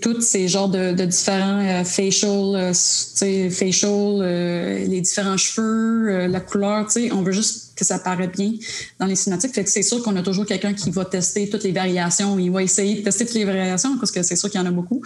tous 0.00 0.22
ces 0.22 0.48
genres 0.48 0.70
de, 0.70 0.92
différents 1.04 1.60
euh, 1.60 1.84
facial, 1.84 2.54
euh, 2.54 3.50
facial 3.50 4.22
les 4.88 5.00
différents 5.02 5.36
cheveux, 5.36 6.28
la 6.28 6.40
couleur, 6.40 6.86
on 7.12 7.22
veut 7.22 7.32
juste 7.32 7.74
que 7.76 7.84
ça 7.84 7.98
paraît 7.98 8.28
bien 8.28 8.52
dans 8.98 9.04
les 9.04 9.16
cinématiques. 9.16 9.54
Fait 9.54 9.64
que 9.64 9.70
c'est 9.70 9.82
sûr 9.82 10.02
qu'on 10.02 10.16
a 10.16 10.22
toujours 10.22 10.46
quelqu'un 10.46 10.72
qui 10.72 10.90
va 10.90 11.04
tester 11.04 11.50
toutes 11.50 11.64
les 11.64 11.72
variations. 11.72 12.38
Il 12.38 12.50
va 12.50 12.62
essayer 12.62 12.94
de 12.94 13.02
tester 13.02 13.26
toutes 13.26 13.34
les 13.34 13.44
variations 13.44 13.98
parce 13.98 14.10
que 14.10 14.22
c'est 14.22 14.36
sûr 14.36 14.50
qu'il 14.50 14.58
y 14.58 14.62
en 14.62 14.66
a 14.66 14.70
beaucoup. 14.70 15.02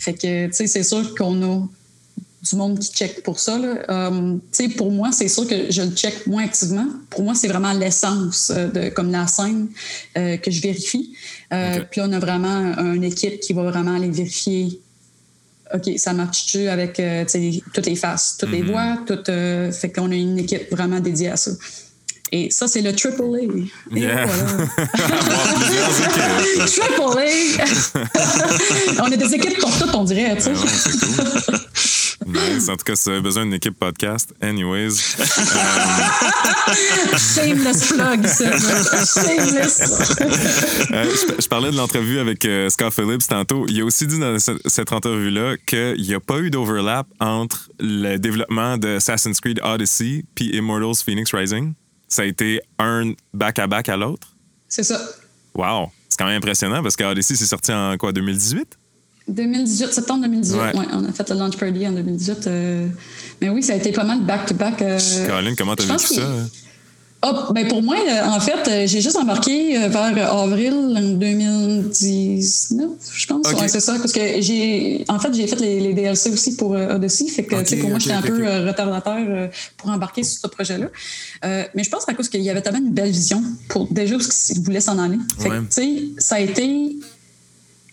Fait 0.00 0.14
que, 0.14 0.48
c'est 0.50 0.82
sûr 0.82 1.14
qu'on 1.14 1.42
a 1.44 1.68
du 2.50 2.56
monde 2.56 2.78
qui 2.78 2.92
check 2.92 3.22
pour 3.22 3.38
ça. 3.38 3.58
Euh, 3.58 4.36
pour 4.76 4.90
moi, 4.90 5.10
c'est 5.12 5.28
sûr 5.28 5.46
que 5.46 5.70
je 5.70 5.82
le 5.82 5.90
check 5.90 6.26
moins 6.26 6.44
activement. 6.44 6.86
Pour 7.10 7.22
moi, 7.22 7.34
c'est 7.34 7.48
vraiment 7.48 7.72
l'essence 7.72 8.52
euh, 8.54 8.68
de 8.68 8.88
comme 8.90 9.10
la 9.10 9.26
scène 9.26 9.68
euh, 10.16 10.36
que 10.36 10.50
je 10.50 10.60
vérifie. 10.60 11.14
Puis 11.90 12.00
on 12.00 12.12
a 12.12 12.18
vraiment 12.18 12.76
une 12.78 13.04
équipe 13.04 13.40
qui 13.40 13.52
va 13.52 13.70
vraiment 13.70 13.96
aller 13.96 14.10
vérifier. 14.10 14.80
OK, 15.74 15.90
ça 15.96 16.12
marche-tu 16.12 16.68
avec 16.68 17.00
toutes 17.74 17.86
les 17.86 17.96
faces, 17.96 18.36
toutes 18.38 18.50
les 18.50 18.62
mm-hmm. 18.62 18.70
voix, 18.70 18.98
toutes. 19.06 19.30
fait 19.74 19.90
qu'on 19.90 20.10
a 20.10 20.14
une 20.14 20.38
équipe 20.38 20.70
vraiment 20.70 21.00
dédiée 21.00 21.28
à 21.28 21.36
ça. 21.36 21.50
Et 22.30 22.50
ça, 22.50 22.68
c'est 22.68 22.82
le 22.82 22.94
Triple 22.94 23.22
A. 23.22 23.38
Yeah. 23.96 24.26
triple 26.66 27.18
A! 27.18 27.30
on 29.02 29.10
est 29.10 29.16
des 29.16 29.34
équipes 29.34 29.58
pour 29.58 29.74
toutes, 29.78 29.94
on 29.94 30.04
dirait, 30.04 30.36
tu 30.36 30.42
sais. 30.42 30.52
Nice. 32.28 32.68
En 32.68 32.76
tout 32.76 32.84
cas, 32.84 32.94
si 32.94 33.10
vous 33.10 33.22
besoin 33.22 33.44
d'une 33.44 33.54
équipe 33.54 33.78
podcast, 33.78 34.34
anyways. 34.42 34.90
Shameless 37.16 37.88
plug, 37.88 38.26
Shameless. 38.26 39.80
Euh, 40.92 41.10
je, 41.40 41.48
parlais 41.48 41.70
de 41.70 41.76
l'entrevue 41.76 42.18
avec 42.18 42.44
euh, 42.44 42.68
Scott 42.68 42.92
Phillips 42.92 43.26
tantôt. 43.26 43.64
Il 43.68 43.80
a 43.80 43.84
aussi 43.84 44.06
dit 44.06 44.18
dans 44.18 44.38
cette, 44.38 44.92
entrevue-là 44.92 45.56
qu'il 45.64 46.02
n'y 46.02 46.12
a 46.12 46.20
pas 46.20 46.38
eu 46.38 46.50
d'overlap 46.50 47.06
entre 47.18 47.70
le 47.80 48.18
développement 48.18 48.76
de 48.76 48.96
Assassin's 48.96 49.40
Creed 49.40 49.60
Odyssey 49.62 50.24
puis 50.34 50.54
Immortals 50.54 51.02
Phoenix 51.02 51.32
Rising. 51.34 51.72
Ça 52.08 52.22
a 52.22 52.24
été 52.26 52.60
un 52.78 53.14
back-à-back 53.32 53.88
-à, 53.88 53.96
l'autre. 53.96 54.28
C'est 54.68 54.84
ça. 54.84 55.00
Wow. 55.54 55.90
C'est 56.10 56.18
quand 56.18 56.26
même 56.26 56.36
impressionnant 56.36 56.82
parce 56.82 56.96
qu'Odyssey, 56.96 57.36
c'est 57.36 57.46
sorti 57.46 57.72
en 57.72 57.96
quoi, 57.96 58.12
2018? 58.12 58.78
2018, 59.28 59.92
septembre 59.92 60.22
2018. 60.22 60.56
Ouais. 60.58 60.72
on 60.92 61.04
a 61.04 61.12
fait 61.12 61.28
le 61.30 61.36
launch 61.36 61.56
party 61.56 61.86
en 61.86 61.92
2018. 61.92 62.46
Euh, 62.46 62.86
mais 63.40 63.48
oui, 63.50 63.62
ça 63.62 63.74
a 63.74 63.76
été 63.76 63.92
pas 63.92 64.04
mal 64.04 64.20
back-to-back. 64.22 64.82
Euh, 64.82 64.98
Caroline, 65.26 65.54
comment 65.56 65.76
t'as 65.76 65.84
vécu 65.84 66.14
ça? 66.14 66.22
Oh, 67.20 67.52
ben 67.52 67.66
pour 67.66 67.82
moi, 67.82 67.96
euh, 67.96 68.26
en 68.26 68.38
fait, 68.38 68.86
j'ai 68.86 69.00
juste 69.00 69.16
embarqué 69.16 69.76
vers 69.88 70.32
avril 70.32 71.16
2019, 71.18 72.90
je 73.12 73.26
pense. 73.26 73.52
Ouais, 73.52 73.66
c'est 73.66 73.80
ça. 73.80 73.96
Parce 73.98 74.12
que 74.12 74.40
j'ai. 74.40 75.04
En 75.08 75.18
fait, 75.18 75.34
j'ai 75.34 75.48
fait 75.48 75.56
les, 75.56 75.94
DLC 75.94 76.30
aussi 76.30 76.54
pour 76.54 76.70
Odyssey. 76.70 77.26
Fait 77.26 77.42
que, 77.42 77.64
sais, 77.64 77.76
pour 77.78 77.90
moi, 77.90 77.98
j'étais 77.98 78.14
un 78.14 78.22
peu 78.22 78.44
retardateur 78.64 79.50
pour 79.76 79.90
embarquer 79.90 80.22
sur 80.22 80.42
ce 80.42 80.46
projet-là. 80.46 80.86
mais 81.74 81.82
je 81.82 81.90
pense 81.90 82.08
à 82.08 82.14
cause 82.14 82.28
qu'il 82.28 82.42
y 82.42 82.50
avait 82.50 82.62
tellement 82.62 82.78
une 82.78 82.92
belle 82.92 83.10
vision 83.10 83.42
pour 83.68 83.92
déjà 83.92 84.16
ce 84.20 84.52
qu'il 84.52 84.62
voulait 84.62 84.80
s'en 84.80 84.98
aller. 85.00 85.18
Fait 85.40 85.48
que, 85.48 85.58
tu 85.58 85.66
sais, 85.70 86.02
ça 86.18 86.36
a 86.36 86.40
été 86.40 86.98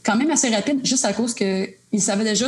quand 0.05 0.15
même 0.15 0.31
assez 0.31 0.49
rapide, 0.49 0.85
juste 0.85 1.05
à 1.05 1.13
cause 1.13 1.33
qu'il 1.33 2.01
savait 2.01 2.23
déjà, 2.23 2.47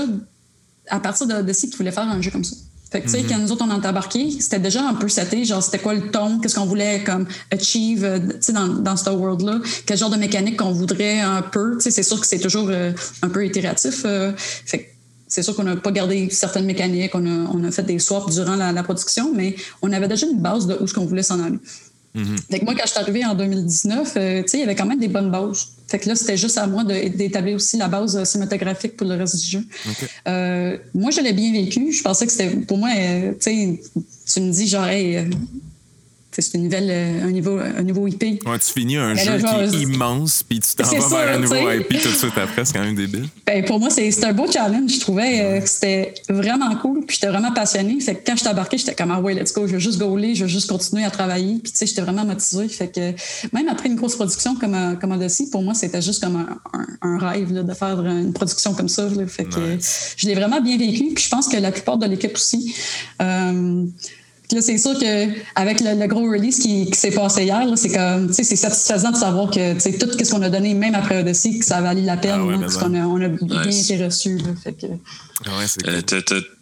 à 0.90 1.00
partir 1.00 1.28
de 1.28 1.34
Odyssey, 1.34 1.68
qu'il 1.68 1.78
voulait 1.78 1.92
faire 1.92 2.08
un 2.08 2.22
jeu 2.22 2.32
comme 2.32 2.44
ça. 2.44 2.56
Fait 2.92 3.02
que, 3.02 3.06
tu 3.06 3.12
sais, 3.12 3.22
mm-hmm. 3.22 3.28
quand 3.28 3.40
nous 3.40 3.52
autres, 3.52 3.66
on 3.68 3.70
a 3.70 3.90
embarqué, 3.90 4.32
c'était 4.32 4.60
déjà 4.60 4.88
un 4.88 4.94
peu 4.94 5.10
seté, 5.10 5.44
genre, 5.44 5.62
c'était 5.62 5.80
quoi 5.80 5.94
le 5.94 6.10
ton, 6.10 6.40
qu'est-ce 6.40 6.56
qu'on 6.56 6.66
voulait, 6.66 7.04
comme, 7.04 7.28
achieve, 7.52 8.06
euh, 8.06 8.20
tu 8.20 8.36
sais, 8.40 8.54
dans, 8.54 8.68
dans 8.68 8.96
ce 8.96 9.10
world-là, 9.10 9.60
quel 9.86 9.98
genre 9.98 10.10
de 10.10 10.16
mécanique 10.16 10.58
qu'on 10.58 10.72
voudrait 10.72 11.20
un 11.20 11.42
peu, 11.42 11.76
tu 11.76 11.82
sais, 11.82 11.92
c'est 11.92 12.04
sûr 12.04 12.22
que 12.22 12.26
c'est 12.26 12.40
toujours 12.40 12.70
euh, 12.70 12.94
un 13.22 13.30
peu 13.30 13.46
itératif. 13.46 14.04
Euh, 14.06 14.32
fait 14.38 14.80
que, 14.80 14.86
c'est 15.28 15.44
sûr 15.44 15.54
qu'on 15.56 15.64
n'a 15.64 15.76
pas 15.76 15.92
gardé 15.92 16.30
certaines 16.30 16.66
mécaniques, 16.66 17.14
on 17.14 17.26
a, 17.26 17.50
on 17.54 17.62
a 17.66 17.72
fait 17.72 17.84
des 17.84 18.00
swaps 18.00 18.34
durant 18.34 18.56
la, 18.56 18.84
production, 18.84 19.34
mais 19.36 19.58
on 19.82 19.92
avait 19.92 20.08
déjà 20.08 20.26
une 20.26 20.40
base 20.40 20.68
de 20.68 20.78
où 20.80 20.88
ce 20.88 20.94
qu'on 20.94 21.06
voulait 21.06 21.24
s'en 21.24 21.44
aller. 21.44 21.60
Mm-hmm. 22.18 22.38
Fait 22.50 22.60
que 22.60 22.66
moi, 22.66 22.74
quand 22.74 22.86
je 22.86 22.92
suis 22.92 23.00
arrivé 23.00 23.26
en 23.26 23.36
2019, 23.36 24.04
tu 24.06 24.12
sais, 24.14 24.46
il 24.54 24.60
y 24.60 24.64
avait 24.64 24.76
quand 24.76 24.86
même 24.86 25.00
des 25.00 25.08
bonnes 25.08 25.30
bases. 25.30 25.68
Fait 25.88 26.00
que 26.00 26.10
là, 26.10 26.16
c'était 26.16 26.36
juste 26.36 26.58
à 26.58 26.68
moi 26.68 26.84
d'établir 26.84 27.56
aussi 27.56 27.78
la 27.78 27.88
base 27.88 28.22
cinématographique 28.26 28.98
pour 28.98 29.08
le 29.08 29.16
reste 29.16 29.40
du 29.40 29.52
jeu. 29.52 29.64
Euh, 30.28 30.78
moi, 30.94 31.12
je 31.12 31.22
l'ai 31.22 31.32
bien 31.32 31.54
vécu. 31.54 31.94
Je 31.94 32.04
pensais 32.04 32.26
que 32.26 32.32
c'était, 32.32 32.50
pour 32.50 32.78
moi, 32.78 32.90
euh, 32.98 33.32
tu 33.42 34.42
me 34.42 34.52
dis 34.52 34.68
genre, 34.68 34.86
hey, 34.86 35.18
euh, 35.18 35.24
c'est 36.42 36.58
une 36.58 36.66
nouvelle, 36.66 36.90
euh, 36.90 37.28
un, 37.28 37.32
niveau, 37.32 37.58
un 37.58 37.84
nouveau 37.84 38.08
IP. 38.08 38.24
Ouais, 38.46 38.60
tu 38.60 38.72
finis 38.74 38.98
un 38.98 39.16
jeu 39.16 39.38
qui 39.38 39.76
est 39.76 39.82
immense, 39.82 40.44
puis 40.44 40.60
tu 40.60 40.76
t'en 40.76 40.84
vas 40.84 41.26
vers 41.26 41.36
un 41.36 41.40
nouveau 41.40 41.72
IP 41.72 41.90
tout 41.90 42.10
de 42.10 42.16
suite 42.16 42.38
après, 42.38 42.66
c'est 42.66 42.74
quand 42.74 42.84
même 42.84 42.96
débile. 42.96 43.28
Ben, 43.46 43.64
pour 43.66 43.80
moi, 43.80 43.90
c'est 43.90 44.24
un 44.24 44.34
beau 44.34 44.50
challenge. 44.52 44.92
Je 44.92 45.00
trouvais 45.00 45.42
euh, 45.42 45.62
que 45.62 45.70
c'était 45.70 46.14
vraiment 46.30 46.76
cool, 46.78 47.06
puis 47.06 47.16
j'étais 47.16 47.28
vraiment 47.32 47.52
passionnée. 47.52 48.00
Fait 48.00 48.16
que 48.16 48.22
quand 48.26 48.36
je 48.36 48.44
t'ai 48.44 48.50
embarqué, 48.50 48.78
j'étais 48.78 48.96
comme, 48.96 49.12
ah 49.12 49.20
ouais, 49.20 49.34
let's 49.34 49.54
go, 49.54 49.68
je 49.68 49.74
veux 49.74 49.80
juste 49.80 50.00
goaler, 50.00 50.36
je 50.36 50.44
veux 50.44 50.50
juste 50.50 50.70
continuer 50.70 51.04
à 51.04 51.10
travailler. 51.10 51.60
Puis 51.64 51.72
tu 51.72 51.78
sais, 51.78 51.86
j'étais 51.86 52.02
vraiment 52.02 52.26
motivée. 52.26 52.68
Fait 52.68 52.88
que 52.88 53.14
même 53.54 53.68
après 53.70 53.90
une 53.90 53.96
grosse 53.96 54.16
production 54.16 54.56
comme, 54.56 54.76
euh, 54.76 54.96
comme 54.96 55.12
Odyssey, 55.12 55.48
pour 55.52 55.62
moi, 55.64 55.74
c'était 55.74 56.02
juste 56.02 56.24
comme 56.24 56.36
un, 56.36 56.88
un, 57.02 57.18
rêve 57.18 57.54
là, 57.54 57.64
de 57.64 57.74
faire 57.74 58.00
une 58.06 58.34
production 58.34 58.74
comme 58.74 58.90
ça. 58.90 59.08
Fait 59.28 59.46
que 59.46 59.78
je 60.18 60.28
l'ai 60.28 60.36
vraiment 60.36 60.62
bien 60.62 60.78
vécu. 60.78 61.14
Puis 61.14 61.24
je 61.24 61.30
pense 61.30 61.48
que 61.48 61.58
la 61.58 61.72
plupart 61.72 61.98
de 61.98 62.06
l'équipe 62.06 62.36
aussi. 62.36 62.76
Euh, 63.22 63.86
là, 64.52 64.62
c'est 64.62 64.78
sûr 64.78 64.98
qu'avec 64.98 65.82
le, 65.82 66.00
le, 66.00 66.08
gros 66.08 66.30
release 66.30 66.60
qui, 66.60 66.90
s'est 66.94 67.12
passé 67.12 67.44
hier, 67.44 67.66
c'est 67.76 67.90
comme, 67.90 68.32
c'est 68.32 68.44
satisfaisant 68.44 69.12
de 69.12 69.18
savoir 69.18 69.52
que 69.52 69.74
tout 69.98 70.24
ce 70.24 70.32
qu'on 70.32 70.42
a 70.42 70.50
donné, 70.50 70.74
même 70.74 70.96
après 70.96 71.20
Odyssey, 71.20 71.60
que 71.60 71.66
ça 71.66 71.78
a 71.78 71.82
valu 71.82 72.04
la 72.04 72.18
peine, 72.18 72.40
ah 72.40 72.58
parce 72.60 72.78
qu'on 72.78 72.94
a, 72.94 73.06
on 73.06 73.22
a 73.22 73.28
bien 73.28 73.72
été 73.72 74.04
reçus. 74.04 74.40
Fait 74.64 74.74
que... 74.74 74.88
ouais, 74.88 76.02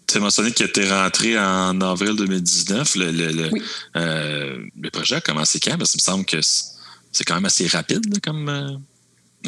tu 0.07 0.17
as 0.17 0.19
mentionné 0.19 0.51
que 0.51 0.63
tu 0.63 0.79
es 0.81 0.91
rentré 0.91 1.37
en 1.37 1.79
avril 1.81 2.15
2019. 2.15 2.95
Le, 2.95 3.11
le, 3.11 3.49
euh, 3.95 4.57
le, 4.79 4.89
projet 4.89 5.15
a 5.15 5.21
commencé 5.21 5.59
quand? 5.59 5.77
Parce 5.77 5.91
qu'il 5.91 5.99
me 5.99 6.03
semble 6.03 6.25
que 6.25 6.39
c'est 6.41 7.23
quand 7.23 7.35
même 7.35 7.45
assez 7.45 7.67
rapide 7.67 8.19
comme, 8.21 8.49
euh, 8.49 8.77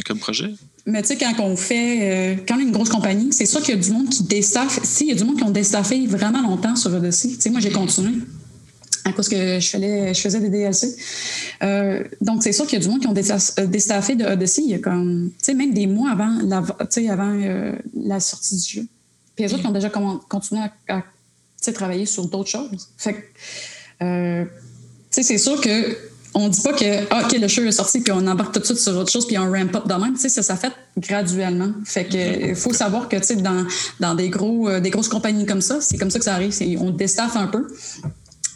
comme 0.05 0.19
projet. 0.19 0.53
Mais 0.87 1.01
tu 1.01 1.09
sais, 1.09 1.17
quand 1.17 1.33
on 1.39 1.57
fait, 1.57 1.99
euh, 2.01 2.35
quand 2.47 2.55
on 2.55 2.59
est 2.59 2.63
une 2.63 2.71
grosse 2.71 2.89
compagnie, 2.89 3.33
c'est 3.33 3.45
sûr 3.45 3.61
qu'il 3.61 3.75
y 3.75 3.77
a 3.77 3.81
du 3.81 3.91
monde 3.91 4.07
qui 4.07 4.23
déstaffe. 4.23 4.79
Si, 4.83 5.03
il 5.03 5.09
y 5.09 5.11
a 5.11 5.15
du 5.15 5.25
monde 5.25 5.35
qui 5.35 5.43
ont 5.43 5.51
déstaffé 5.51 6.07
vraiment 6.07 6.41
longtemps 6.41 6.77
sur 6.77 6.93
Odyssey. 6.93 7.31
Tu 7.31 7.41
sais, 7.41 7.49
moi, 7.49 7.59
j'ai 7.59 7.71
continué 7.71 8.13
à 9.03 9.11
cause 9.11 9.27
que 9.27 9.59
je 9.59 9.67
faisais, 9.67 10.13
je 10.13 10.21
faisais 10.21 10.39
des 10.39 10.49
DLC. 10.49 10.95
Euh, 11.61 12.05
donc, 12.21 12.41
c'est 12.41 12.53
sûr 12.53 12.65
qu'il 12.65 12.79
y 12.79 12.81
a 12.81 12.85
du 12.85 12.89
monde 12.89 13.01
qui 13.01 13.07
ont 13.07 13.13
euh, 13.13 13.67
déstaffé 13.67 14.15
de 14.15 14.23
Odyssey. 14.23 14.61
Il 14.63 14.69
y 14.69 14.75
a 14.75 14.79
comme, 14.79 15.29
tu 15.37 15.45
sais, 15.45 15.53
même 15.53 15.73
des 15.73 15.87
mois 15.87 16.11
avant 16.11 16.39
la, 16.41 16.63
avant, 17.11 17.37
la 17.93 18.19
sortie 18.21 18.55
du 18.55 18.69
jeu. 18.69 18.87
Puis 19.35 19.43
les 19.43 19.53
autres 19.53 19.63
qui 19.63 19.67
ont 19.67 19.73
déjà 19.73 19.89
continué 19.89 20.61
à, 20.87 20.95
à 20.97 21.71
travailler 21.73 22.05
sur 22.05 22.29
d'autres 22.29 22.49
choses. 22.49 22.87
Fait 22.97 23.13
que, 23.99 24.43
tu 24.43 24.49
sais, 25.11 25.23
c'est 25.23 25.37
sûr 25.37 25.59
que 25.59 25.97
on 26.33 26.49
dit 26.49 26.61
pas 26.61 26.73
que 26.73 27.05
ah, 27.09 27.23
OK, 27.25 27.37
le 27.39 27.47
show 27.47 27.63
est 27.63 27.71
sorti, 27.71 28.01
puis 28.01 28.11
on 28.11 28.25
embarque 28.27 28.53
tout 28.53 28.59
de 28.59 28.65
suite 28.65 28.79
sur 28.79 28.95
autre 28.95 29.11
chose, 29.11 29.25
puis 29.25 29.37
on 29.37 29.49
ramp 29.51 29.75
up 29.75 29.87
de 29.87 29.93
même. 29.93 30.13
Tu 30.13 30.21
sais, 30.21 30.29
ça, 30.29 30.41
ça 30.41 30.55
fait 30.55 30.73
graduellement. 30.97 31.71
Fait 31.85 32.05
que 32.05 32.49
il 32.49 32.55
faut 32.55 32.73
savoir 32.73 33.09
que, 33.09 33.17
tu 33.17 33.23
sais, 33.23 33.35
dans, 33.35 33.65
dans 33.99 34.15
des, 34.15 34.29
gros, 34.29 34.69
euh, 34.69 34.79
des 34.79 34.89
grosses 34.89 35.09
compagnies 35.09 35.45
comme 35.45 35.61
ça, 35.61 35.79
c'est 35.81 35.97
comme 35.97 36.11
ça 36.11 36.19
que 36.19 36.25
ça 36.25 36.33
arrive. 36.33 36.53
On 36.81 36.91
déstaffe 36.91 37.35
un 37.35 37.47
peu. 37.47 37.67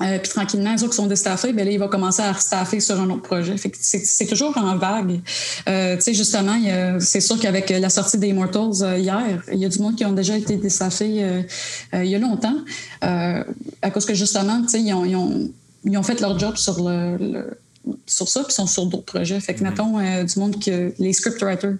Euh, 0.02 0.18
puis 0.20 0.30
tranquillement, 0.30 0.74
les 0.74 0.84
autres 0.84 0.92
qui 0.92 0.98
sont 0.98 1.08
déstaffés, 1.08 1.54
ben 1.54 1.66
là, 1.66 1.72
il 1.72 1.80
va 1.80 1.88
commencer 1.88 2.22
à 2.22 2.32
restaffer 2.32 2.80
sur 2.80 3.00
un 3.00 3.10
autre 3.10 3.22
projet. 3.22 3.56
Fait 3.58 3.70
que 3.70 3.78
c'est 3.80 4.26
toujours 4.26 4.58
en 4.58 4.78
vague. 4.78 5.22
Euh, 5.70 5.96
tu 5.96 6.02
sais, 6.02 6.14
justement, 6.14 6.58
c'est 7.00 7.22
sûr 7.22 7.40
qu'avec 7.40 7.70
la 7.70 7.90
sortie 7.90 8.18
des 8.18 8.28
Immortals 8.28 8.82
euh, 8.82 8.98
hier, 8.98 9.44
il 9.52 9.60
y 9.60 9.66
a 9.66 9.70
du 9.70 9.80
monde 9.80 9.96
qui 9.96 10.06
ont 10.06 10.12
déjà 10.12 10.36
été 10.36 10.56
déstaffés 10.56 11.46
il 11.94 12.06
y 12.06 12.16
a 12.16 12.20
longtemps. 12.20 12.58
à 13.02 13.92
cause 13.94 14.06
que 14.06 14.14
justement, 14.14 14.62
tu 14.64 14.70
sais, 14.70 14.82
ils 14.82 14.94
ont, 14.94 15.06
ils, 15.06 15.16
ont, 15.16 15.52
ils 15.84 15.98
ont, 15.98 16.04
fait 16.04 16.20
leur 16.22 16.38
job 16.38 16.56
sur 16.58 16.88
le, 16.88 17.58
sur 18.06 18.28
ça, 18.28 18.44
puis 18.44 18.54
sont 18.54 18.68
sur 18.68 18.86
d'autres 18.86 19.06
projets. 19.06 19.40
Fait 19.40 19.54
que, 19.54 19.62
mm-hmm. 19.62 19.70
mettons, 19.70 20.24
du 20.24 20.40
monde 20.40 20.64
que 20.64 20.94
les 21.00 21.14
scriptwriters 21.14 21.78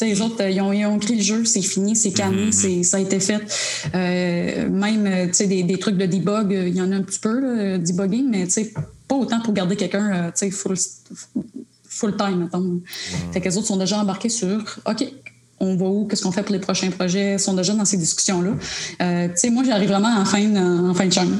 les 0.00 0.20
autres, 0.20 0.42
ils 0.42 0.60
ont, 0.60 0.72
ils 0.72 0.86
ont, 0.86 0.96
écrit 0.96 1.16
le 1.16 1.22
jeu, 1.22 1.44
c'est 1.44 1.62
fini, 1.62 1.94
c'est 1.94 2.12
calmé, 2.12 2.50
mm-hmm. 2.50 2.82
ça 2.82 2.96
a 2.96 3.00
été 3.00 3.20
fait. 3.20 3.40
Euh, 3.94 4.68
même 4.68 5.06
euh, 5.06 5.46
des, 5.46 5.62
des 5.62 5.78
trucs 5.78 5.96
de 5.96 6.06
debug, 6.06 6.52
euh, 6.52 6.68
il 6.68 6.76
y 6.76 6.80
en 6.80 6.90
a 6.92 6.96
un 6.96 7.02
petit 7.02 7.18
peu, 7.18 7.40
là, 7.40 7.78
debugging, 7.78 8.28
mais 8.28 8.46
pas 9.08 9.16
autant 9.16 9.40
pour 9.40 9.52
garder 9.52 9.76
quelqu'un 9.76 10.32
full, 10.50 10.76
full 11.84 12.16
time, 12.16 12.44
mettons. 12.44 12.80
Fait 13.32 13.40
que 13.40 13.48
les 13.48 13.56
autres 13.56 13.66
sont 13.66 13.76
déjà 13.76 13.98
embarqués 13.98 14.28
sur 14.28 14.80
OK, 14.86 15.04
on 15.60 15.76
va 15.76 15.86
où, 15.86 16.06
qu'est-ce 16.06 16.22
qu'on 16.22 16.32
fait 16.32 16.42
pour 16.42 16.54
les 16.54 16.60
prochains 16.60 16.90
projets, 16.90 17.34
ils 17.34 17.40
sont 17.40 17.54
déjà 17.54 17.74
dans 17.74 17.84
ces 17.84 17.98
discussions-là. 17.98 18.52
moi, 19.50 19.64
j'arrive 19.64 19.88
vraiment 19.88 20.16
en 20.16 20.24
fin, 20.24 20.56
en 20.56 20.94
fin 20.94 21.06
de 21.06 21.12
chaîne. 21.12 21.38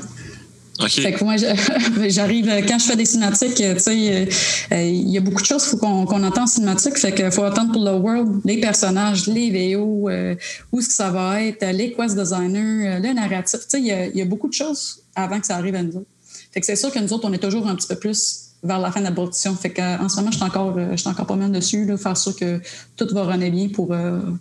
Fait 0.81 1.13
que 1.13 1.23
moi, 1.23 1.37
j'arrive, 2.09 2.47
quand 2.67 2.79
je 2.79 2.85
fais 2.85 2.97
des 2.97 3.05
cinématiques, 3.05 3.55
tu 3.55 3.79
sais, 3.79 4.29
euh, 4.73 4.83
il 4.83 5.11
y 5.11 5.19
a 5.19 5.21
beaucoup 5.21 5.43
de 5.43 5.47
choses 5.47 5.65
faut 5.65 5.77
qu'on 5.77 6.07
entend 6.07 6.43
en 6.43 6.47
cinématique. 6.47 6.99
Fait 6.99 7.13
qu'il 7.13 7.31
faut 7.31 7.45
attendre 7.45 7.73
pour 7.73 7.85
le 7.85 7.93
world, 7.93 8.41
les 8.45 8.59
personnages, 8.59 9.27
les 9.27 9.75
VO, 9.75 10.09
euh, 10.09 10.35
où 10.73 10.81
ça 10.81 11.11
va 11.11 11.43
être, 11.43 11.65
les 11.73 11.93
quest 11.93 12.17
designers, 12.17 12.89
euh, 12.89 12.99
le 12.99 13.13
narratif. 13.13 13.61
Tu 13.61 13.67
sais, 13.69 13.81
il 13.81 14.17
y, 14.17 14.23
a 14.23 14.25
beaucoup 14.25 14.49
de 14.49 14.55
choses 14.55 15.03
avant 15.15 15.39
que 15.41 15.47
ça 15.47 15.57
arrive 15.57 15.75
à 15.75 15.83
nous 15.83 16.05
Fait 16.53 16.61
que 16.61 16.67
c'est 16.67 16.77
sûr 16.77 16.91
que 16.91 16.99
nous 16.99 17.13
autres, 17.13 17.29
on 17.29 17.33
est 17.33 17.39
toujours 17.39 17.67
un 17.67 17.75
petit 17.75 17.89
peu 17.89 17.97
plus 17.97 18.49
vers 18.63 18.79
la 18.79 18.91
fin 18.91 19.01
de 19.01 19.07
la 19.07 19.13
production. 19.13 19.55
Fait 19.55 19.71
qu'en 19.71 20.09
ce 20.09 20.17
moment, 20.17 20.31
je 20.31 20.37
suis 20.37 20.45
encore, 20.45 20.77
encore 21.07 21.27
pas 21.27 21.37
mal 21.37 21.53
dessus, 21.53 21.85
là, 21.85 21.99
faire 21.99 22.17
sûr 22.17 22.35
que 22.35 22.61
tout 22.97 23.09
va 23.13 23.25
runner 23.25 23.51
bien 23.51 23.69
pour, 23.69 23.95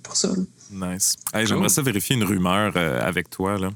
pour 0.03 0.15
ça. 0.15 0.29
Nice. 0.71 1.15
J'aimerais 1.43 1.69
ça 1.69 1.81
vérifier 1.81 2.15
une 2.15 2.23
rumeur 2.23 2.75
avec 2.77 3.29
toi. 3.29 3.57
Là. 3.57 3.69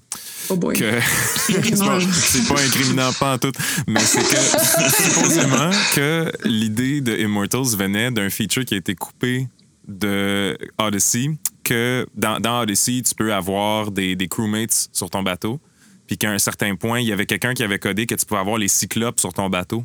Oh 0.50 0.56
boy. 0.56 0.78
c'est 1.38 2.48
pas, 2.48 2.62
incriminant, 2.62 3.12
pas 3.14 3.34
en 3.34 3.38
tout. 3.38 3.52
Mais 3.88 4.00
c'est 4.00 4.22
que, 4.22 5.04
supposément, 5.04 5.72
que 5.94 6.32
l'idée 6.46 7.02
de 7.02 7.18
Immortals 7.18 7.76
venait 7.78 8.12
d'un 8.12 8.30
feature 8.30 8.64
qui 8.64 8.76
a 8.76 8.78
été 8.78 8.96
coupé 8.96 9.48
de 9.88 10.58
Odyssey, 10.78 11.32
que 11.64 12.08
dans, 12.16 12.40
dans 12.40 12.62
Odyssey, 12.62 13.02
tu 13.02 13.14
peux 13.14 13.34
avoir 13.34 13.92
des, 13.92 14.16
des 14.16 14.28
crewmates 14.28 14.90
sur 14.92 15.10
ton 15.10 15.22
bateau, 15.22 15.60
puis 16.08 16.18
qu'à 16.18 16.32
un 16.32 16.40
certain 16.40 16.76
point, 16.76 17.00
il 17.00 17.08
y 17.08 17.12
avait 17.12 17.26
quelqu'un 17.26 17.54
qui 17.54 17.64
avait 17.64 17.80
codé 17.80 18.06
que 18.06 18.16
tu 18.16 18.26
pouvais 18.26 18.40
avoir 18.40 18.58
les 18.58 18.68
cyclopes 18.68 19.20
sur 19.20 19.34
ton 19.34 19.50
bateau. 19.50 19.84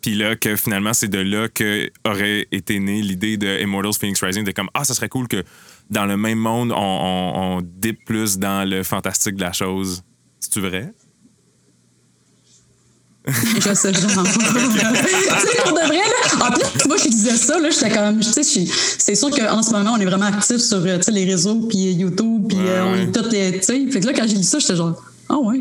Puis 0.00 0.14
là, 0.14 0.36
que 0.36 0.56
finalement, 0.56 0.92
c'est 0.92 1.08
de 1.08 1.18
là 1.18 1.48
que 1.48 1.90
aurait 2.04 2.46
été 2.52 2.78
née 2.78 3.02
l'idée 3.02 3.36
de 3.36 3.60
Immortals 3.60 3.94
Phoenix 3.94 4.22
Rising, 4.22 4.44
de 4.44 4.52
comme, 4.52 4.70
ah, 4.74 4.84
ça 4.84 4.94
serait 4.94 5.08
cool 5.08 5.26
que 5.26 5.42
dans 5.90 6.06
le 6.06 6.16
même 6.16 6.38
monde, 6.38 6.72
on, 6.72 6.76
on, 6.76 7.56
on 7.56 7.62
dip 7.62 8.04
plus 8.04 8.38
dans 8.38 8.68
le 8.68 8.82
fantastique 8.82 9.36
de 9.36 9.42
la 9.42 9.52
chose. 9.52 10.02
C'est-tu 10.40 10.60
vrai? 10.60 10.92
je 13.26 13.74
sais 13.74 13.92
vraiment 13.92 14.22
pas. 14.22 14.30
tu 14.30 14.38
sais, 14.38 15.62
pour 15.62 15.72
de 15.72 15.86
vrai, 15.86 15.96
là, 15.96 16.46
en 16.46 16.50
plus, 16.50 16.86
moi, 16.86 16.96
je 16.96 17.08
disais 17.08 17.36
ça, 17.36 17.58
là, 17.58 17.68
j'étais 17.70 17.90
comme, 17.90 18.20
tu 18.20 18.32
sais, 18.32 18.66
c'est 18.98 19.14
sûr 19.14 19.30
qu'en 19.30 19.62
ce 19.62 19.70
moment, 19.72 19.94
on 19.96 20.00
est 20.00 20.04
vraiment 20.06 20.26
actifs 20.26 20.58
sur, 20.58 20.78
euh, 20.78 20.98
les 21.08 21.24
réseaux, 21.24 21.60
puis 21.68 21.92
YouTube, 21.92 22.46
puis 22.48 22.58
euh, 22.58 22.84
on 22.84 22.94
est 22.94 23.12
tous 23.12 23.28
les, 23.30 23.52
tu 23.58 23.64
sais, 23.64 23.86
fait 23.90 24.00
que 24.00 24.06
là, 24.06 24.12
quand 24.14 24.26
j'ai 24.26 24.36
dit 24.36 24.44
ça, 24.44 24.58
j'étais 24.58 24.76
genre, 24.76 25.02
ah 25.30 25.38
ouais, 25.40 25.60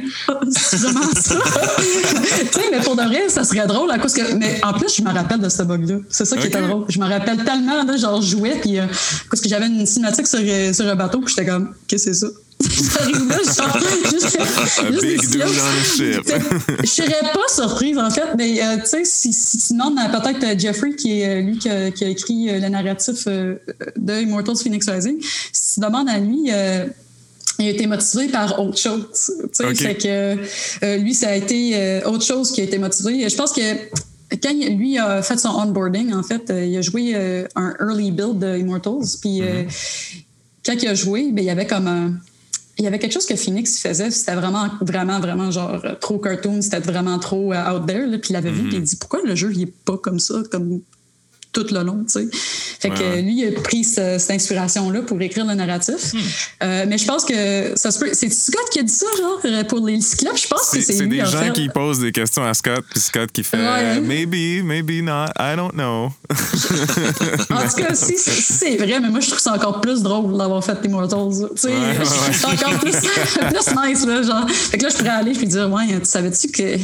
c'est 0.52 0.78
vraiment 0.78 1.02
ça. 1.14 1.36
tu 1.78 2.60
sais, 2.60 2.68
mais 2.72 2.80
pour 2.80 2.96
de 2.96 3.02
vrai, 3.02 3.28
ça 3.28 3.44
serait 3.44 3.68
drôle 3.68 3.92
à 3.92 4.00
cause 4.00 4.14
que. 4.14 4.34
Mais 4.36 4.62
en 4.64 4.72
plus, 4.72 4.96
je 4.96 5.02
me 5.02 5.12
rappelle 5.12 5.42
de 5.42 5.50
ce 5.50 5.64
bug-là. 5.64 5.98
C'est 6.10 6.24
ça 6.24 6.38
qui 6.38 6.48
était 6.48 6.62
drôle. 6.62 6.86
Je 6.88 7.00
me 7.00 7.06
rappelle 7.06 7.44
tellement, 7.44 7.84
là, 7.84 7.98
genre, 7.98 8.22
je 8.22 8.30
jouais, 8.38 8.60
puis 8.62 8.80
euh, 8.80 8.86
parce 9.30 9.42
que 9.42 9.50
j'avais 9.50 9.68
une 9.68 9.86
cinématique 9.86 10.26
sur, 10.26 10.40
euh, 10.42 10.72
sur 10.72 10.88
un 10.88 10.96
bateau, 10.96 11.20
puis 11.20 11.34
j'étais 11.36 11.50
comme, 11.50 11.74
qu'est-ce 11.86 12.06
que 12.06 12.14
c'est 12.14 12.26
ça? 12.26 12.28
J'arrive 12.60 13.28
là, 13.28 13.36
genre, 13.36 13.78
juste, 14.10 14.38
Je 16.82 16.88
serais 16.88 17.32
pas 17.34 17.48
surprise, 17.54 17.98
en 17.98 18.10
fait, 18.10 18.36
mais 18.38 18.62
euh, 18.64 18.78
tu 18.78 18.86
sais, 18.86 19.02
si, 19.04 19.34
si, 19.34 19.58
tu 19.58 19.74
demandes 19.74 20.00
à 20.00 20.08
peut-être 20.08 20.58
Jeffrey, 20.60 20.96
qui 20.96 21.22
est 21.22 21.42
lui 21.42 21.58
qui 21.60 21.70
a, 21.70 21.92
qui 21.92 22.06
a 22.06 22.08
écrit 22.08 22.60
le 22.60 22.70
narratif 22.70 23.28
de 23.28 24.22
Immortals 24.22 24.58
Phoenix 24.58 24.90
Rising, 24.90 25.18
si 25.52 25.74
tu 25.74 25.80
demandes 25.82 26.10
à 26.10 26.20
lui, 26.20 26.52
il 27.60 27.68
a 27.68 27.70
été 27.72 27.88
motivé 27.88 28.28
par 28.28 28.60
autre 28.60 28.78
chose. 28.78 29.32
Fait 29.76 29.96
que 29.96 30.38
euh, 30.84 30.98
lui, 30.98 31.14
ça 31.14 31.30
a 31.30 31.36
été 31.36 31.72
euh, 31.76 32.02
autre 32.06 32.24
chose 32.24 32.52
qui 32.52 32.62
a 32.62 32.64
été 32.64 32.78
motivé. 32.78 33.28
Je 33.28 33.36
pense 33.36 33.52
que 33.52 33.62
quand 34.42 34.54
lui 34.54 34.98
a 34.98 35.22
fait 35.22 35.38
son 35.38 35.50
onboarding, 35.50 36.14
en 36.14 36.24
fait, 36.24 36.50
euh, 36.50 36.66
il 36.66 36.78
a 36.78 36.82
joué 36.82 37.16
un 37.56 37.74
early 37.80 38.12
build 38.12 38.40
de 38.40 38.58
Immortals. 38.58 39.18
Puis 39.22 39.42
mm-hmm. 39.42 39.68
quand 40.66 40.74
il 40.82 40.88
a 40.88 40.94
joué, 40.94 41.32
ben, 41.32 41.44
il 41.44 41.48
y 41.48 41.50
avait 41.50 41.68
comme 41.68 41.88
un 41.88 42.14
il 42.80 42.84
y 42.84 42.88
avait 42.88 43.00
quelque 43.00 43.14
chose 43.14 43.26
que 43.26 43.36
Phoenix 43.36 43.80
faisait, 43.80 44.12
c'était 44.12 44.36
vraiment, 44.36 44.68
vraiment, 44.82 45.20
vraiment 45.20 45.50
genre 45.50 45.82
trop 46.00 46.20
cartoon, 46.20 46.62
c'était 46.62 46.78
vraiment 46.78 47.18
trop 47.18 47.52
out 47.52 47.88
there. 47.88 48.06
puis 48.20 48.30
il 48.30 48.36
avait 48.36 48.52
vu, 48.52 48.62
mm-hmm. 48.62 48.68
puis 48.68 48.78
il 48.78 48.84
dit 48.84 48.96
pourquoi 48.98 49.22
le 49.26 49.34
jeu 49.34 49.52
il 49.52 49.64
est 49.64 49.74
pas 49.84 49.98
comme 49.98 50.20
ça, 50.20 50.36
comme 50.52 50.82
tout 51.58 51.74
le 51.74 51.84
long, 51.84 52.04
tu 52.04 52.20
sais. 52.20 52.28
Fait 52.80 52.90
que 52.90 53.22
lui, 53.22 53.42
il 53.42 53.48
a 53.48 53.62
pris 53.62 53.84
cette 53.84 54.30
inspiration-là 54.30 55.02
pour 55.02 55.20
écrire 55.22 55.46
le 55.46 55.56
narratif. 55.56 56.14
Hmm. 56.14 56.18
Euh, 56.64 56.86
mais 56.88 56.98
je 56.98 57.06
pense 57.06 57.26
que 57.26 57.74
ça 57.76 57.92
se 57.92 58.00
peut. 58.00 58.10
C'est 58.14 58.32
Scott 58.32 58.70
qui 58.72 58.80
a 58.80 58.84
dit 58.84 58.94
ça, 58.94 59.06
genre, 59.18 59.66
pour 59.68 59.86
les 59.86 60.00
cyclops? 60.02 60.44
Je 60.44 60.48
pense 60.48 60.70
que 60.70 60.82
c'est 60.82 61.08
des 61.08 61.26
gens 61.26 61.52
qui 61.54 61.70
posent 61.70 62.00
des 62.00 62.12
questions 62.12 62.44
à 62.44 62.54
Scott, 62.54 62.86
puis 62.90 63.00
Scott 63.00 63.32
qui 63.32 63.44
fait 63.44 63.58
Maybe, 64.02 64.64
maybe 64.64 65.04
not, 65.04 65.28
I 65.40 65.56
don't 65.56 65.74
know. 65.74 66.12
en 66.30 67.68
tout 67.68 67.82
cas, 67.82 67.94
si, 67.94 68.18
c'est 68.18 68.78
vrai, 68.78 69.00
mais 69.00 69.10
moi, 69.10 69.20
je 69.20 69.28
trouve 69.28 69.40
ça 69.40 69.54
encore 69.54 69.82
plus 69.82 70.02
drôle 70.02 70.38
d'avoir 70.38 70.64
fait. 70.64 70.78
Tu 70.82 70.90
sais, 71.56 71.70
c'est 72.34 72.46
encore 72.46 72.80
plus, 72.80 72.92
plus 72.96 73.88
nice, 73.88 74.06
là, 74.06 74.22
genre. 74.22 74.50
Fait 74.50 74.78
que 74.78 74.84
là, 74.84 74.90
je 74.90 74.98
pourrais 74.98 75.10
aller 75.10 75.32
puis 75.32 75.48
dire, 75.48 75.72
ouais, 75.72 76.00
tu 76.00 76.06
savais-tu 76.06 76.50
que 76.50 76.78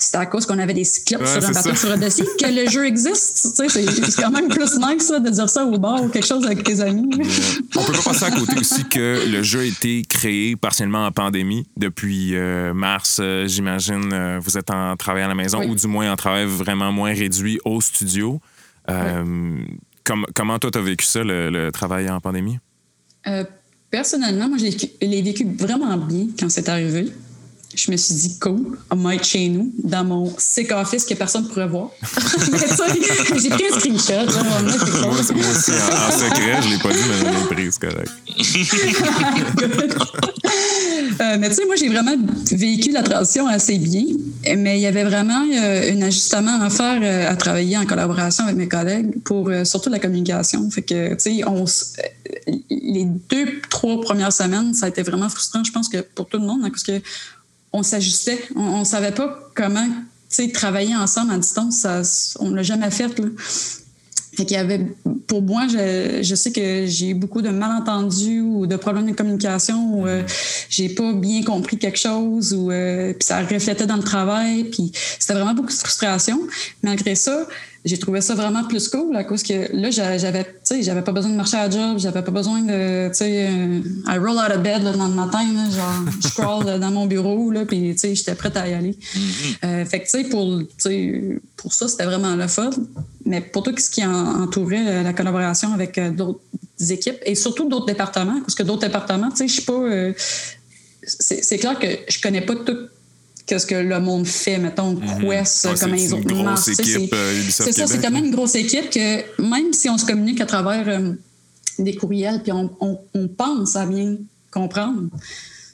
c'était 0.00 0.18
à 0.18 0.26
cause 0.26 0.46
qu'on 0.46 0.60
avait 0.60 0.74
des 0.74 0.84
cyclopes 0.84 1.26
sur 1.26 1.44
un 1.44 1.50
bateau 1.50 1.74
sur 1.74 1.90
Odyssey 1.90 2.22
que 2.40 2.46
le 2.46 2.70
jeu 2.70 2.86
existe. 2.86 3.36
C'est 3.36 4.22
quand 4.22 4.30
même 4.30 4.48
plus 4.48 4.78
nice 4.78 5.10
de 5.10 5.28
dire 5.28 5.50
ça 5.50 5.64
au 5.64 5.76
bar 5.76 6.04
ou 6.04 6.08
quelque 6.08 6.26
chose 6.26 6.46
avec 6.46 6.62
tes 6.62 6.80
amis. 6.80 7.10
On 7.74 7.82
peut 7.82 7.92
pas 7.92 8.02
passer 8.02 8.24
à 8.26 8.30
côté 8.30 8.60
aussi 8.60 8.84
que 8.84 9.28
le 9.28 9.42
jeu 9.42 9.60
a 9.60 9.64
été 9.64 10.02
créé 10.08 10.54
partiellement 10.54 11.04
en 11.04 11.10
pandémie 11.10 11.66
depuis 11.76 12.36
euh, 12.36 12.72
mars, 12.74 13.18
euh, 13.20 13.48
j'imagine. 13.48 14.12
Euh, 14.12 14.38
vous 14.40 14.56
êtes 14.56 14.70
en 14.70 14.96
travail 14.96 15.24
à 15.24 15.28
la 15.28 15.34
maison 15.34 15.64
ou 15.68 15.74
du 15.74 15.88
moins 15.88 16.12
en 16.12 16.16
travail 16.16 16.46
vraiment 16.46 16.92
moins 16.92 17.12
réduit 17.12 17.58
au 17.64 17.80
studio. 17.80 18.40
comment 20.04 20.58
toi, 20.60 20.70
tu 20.70 20.78
as 20.78 20.82
vécu 20.82 21.06
ça, 21.06 21.24
le, 21.24 21.70
travail 21.72 22.08
en 22.08 22.20
pandémie? 22.20 22.58
personnellement, 23.90 24.48
moi, 24.48 24.58
je 24.58 24.86
l'ai 25.04 25.22
vécu 25.22 25.44
vraiment 25.58 25.96
bien 25.96 26.28
quand 26.38 26.48
c'est 26.48 26.68
arrivé 26.68 27.12
je 27.78 27.90
me 27.92 27.96
suis 27.96 28.14
dit, 28.14 28.38
cool, 28.38 28.78
on 28.90 28.96
va 28.96 29.14
être 29.14 29.24
chez 29.24 29.48
nous, 29.48 29.72
dans 29.82 30.04
mon 30.04 30.30
sick 30.36 30.70
office 30.72 31.04
que 31.04 31.14
personne 31.14 31.44
ne 31.44 31.48
pourrait 31.48 31.68
voir. 31.68 31.90
j'ai 32.02 33.50
pris 33.50 33.64
un 33.72 33.78
screenshot. 33.78 34.26
moi, 34.26 34.42
moi, 35.02 35.20
aussi, 35.20 35.32
en, 35.32 36.10
secret, 36.10 36.60
je 36.60 36.66
ne 36.66 36.72
l'ai 36.72 36.78
pas 36.78 36.90
dit, 36.90 36.98
mais 37.08 37.18
je 37.18 37.24
l'ai 37.24 37.30
pris, 37.54 37.70
c'est 37.72 37.80
correct. 37.80 38.10
euh, 41.20 41.36
mais 41.38 41.48
tu 41.48 41.54
sais, 41.54 41.64
moi, 41.66 41.76
j'ai 41.76 41.88
vraiment 41.88 42.16
vécu 42.50 42.90
la 42.90 43.04
transition 43.04 43.46
assez 43.46 43.78
bien, 43.78 44.06
mais 44.56 44.78
il 44.78 44.82
y 44.82 44.86
avait 44.86 45.04
vraiment 45.04 45.46
euh, 45.54 45.92
un 45.92 46.02
ajustement 46.02 46.60
à 46.60 46.70
faire 46.70 46.98
euh, 47.02 47.30
à 47.30 47.36
travailler 47.36 47.78
en 47.78 47.86
collaboration 47.86 48.42
avec 48.44 48.56
mes 48.56 48.66
collègues 48.68 49.22
pour 49.24 49.50
surtout 49.64 49.90
la 49.90 50.00
communication. 50.00 50.68
Fait 50.70 50.82
que, 50.82 51.14
tu 51.14 51.20
sais, 51.20 51.44
on, 51.46 51.64
les 52.70 53.04
deux, 53.04 53.60
trois 53.70 54.00
premières 54.00 54.32
semaines, 54.32 54.74
ça 54.74 54.86
a 54.86 54.88
été 54.88 55.02
vraiment 55.02 55.28
frustrant, 55.28 55.62
je 55.62 55.70
pense 55.72 55.88
que 55.88 55.98
pour 55.98 56.26
tout 56.26 56.38
le 56.38 56.46
monde, 56.46 56.62
hein, 56.64 56.70
parce 56.70 56.82
que 56.82 57.00
on 57.72 57.82
s'ajustait. 57.82 58.42
On 58.56 58.80
ne 58.80 58.84
savait 58.84 59.12
pas 59.12 59.50
comment 59.54 59.88
travailler 60.52 60.94
ensemble 60.94 61.32
à 61.32 61.38
distance. 61.38 61.76
Ça, 61.76 62.02
on 62.40 62.50
ne 62.50 62.56
l'a 62.56 62.62
jamais 62.62 62.90
fait. 62.90 63.08
Fait 64.36 64.44
qu'il 64.44 64.56
y 64.56 64.60
avait, 64.60 64.86
pour 65.26 65.42
moi, 65.42 65.66
je, 65.66 66.34
sais 66.36 66.52
que 66.52 66.86
j'ai 66.86 67.08
eu 67.08 67.14
beaucoup 67.14 67.42
de 67.42 67.48
malentendus 67.48 68.40
ou 68.40 68.66
de 68.66 68.76
problèmes 68.76 69.10
de 69.10 69.16
communication 69.16 69.94
où 69.94 70.06
euh, 70.06 70.22
j'ai 70.68 70.90
pas 70.90 71.12
bien 71.12 71.42
compris 71.42 71.76
quelque 71.76 71.98
chose 71.98 72.54
ou 72.54 72.70
euh, 72.70 73.12
puis 73.14 73.26
ça 73.26 73.40
reflétait 73.40 73.86
dans 73.86 73.96
le 73.96 74.04
travail. 74.04 74.64
Puis 74.64 74.92
c'était 75.18 75.34
vraiment 75.34 75.54
beaucoup 75.54 75.72
de 75.72 75.72
frustration. 75.72 76.38
Malgré 76.84 77.16
ça, 77.16 77.48
j'ai 77.88 77.98
trouvé 77.98 78.20
ça 78.20 78.34
vraiment 78.34 78.64
plus 78.64 78.88
cool 78.88 79.16
à 79.16 79.24
cause 79.24 79.42
que 79.42 79.74
là, 79.74 79.90
j'avais, 79.90 80.44
tu 80.44 80.50
sais, 80.62 80.82
j'avais 80.82 81.02
pas 81.02 81.12
besoin 81.12 81.30
de 81.30 81.36
marcher 81.36 81.56
à 81.56 81.68
la 81.68 81.70
job, 81.70 81.98
j'avais 81.98 82.22
pas 82.22 82.30
besoin 82.30 82.60
de, 82.60 83.08
tu 83.08 83.14
sais, 83.14 83.48
euh, 83.48 83.80
I 84.06 84.18
roll 84.18 84.36
out 84.36 84.54
of 84.54 84.62
bed 84.62 84.82
là, 84.82 84.92
dans 84.92 85.08
le 85.08 85.14
matin, 85.14 85.44
là, 85.54 85.70
genre, 85.70 86.12
je 86.22 86.28
crawl 86.34 86.78
dans 86.78 86.90
mon 86.90 87.06
bureau, 87.06 87.50
là, 87.50 87.64
puis, 87.64 87.94
tu 87.94 87.98
sais, 87.98 88.14
j'étais 88.14 88.34
prête 88.34 88.56
à 88.56 88.68
y 88.68 88.74
aller. 88.74 88.90
Mm-hmm. 88.92 89.56
euh, 89.64 89.84
fait 89.86 90.00
que, 90.00 90.04
tu 90.04 90.10
sais, 90.10 90.24
pour, 90.24 90.60
pour 91.56 91.72
ça, 91.72 91.88
c'était 91.88 92.04
vraiment 92.04 92.36
le 92.36 92.46
fun. 92.46 92.70
Mais 93.24 93.40
pour 93.40 93.62
tout 93.62 93.74
ce 93.76 93.90
qui 93.90 94.04
entourait 94.04 94.86
euh, 94.86 95.02
la 95.02 95.12
collaboration 95.12 95.72
avec 95.72 95.98
euh, 95.98 96.10
d'autres 96.10 96.40
équipes 96.90 97.18
et 97.24 97.34
surtout 97.34 97.68
d'autres 97.68 97.86
départements, 97.86 98.40
parce 98.40 98.54
que 98.54 98.62
d'autres 98.62 98.86
départements, 98.86 99.30
tu 99.30 99.36
sais, 99.36 99.48
je 99.48 99.52
suis 99.54 99.62
pas. 99.62 99.82
c'est 101.02 101.58
clair 101.58 101.78
que 101.78 101.86
je 102.08 102.20
connais 102.20 102.42
pas 102.42 102.54
tout 102.54 102.76
qu'est-ce 103.48 103.66
que 103.66 103.74
le 103.74 103.98
monde 103.98 104.26
fait, 104.26 104.58
mettons, 104.58 104.92
mhm. 104.92 105.20
Quest, 105.20 105.68
comment 105.80 105.94
ils 105.94 106.14
ont 106.14 106.20
euh, 106.20 106.56
C'est 106.56 107.72
ça, 107.72 107.86
c'est 107.86 107.98
tellement 107.98 108.18
une 108.18 108.30
grosse 108.30 108.54
équipe 108.54 108.90
que 108.90 109.42
même 109.42 109.72
si 109.72 109.88
on 109.88 109.98
se 109.98 110.04
communique 110.04 110.40
à 110.40 110.46
travers 110.46 110.86
euh, 110.86 111.12
des 111.78 111.96
courriels, 111.96 112.42
puis 112.42 112.52
on, 112.52 112.70
pense 113.36 113.74
à 113.74 113.86
bien 113.86 114.16
comprendre, 114.52 115.04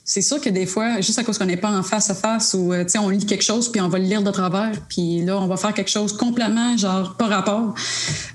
c'est 0.07 0.21
sûr 0.21 0.39
que 0.39 0.49
des 0.49 0.67
fois, 0.67 1.01
juste 1.01 1.17
à 1.19 1.23
cause 1.23 1.37
qu'on 1.37 1.45
n'est 1.45 1.57
pas 1.57 1.71
en 1.71 1.81
face 1.83 2.09
à 2.11 2.15
face 2.15 2.53
ou 2.53 2.71
euh, 2.71 2.85
on 2.99 3.09
lit 3.09 3.25
quelque 3.25 3.43
chose 3.43 3.71
puis 3.71 3.81
on 3.81 3.89
va 3.89 3.97
le 3.97 4.05
lire 4.05 4.21
de 4.21 4.31
travers, 4.31 4.71
puis 4.87 5.25
là, 5.25 5.37
on 5.37 5.47
va 5.47 5.57
faire 5.57 5.73
quelque 5.73 5.91
chose 5.91 6.15
complètement, 6.15 6.77
genre, 6.77 7.17
pas 7.17 7.27
rapport. 7.27 7.75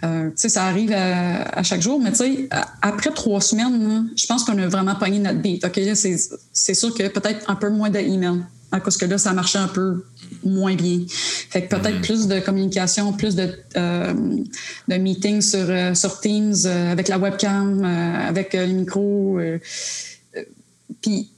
Euh, 0.04 0.30
ça 0.34 0.64
arrive 0.64 0.92
à, 0.92 1.62
chaque 1.62 1.80
jour, 1.80 1.98
mais 1.98 2.10
tu 2.10 2.18
sais, 2.18 2.48
après 2.82 3.10
trois 3.10 3.40
semaines, 3.40 4.10
je 4.16 4.26
pense 4.26 4.44
qu'on 4.44 4.58
a 4.58 4.66
vraiment 4.66 4.96
pogné 4.96 5.18
notre 5.18 5.38
beat. 5.38 5.64
OK, 5.64 5.80
c'est 5.94 6.74
sûr 6.74 6.92
que 6.92 7.08
peut-être 7.08 7.48
un 7.48 7.54
peu 7.54 7.70
moins 7.70 7.88
d'emails 7.88 8.42
à 8.72 8.80
cause 8.80 8.96
que 8.96 9.04
là, 9.04 9.18
ça 9.18 9.32
marchait 9.32 9.58
un 9.58 9.68
peu 9.68 10.04
moins 10.44 10.74
bien. 10.74 11.00
Fait 11.08 11.66
que 11.66 11.74
peut-être 11.74 11.98
mm. 11.98 12.02
plus 12.02 12.26
de 12.28 12.40
communication, 12.40 13.12
plus 13.12 13.34
de, 13.34 13.52
euh, 13.76 14.14
de 14.88 14.94
meetings 14.96 15.42
sur, 15.42 15.66
euh, 15.68 15.94
sur 15.94 16.20
Teams, 16.20 16.54
euh, 16.64 16.92
avec 16.92 17.08
la 17.08 17.18
webcam, 17.18 17.84
avec 17.84 18.54
le 18.54 18.66
micro. 18.66 19.40
puis 21.00 21.30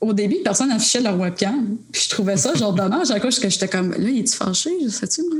au 0.00 0.14
début, 0.14 0.36
personne 0.42 0.70
n'affichait 0.70 1.02
leur 1.02 1.18
webcam. 1.18 1.76
Puis 1.92 2.04
je 2.04 2.08
trouvais 2.08 2.38
ça 2.38 2.54
genre 2.54 2.72
dommage 2.72 3.10
à 3.10 3.20
cause 3.20 3.38
que 3.38 3.50
j'étais 3.50 3.68
comme, 3.68 3.90
là, 3.90 4.08
il 4.08 4.20
est 4.20 4.34
fâché? 4.34 4.70
Je 4.82 4.88
sais-tu, 4.88 5.22
moi? 5.24 5.38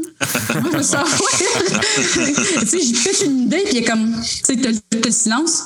moi, 0.60 0.70
je 0.76 0.82
sais 0.82 0.96
Tu 2.60 2.66
sais, 2.66 2.80
j'ai 2.80 2.94
fait 2.94 3.24
une 3.24 3.44
idée, 3.44 3.62
puis 3.64 3.76
il 3.76 3.78
est 3.78 3.84
comme, 3.84 4.14
tu 4.20 4.28
sais, 4.44 4.56
t'as 4.56 4.98
le 5.02 5.10
silence. 5.10 5.62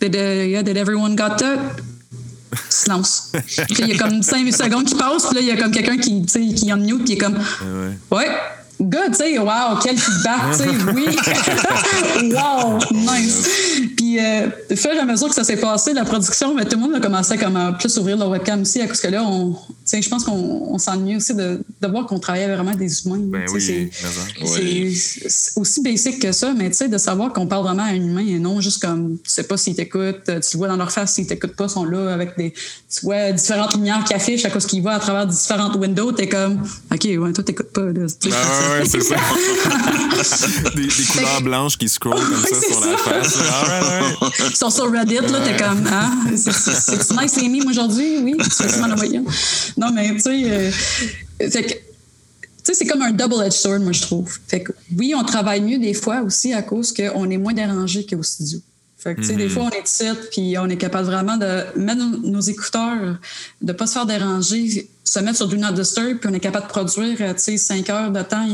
Did, 0.00 0.14
uh, 0.14 0.62
did 0.62 0.76
everyone 0.76 1.14
got 1.14 1.36
that? 1.38 1.58
Silence. 2.68 3.32
puis 3.32 3.76
il 3.80 3.88
y 3.88 3.92
a 3.92 3.98
comme 3.98 4.22
5 4.22 4.52
secondes 4.52 4.84
qui 4.84 4.94
passent, 4.94 5.26
puis 5.26 5.36
là, 5.36 5.40
il 5.40 5.46
y 5.46 5.50
a 5.50 5.56
comme 5.56 5.72
quelqu'un 5.72 5.96
qui, 5.96 6.24
qui 6.24 6.72
en 6.72 6.76
mute, 6.76 7.04
puis 7.04 7.12
il 7.12 7.12
est 7.12 7.18
comme 7.18 7.38
Ouais. 8.10 8.28
Good, 8.80 9.10
tu 9.10 9.14
sais, 9.16 9.38
wow, 9.38 9.76
quel 9.82 9.98
feedback, 9.98 10.52
tu 10.52 10.58
sais, 10.58 10.70
oui. 10.94 11.06
wow, 12.32 12.78
nice. 12.92 13.48
Puis, 13.96 14.07
euh, 14.18 14.48
au 14.70 14.76
fur 14.76 14.92
et 14.92 14.98
à 14.98 15.04
mesure 15.04 15.28
que 15.28 15.34
ça 15.34 15.44
s'est 15.44 15.56
passé, 15.56 15.92
la 15.92 16.04
production, 16.04 16.54
mais 16.54 16.64
tout 16.64 16.76
le 16.76 16.82
monde 16.82 16.94
a 16.94 17.00
commencé 17.00 17.32
à 17.34 17.36
comme, 17.36 17.76
plus 17.78 17.98
ouvrir 17.98 18.16
leur 18.16 18.30
webcam 18.30 18.62
aussi, 18.62 18.78
parce 18.80 19.00
que 19.00 19.08
là, 19.08 19.22
on, 19.24 19.56
je 19.92 20.08
pense 20.08 20.24
qu'on 20.24 20.78
s'ennuie 20.78 21.16
aussi 21.16 21.34
de, 21.34 21.60
de 21.80 21.88
voir 21.88 22.06
qu'on 22.06 22.18
travaillait 22.18 22.54
vraiment 22.54 22.74
des 22.74 23.04
humains. 23.04 23.18
Ben 23.20 23.44
oui, 23.52 23.90
c'est 25.26 25.58
aussi 25.58 25.82
basic 25.82 26.20
que 26.20 26.32
ça, 26.32 26.54
mais 26.56 26.70
tu 26.70 26.76
sais, 26.76 26.88
de 26.88 26.98
savoir 26.98 27.32
qu'on 27.32 27.46
parle 27.46 27.64
vraiment 27.64 27.82
à 27.82 27.88
un 27.88 27.94
humain 27.94 28.26
et 28.26 28.38
non 28.38 28.60
juste 28.60 28.80
comme, 28.80 29.18
tu 29.24 29.30
sais 29.30 29.42
pas 29.44 29.56
s'ils 29.56 29.74
t'écoutent, 29.74 30.24
tu 30.24 30.32
le 30.32 30.58
vois 30.58 30.68
dans 30.68 30.76
leur 30.76 30.92
face 30.92 31.14
s'ils 31.14 31.26
t'écoutent 31.26 31.56
pas, 31.56 31.68
sont 31.68 31.84
là 31.84 32.12
avec 32.12 32.36
des, 32.36 32.52
tu 32.52 33.00
vois, 33.02 33.32
différentes 33.32 33.74
lumières 33.74 34.04
qui 34.04 34.14
affichent 34.14 34.44
à 34.44 34.50
cause 34.50 34.66
qu'ils 34.66 34.82
voient 34.82 34.92
à 34.92 35.00
travers 35.00 35.26
différentes 35.26 35.76
windows, 35.76 36.12
t'es 36.12 36.28
comme, 36.28 36.62
OK, 36.92 37.04
ouais, 37.04 37.32
toi, 37.32 37.44
t'écoutes 37.44 37.72
pas, 37.72 37.86
là. 37.92 38.06
Ah, 38.32 38.80
ouais, 38.80 38.88
c'est 38.88 39.00
ça. 39.00 39.16
des, 40.74 40.82
des, 40.82 41.04
couleurs 41.12 41.42
blanches 41.42 41.78
qui 41.78 41.88
scrollent 41.88 42.24
comme 42.24 42.44
ça 42.44 42.60
sur 42.60 42.80
la 42.80 42.96
face. 42.96 43.38
Ils 44.50 44.56
sont 44.56 44.70
sur 44.70 44.90
Reddit, 44.90 45.14
là, 45.14 45.40
t'es 45.44 45.56
comme, 45.56 45.84
ah, 45.90 46.10
c'est 46.36 47.20
nice 47.20 47.40
les 47.40 47.48
mimes 47.48 47.68
aujourd'hui? 47.68 48.18
Oui, 48.22 48.36
c'est 48.50 48.80
Non, 49.76 49.90
mais 49.92 50.14
tu 50.14 50.20
sais, 50.20 50.50
euh, 50.50 50.70
fait 51.50 51.62
que, 51.64 51.74
c'est 52.74 52.86
comme 52.86 53.02
un 53.02 53.12
double-edged 53.12 53.52
sword, 53.52 53.80
moi, 53.80 53.92
je 53.92 54.02
trouve. 54.02 54.38
Fait 54.46 54.62
que, 54.62 54.72
oui, 54.96 55.14
on 55.16 55.24
travaille 55.24 55.60
mieux 55.60 55.78
des 55.78 55.94
fois 55.94 56.20
aussi 56.22 56.52
à 56.52 56.62
cause 56.62 56.92
qu'on 56.92 57.30
est 57.30 57.38
moins 57.38 57.54
dérangé 57.54 58.04
qu'au 58.04 58.22
studio. 58.22 58.60
Fait 58.98 59.14
que, 59.14 59.20
tu 59.20 59.28
sais, 59.28 59.34
des 59.34 59.46
mm-hmm. 59.46 59.50
fois, 59.50 59.62
on 59.64 59.70
est 59.70 59.86
ici, 59.86 60.04
puis 60.32 60.58
on 60.58 60.68
est 60.68 60.76
capable 60.76 61.06
vraiment 61.06 61.36
de 61.36 61.64
mettre 61.76 62.02
nos, 62.02 62.40
écouteurs, 62.40 63.18
de 63.62 63.72
pas 63.72 63.86
se 63.86 63.92
faire 63.92 64.06
déranger, 64.06 64.90
se 65.04 65.20
mettre 65.20 65.36
sur 65.36 65.48
Do 65.48 65.56
Not 65.56 65.72
Disturb, 65.72 66.18
puis 66.18 66.28
on 66.30 66.34
est 66.34 66.40
capable 66.40 66.66
de 66.66 66.70
produire, 66.70 67.16
tu 67.16 67.24
sais, 67.36 67.56
cinq 67.56 67.88
heures 67.90 68.10
de 68.10 68.22
temps, 68.22 68.46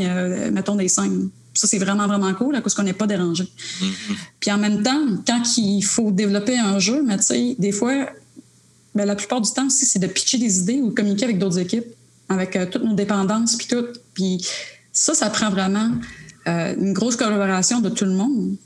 mettons 0.53 0.77
des 0.77 0.89
scènes. 0.89 1.31
Ça, 1.55 1.67
c'est 1.69 1.79
vraiment, 1.79 2.07
vraiment 2.07 2.35
cool 2.35 2.57
à 2.57 2.61
cause 2.61 2.75
qu'on 2.75 2.83
n'est 2.83 2.93
pas 2.93 3.07
dérangé. 3.07 3.45
Mm-hmm. 3.45 4.17
Puis 4.41 4.51
en 4.51 4.59
même 4.59 4.83
temps, 4.83 5.07
quand 5.27 5.43
il 5.57 5.83
faut 5.83 6.11
développer 6.11 6.59
un 6.59 6.79
jeu, 6.79 7.03
mais 7.03 7.17
tu 7.19 7.25
sais, 7.25 7.57
des 7.59 7.73
fois, 7.73 8.11
ben, 8.95 9.07
la 9.07 9.17
plupart 9.17 9.41
du 9.41 9.51
temps 9.51 9.67
aussi, 9.67 9.87
c'est 9.87 9.99
de 9.99 10.07
pitcher 10.07 10.39
des 10.39 10.59
idées 10.59 10.81
ou 10.81 10.91
de 10.91 10.95
communiquer 10.95 11.25
avec 11.25 11.39
d'autres 11.39 11.59
équipes, 11.59 11.87
avec 12.29 12.57
euh, 12.57 12.67
toutes 12.67 12.85
nos 12.85 12.95
dépendances, 12.95 13.57
puis 13.57 13.67
tout. 13.67 13.87
Puis 14.15 14.47
ça, 14.93 15.15
ça 15.15 15.31
prend 15.31 15.51
vraiment 15.51 15.91
euh, 16.47 16.75
une 16.77 16.93
grosse 16.93 17.17
collaboration 17.17 17.81
de 17.81 17.89
tout 17.89 18.05
le 18.05 18.13
monde. 18.13 18.57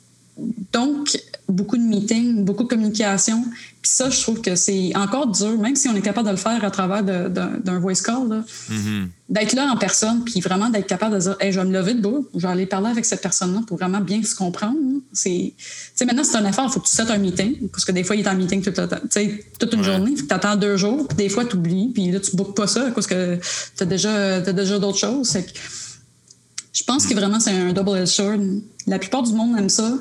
Donc, 0.72 1.18
beaucoup 1.48 1.76
de 1.76 1.82
meetings, 1.82 2.44
beaucoup 2.44 2.62
de 2.62 2.68
communication. 2.68 3.42
Puis 3.80 3.90
ça, 3.90 4.10
je 4.10 4.20
trouve 4.20 4.40
que 4.40 4.54
c'est 4.54 4.94
encore 4.94 5.26
dur, 5.28 5.58
même 5.58 5.74
si 5.74 5.88
on 5.88 5.96
est 5.96 6.02
capable 6.02 6.26
de 6.26 6.32
le 6.32 6.38
faire 6.38 6.62
à 6.64 6.70
travers 6.70 7.02
d'un 7.02 7.78
voice 7.78 8.02
call, 8.04 8.44
mm-hmm. 8.70 9.06
d'être 9.30 9.54
là 9.54 9.70
en 9.72 9.76
personne, 9.76 10.24
puis 10.24 10.40
vraiment 10.40 10.68
d'être 10.68 10.86
capable 10.86 11.14
de 11.14 11.20
dire 11.20 11.36
hey, 11.40 11.52
je 11.52 11.58
vais 11.58 11.66
me 11.66 11.72
lever 11.72 11.94
de 11.94 11.98
debout, 11.98 12.28
je 12.34 12.40
vais 12.40 12.48
aller 12.52 12.66
parler 12.66 12.88
avec 12.88 13.04
cette 13.04 13.22
personne-là 13.22 13.62
pour 13.66 13.78
vraiment 13.78 14.00
bien 14.00 14.22
se 14.22 14.34
comprendre. 14.34 14.76
C'est, 15.12 15.54
maintenant, 16.02 16.24
c'est 16.24 16.36
un 16.36 16.46
effort, 16.46 16.66
il 16.68 16.72
faut 16.72 16.80
que 16.80 16.88
tu 16.88 16.94
fasses 16.94 17.10
un 17.10 17.18
meeting, 17.18 17.68
parce 17.68 17.84
que 17.84 17.92
des 17.92 18.04
fois, 18.04 18.14
il 18.14 18.24
est 18.24 18.28
en 18.28 18.34
meeting 18.34 18.62
toute, 18.62 18.80
toute 19.58 19.74
une 19.74 19.82
journée, 19.82 20.10
il 20.12 20.16
faut 20.16 20.24
que 20.24 20.28
tu 20.28 20.34
attends 20.34 20.56
deux 20.56 20.76
jours, 20.76 21.08
puis 21.08 21.16
des 21.16 21.28
fois, 21.28 21.44
tu 21.44 21.56
oublies, 21.56 21.90
puis 21.94 22.10
là, 22.10 22.20
tu 22.20 22.36
ne 22.36 22.42
pas 22.42 22.66
ça, 22.66 22.90
parce 22.94 23.06
que 23.06 23.38
tu 23.76 23.82
as 23.82 23.86
déjà, 23.86 24.40
déjà 24.40 24.78
d'autres 24.78 24.98
choses. 24.98 25.36
Je 26.78 26.84
pense 26.84 27.06
que 27.06 27.14
vraiment, 27.14 27.40
c'est 27.40 27.50
un 27.50 27.72
double-edged 27.72 28.06
sword. 28.06 28.38
La 28.86 29.00
plupart 29.00 29.24
du 29.24 29.32
monde 29.32 29.58
aime 29.58 29.68
ça. 29.68 29.98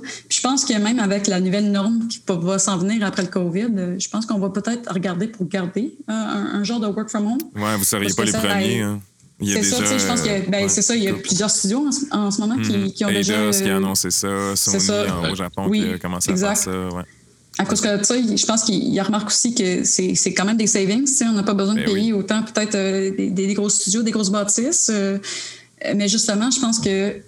Je 0.47 0.51
pense 0.53 0.63
que 0.63 0.79
même 0.79 0.99
avec 0.99 1.27
la 1.27 1.41
nouvelle 1.41 1.71
norme 1.71 2.07
qui 2.07 2.21
va 2.25 2.57
s'en 2.57 2.77
venir 2.77 3.05
après 3.05 3.21
le 3.21 3.27
COVID, 3.27 3.67
euh, 3.75 3.99
je 3.99 4.07
pense 4.07 4.25
qu'on 4.25 4.39
va 4.39 4.49
peut-être 4.49 4.93
regarder 4.93 5.27
pour 5.27 5.45
garder 5.45 5.97
euh, 6.09 6.13
un, 6.13 6.63
genre 6.63 6.79
de 6.79 6.87
work 6.87 7.09
from 7.09 7.27
home. 7.27 7.37
Ouais, 7.53 7.73
vous 7.73 7.79
ne 7.79 7.83
seriez 7.83 8.13
pas 8.15 8.23
les 8.23 8.31
premiers. 8.31 8.81
Hein. 8.81 9.01
C'est 9.43 9.63
ça, 9.63 9.97
je 9.97 10.07
pense 10.07 10.21
que 10.21 10.49
ben, 10.49 10.69
c'est 10.69 10.81
ça, 10.81 10.95
il 10.95 11.03
y 11.03 11.09
a 11.09 11.13
plusieurs 11.15 11.49
studios 11.49 11.89
en, 12.11 12.31
ce 12.31 12.39
moment 12.39 12.55
qui, 12.55 12.71
mhm. 12.71 12.91
qui, 12.93 13.03
ont 13.03 13.09
Eidos 13.09 13.23
déjà. 13.23 13.51
qui 13.51 13.69
a 13.69 13.75
annoncé 13.75 14.09
ça, 14.09 14.55
Sony 14.55 14.79
ça. 14.79 15.03
au 15.29 15.35
Japon 15.35 15.69
qui 15.69 15.83
a 15.83 15.97
commencé 15.97 16.31
à 16.31 16.37
faire 16.37 16.55
ça. 16.55 16.71
Ouais. 16.71 17.03
À 17.59 17.65
cause 17.65 17.81
que, 17.81 17.97
tu 17.97 18.05
sais, 18.05 18.37
je 18.37 18.45
pense 18.45 18.63
qu'il 18.63 19.01
remarque 19.01 19.27
aussi 19.27 19.53
que 19.53 19.83
c'est 19.83 20.33
quand 20.33 20.45
même 20.45 20.55
des 20.55 20.67
savings. 20.67 21.09
On 21.23 21.33
n'a 21.33 21.43
pas 21.43 21.55
besoin 21.55 21.75
de 21.75 21.81
ben 21.81 21.93
payer 21.93 22.13
autant 22.13 22.41
peut-être 22.43 22.75
euh, 22.75 23.11
des, 23.17 23.31
des, 23.31 23.53
gros 23.53 23.67
studios, 23.67 24.01
des 24.01 24.11
grosses 24.11 24.29
bâtisses. 24.29 24.89
Euh, 24.93 25.17
mais 25.93 26.07
justement, 26.07 26.49
je 26.49 26.59
pense 26.61 26.79
que 26.79 27.21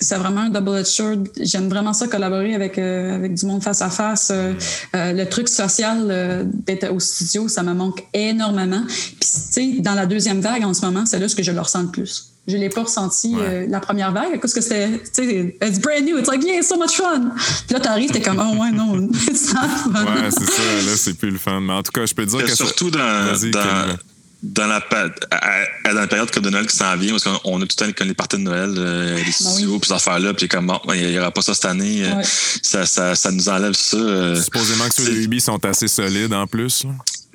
c'est 0.00 0.16
vraiment 0.16 0.42
un 0.42 0.50
double-edged 0.50 0.86
sword. 0.86 1.24
J'aime 1.40 1.68
vraiment 1.68 1.92
ça, 1.92 2.08
collaborer 2.08 2.54
avec, 2.54 2.78
euh, 2.78 3.14
avec 3.14 3.34
du 3.34 3.46
monde 3.46 3.62
face 3.62 3.82
à 3.82 3.90
face. 3.90 4.30
Euh, 4.32 4.54
le 4.94 5.24
truc 5.24 5.48
social 5.48 6.48
d'être 6.66 6.92
au 6.92 7.00
studio, 7.00 7.48
ça 7.48 7.62
me 7.62 7.74
manque 7.74 8.04
énormément. 8.14 8.82
Puis, 8.86 9.16
tu 9.20 9.26
sais, 9.28 9.66
dans 9.80 9.94
la 9.94 10.06
deuxième 10.06 10.40
vague 10.40 10.64
en 10.64 10.74
ce 10.74 10.84
moment, 10.84 11.06
c'est 11.06 11.18
là 11.18 11.28
ce 11.28 11.36
que 11.36 11.42
je 11.42 11.52
le 11.52 11.60
ressens 11.60 11.82
le 11.82 11.88
plus. 11.88 12.32
Je 12.46 12.56
ne 12.56 12.62
l'ai 12.62 12.70
pas 12.70 12.82
ressenti 12.82 13.34
la 13.68 13.80
première 13.80 14.12
vague 14.12 14.40
parce 14.40 14.54
que 14.54 14.60
c'était, 14.62 14.88
tu 14.88 15.00
sais, 15.12 15.56
it's 15.62 15.78
brand 15.78 16.04
new, 16.04 16.18
it's 16.18 16.28
like, 16.28 16.42
yeah, 16.42 16.58
it's 16.58 16.68
so 16.68 16.78
much 16.78 16.96
fun. 16.96 17.30
Puis 17.66 17.74
là, 17.74 17.80
t'arrives, 17.80 18.10
t'es 18.10 18.22
comme, 18.22 18.38
oh 18.40 18.62
ouais, 18.62 18.70
non, 18.70 19.08
it's 19.28 19.52
not 19.52 19.68
fun. 19.92 20.04
Ouais, 20.04 20.30
c'est 20.30 20.50
ça, 20.50 20.62
là, 20.86 20.96
c'est 20.96 21.14
plus 21.14 21.30
le 21.30 21.38
fun. 21.38 21.60
Mais 21.60 21.74
en 21.74 21.82
tout 21.82 21.92
cas, 21.92 22.06
je 22.06 22.14
peux 22.14 22.24
dire 22.24 22.44
que. 22.44 22.54
Surtout 22.54 22.90
dans, 22.90 23.34
dans, 23.52 23.96
dans 24.42 24.66
la, 24.66 24.80
dans 24.80 25.92
la 25.92 26.06
période 26.06 26.30
de 26.30 26.50
Noël 26.50 26.66
qui 26.66 26.76
s'en 26.76 26.96
vient, 26.96 27.10
parce 27.10 27.24
qu'on 27.24 27.60
a 27.60 27.66
tout 27.66 27.76
le 27.80 27.92
temps 27.92 28.04
les 28.04 28.14
parties 28.14 28.36
de 28.36 28.42
Noël, 28.42 28.72
euh, 28.76 29.16
les 29.16 29.22
ben 29.22 29.32
studios, 29.32 29.78
puis 29.78 29.88
ces 29.88 29.94
affaires-là, 29.94 30.32
puis 30.34 30.46
comme 30.48 30.68
bon, 30.68 30.80
il 30.94 31.08
n'y 31.08 31.18
aura 31.18 31.32
pas 31.32 31.42
ça 31.42 31.54
cette 31.54 31.64
année, 31.64 32.04
euh, 32.04 32.22
ça, 32.62 32.86
ça, 32.86 33.14
ça, 33.16 33.30
nous 33.32 33.48
enlève 33.48 33.72
ça. 33.72 33.96
Euh, 33.96 34.40
Supposément 34.40 34.88
que 34.88 34.94
ceux 34.94 35.10
de 35.10 35.16
Ubi 35.22 35.40
sont 35.40 35.64
assez 35.64 35.88
solides 35.88 36.32
en 36.32 36.46
plus. 36.46 36.86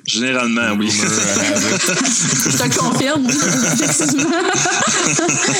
Généralement, 0.06 0.72
oui. 0.78 0.90
je 0.90 2.58
te 2.58 2.78
confirme, 2.78 3.26
effectivement. 3.26 4.24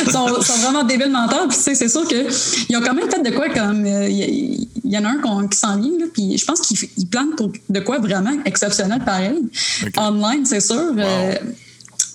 ils, 0.07 0.13
sont, 0.13 0.43
sont, 0.43 0.59
vraiment 0.63 0.85
débiles 0.85 1.11
menteurs. 1.11 1.49
Puis, 1.49 1.57
c'est 1.57 1.89
sûr 1.89 2.07
qu'ils 2.07 2.77
ont 2.77 2.83
quand 2.83 2.93
même 2.93 3.11
fait 3.11 3.23
de 3.23 3.35
quoi 3.35 3.49
comme. 3.49 3.87
Il 3.87 4.69
y, 4.85 4.99
en 4.99 5.05
a 5.05 5.09
un 5.09 5.49
qui 5.49 5.59
s'en 5.59 5.81
vient, 5.81 5.99
là, 5.99 6.07
puis 6.13 6.37
je 6.37 6.45
pense 6.45 6.61
qu'ils 6.61 7.09
plantent 7.09 7.37
pour 7.37 7.53
de 7.71 7.81
quoi 7.81 7.99
vraiment 7.99 8.37
exceptionnel 8.45 9.01
pareil. 9.05 9.39
Online, 9.97 10.45
c'est 10.45 10.61
sûr. 10.61 10.93
Euh, 10.99 11.35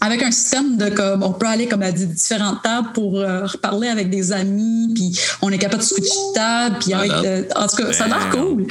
avec 0.02 0.24
un 0.24 0.32
système 0.32 0.78
de 0.78 0.90
comme 0.90 1.24
on 1.24 1.34
peut 1.34 1.48
aller 1.48 1.68
comme 1.68 1.82
à 1.82 1.92
différentes 1.92 2.62
tables 2.62 2.90
pour 2.94 3.18
euh, 3.18 3.46
reparler 3.46 3.90
avec 3.90 4.10
des 4.10 4.32
amis 4.32 4.92
puis 4.94 5.20
on 5.42 5.50
est 5.50 5.58
capable 5.58 5.82
de 5.82 5.88
switcher 5.88 6.10
de 6.10 6.34
table 6.34 6.76
puis 6.80 6.94
avec, 6.94 7.12
euh, 7.12 7.44
en 7.56 7.68
tout 7.68 7.76
cas 7.78 7.94
ça 7.94 8.06
a 8.06 8.08
l'air 8.08 8.30
cool. 8.32 8.68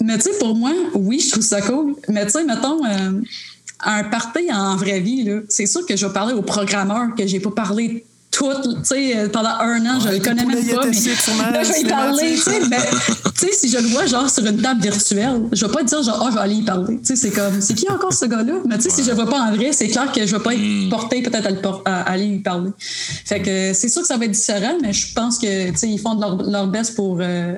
Mais 0.00 0.16
tu 0.16 0.24
sais 0.24 0.38
pour 0.38 0.54
moi 0.54 0.72
oui 0.94 1.20
je 1.20 1.32
trouve 1.32 1.44
ça 1.44 1.60
cool. 1.60 1.96
Mais 2.08 2.24
tu 2.24 2.32
sais 2.32 2.44
mettons 2.44 2.84
euh, 2.84 3.20
un 3.84 4.04
party 4.04 4.50
en 4.52 4.76
vraie 4.76 5.00
vie 5.00 5.30
c'est 5.48 5.66
sûr 5.66 5.84
que 5.86 5.96
je 5.96 6.06
vais 6.06 6.12
parler 6.12 6.32
aux 6.32 6.42
programmeurs 6.42 7.14
que 7.16 7.26
j'ai 7.26 7.40
pas 7.40 7.50
parlé 7.50 8.04
tout 8.52 8.60
écoute, 8.60 8.78
tu 8.82 8.88
sais, 8.88 9.28
pendant 9.32 9.50
un 9.60 9.84
an, 9.86 10.00
je 10.00 10.08
le 10.08 10.18
connais 10.18 10.44
même 10.44 10.64
pas, 10.66 10.86
mais 10.86 11.52
là, 11.52 11.62
je 11.62 11.72
vais 11.72 11.80
y 11.80 11.84
parler, 11.84 12.34
tu 12.34 12.40
sais, 12.40 12.60
ben, 12.68 12.80
tu 13.38 13.46
sais, 13.46 13.52
si 13.52 13.68
je 13.70 13.78
le 13.78 13.88
vois, 13.88 14.06
genre, 14.06 14.28
sur 14.28 14.44
une 14.44 14.60
table 14.60 14.80
virtuelle, 14.82 15.42
je 15.52 15.64
vais 15.66 15.72
pas 15.72 15.82
dire, 15.82 16.02
genre, 16.02 16.22
oh, 16.24 16.28
je 16.30 16.34
vais 16.34 16.40
aller 16.40 16.54
y 16.56 16.62
parler, 16.62 16.98
tu 16.98 17.06
sais, 17.06 17.16
c'est 17.16 17.30
comme, 17.30 17.60
c'est 17.60 17.74
qui 17.74 17.88
encore 17.90 18.12
ce 18.12 18.26
gars-là? 18.26 18.54
Mais 18.66 18.76
tu 18.76 18.84
sais, 18.84 18.90
si 18.90 19.04
je 19.04 19.10
le 19.10 19.14
vois 19.14 19.28
pas 19.28 19.40
en 19.40 19.52
vrai, 19.54 19.70
c'est 19.72 19.88
clair 19.88 20.10
que 20.12 20.26
je 20.26 20.36
vais 20.36 20.42
pas 20.42 20.54
être 20.54 20.60
Hmm. 20.64 20.88
portée 20.88 21.22
peut-être 21.22 21.46
à, 21.84 21.90
à 21.90 22.00
aller 22.10 22.26
lui 22.26 22.38
parler. 22.38 22.70
Fait 22.78 23.40
que 23.40 23.72
c'est 23.74 23.88
sûr 23.88 24.02
que 24.02 24.06
ça 24.08 24.16
va 24.16 24.24
être 24.24 24.30
différent, 24.30 24.76
mais 24.82 24.92
je 24.92 25.12
pense 25.12 25.38
que, 25.38 25.70
tu 25.70 25.76
sais, 25.76 25.88
ils 25.88 25.98
font 25.98 26.14
de 26.14 26.20
leur, 26.20 26.42
leur 26.42 26.66
best 26.68 26.94
pour, 26.94 27.18
euh, 27.20 27.54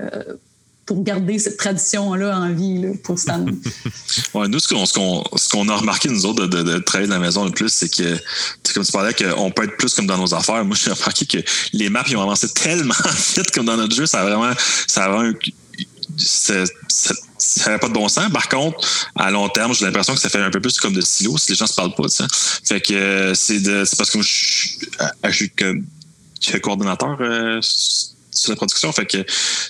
pour 0.86 1.02
garder 1.02 1.38
cette 1.40 1.56
tradition-là 1.56 2.38
en 2.38 2.52
vie, 2.52 2.80
là, 2.80 2.88
pour 3.02 3.18
Stan. 3.18 3.44
Ouais, 4.34 4.48
nous, 4.48 4.60
ce 4.60 4.68
qu'on, 4.68 4.86
ce 4.86 4.94
qu'on, 4.94 5.24
ce 5.36 5.48
qu'on 5.48 5.68
a 5.68 5.76
remarqué, 5.76 6.08
nous 6.08 6.24
autres, 6.26 6.46
de, 6.46 6.62
de- 6.62 6.78
travailler 6.78 7.08
de 7.08 7.12
la 7.12 7.18
maison 7.18 7.44
le 7.44 7.50
plus, 7.50 7.68
c'est 7.68 7.88
que, 7.88 8.16
comme 8.72 8.84
tu 8.84 8.92
parlais, 8.92 9.12
qu'on 9.12 9.50
peut 9.50 9.64
être 9.64 9.76
plus 9.76 9.92
comme 9.94 10.06
dans 10.06 10.16
nos 10.18 10.32
affaires. 10.32 10.64
Moi, 10.64 10.76
j'ai 10.80 10.92
remarqué 10.92 11.26
que 11.26 11.38
les 11.72 11.90
maps, 11.90 12.04
ils 12.08 12.16
ont 12.16 12.22
avancé 12.22 12.48
tellement 12.50 12.94
vite 13.36 13.50
comme 13.50 13.66
dans 13.66 13.76
notre 13.76 13.94
jeu. 13.94 14.06
Ça 14.06 14.20
a 14.20 14.24
vraiment, 14.24 14.52
ça 14.86 15.08
vraiment, 15.08 15.32
ça, 16.18 16.64
ça, 16.88 17.14
ça 17.36 17.70
avait 17.70 17.78
pas 17.78 17.88
de 17.88 17.92
bon 17.92 18.08
sens. 18.08 18.30
Par 18.32 18.48
contre, 18.48 18.78
à 19.16 19.30
long 19.30 19.48
terme, 19.48 19.74
j'ai 19.74 19.84
l'impression 19.84 20.14
que 20.14 20.20
ça 20.20 20.28
fait 20.28 20.38
un 20.38 20.50
peu 20.50 20.60
plus 20.60 20.78
comme 20.78 20.94
de 20.94 21.00
silo 21.00 21.36
si 21.36 21.50
les 21.50 21.56
gens 21.56 21.66
se 21.66 21.74
parlent 21.74 21.94
pas, 21.94 22.08
sais. 22.08 22.24
Fait 22.64 22.80
que 22.80 22.94
euh, 22.94 23.34
c'est 23.34 23.60
de, 23.60 23.84
c'est 23.84 23.96
parce 23.96 24.10
que 24.10 24.22
je 24.22 24.28
suis, 24.28 24.78
je 25.24 25.30
suis 25.30 25.52
suis 26.40 26.60
coordonnateur, 26.60 27.16
euh, 27.20 27.60
sur 28.36 28.52
la 28.52 28.56
production. 28.56 28.92
Fait 28.92 29.06
que 29.06 29.18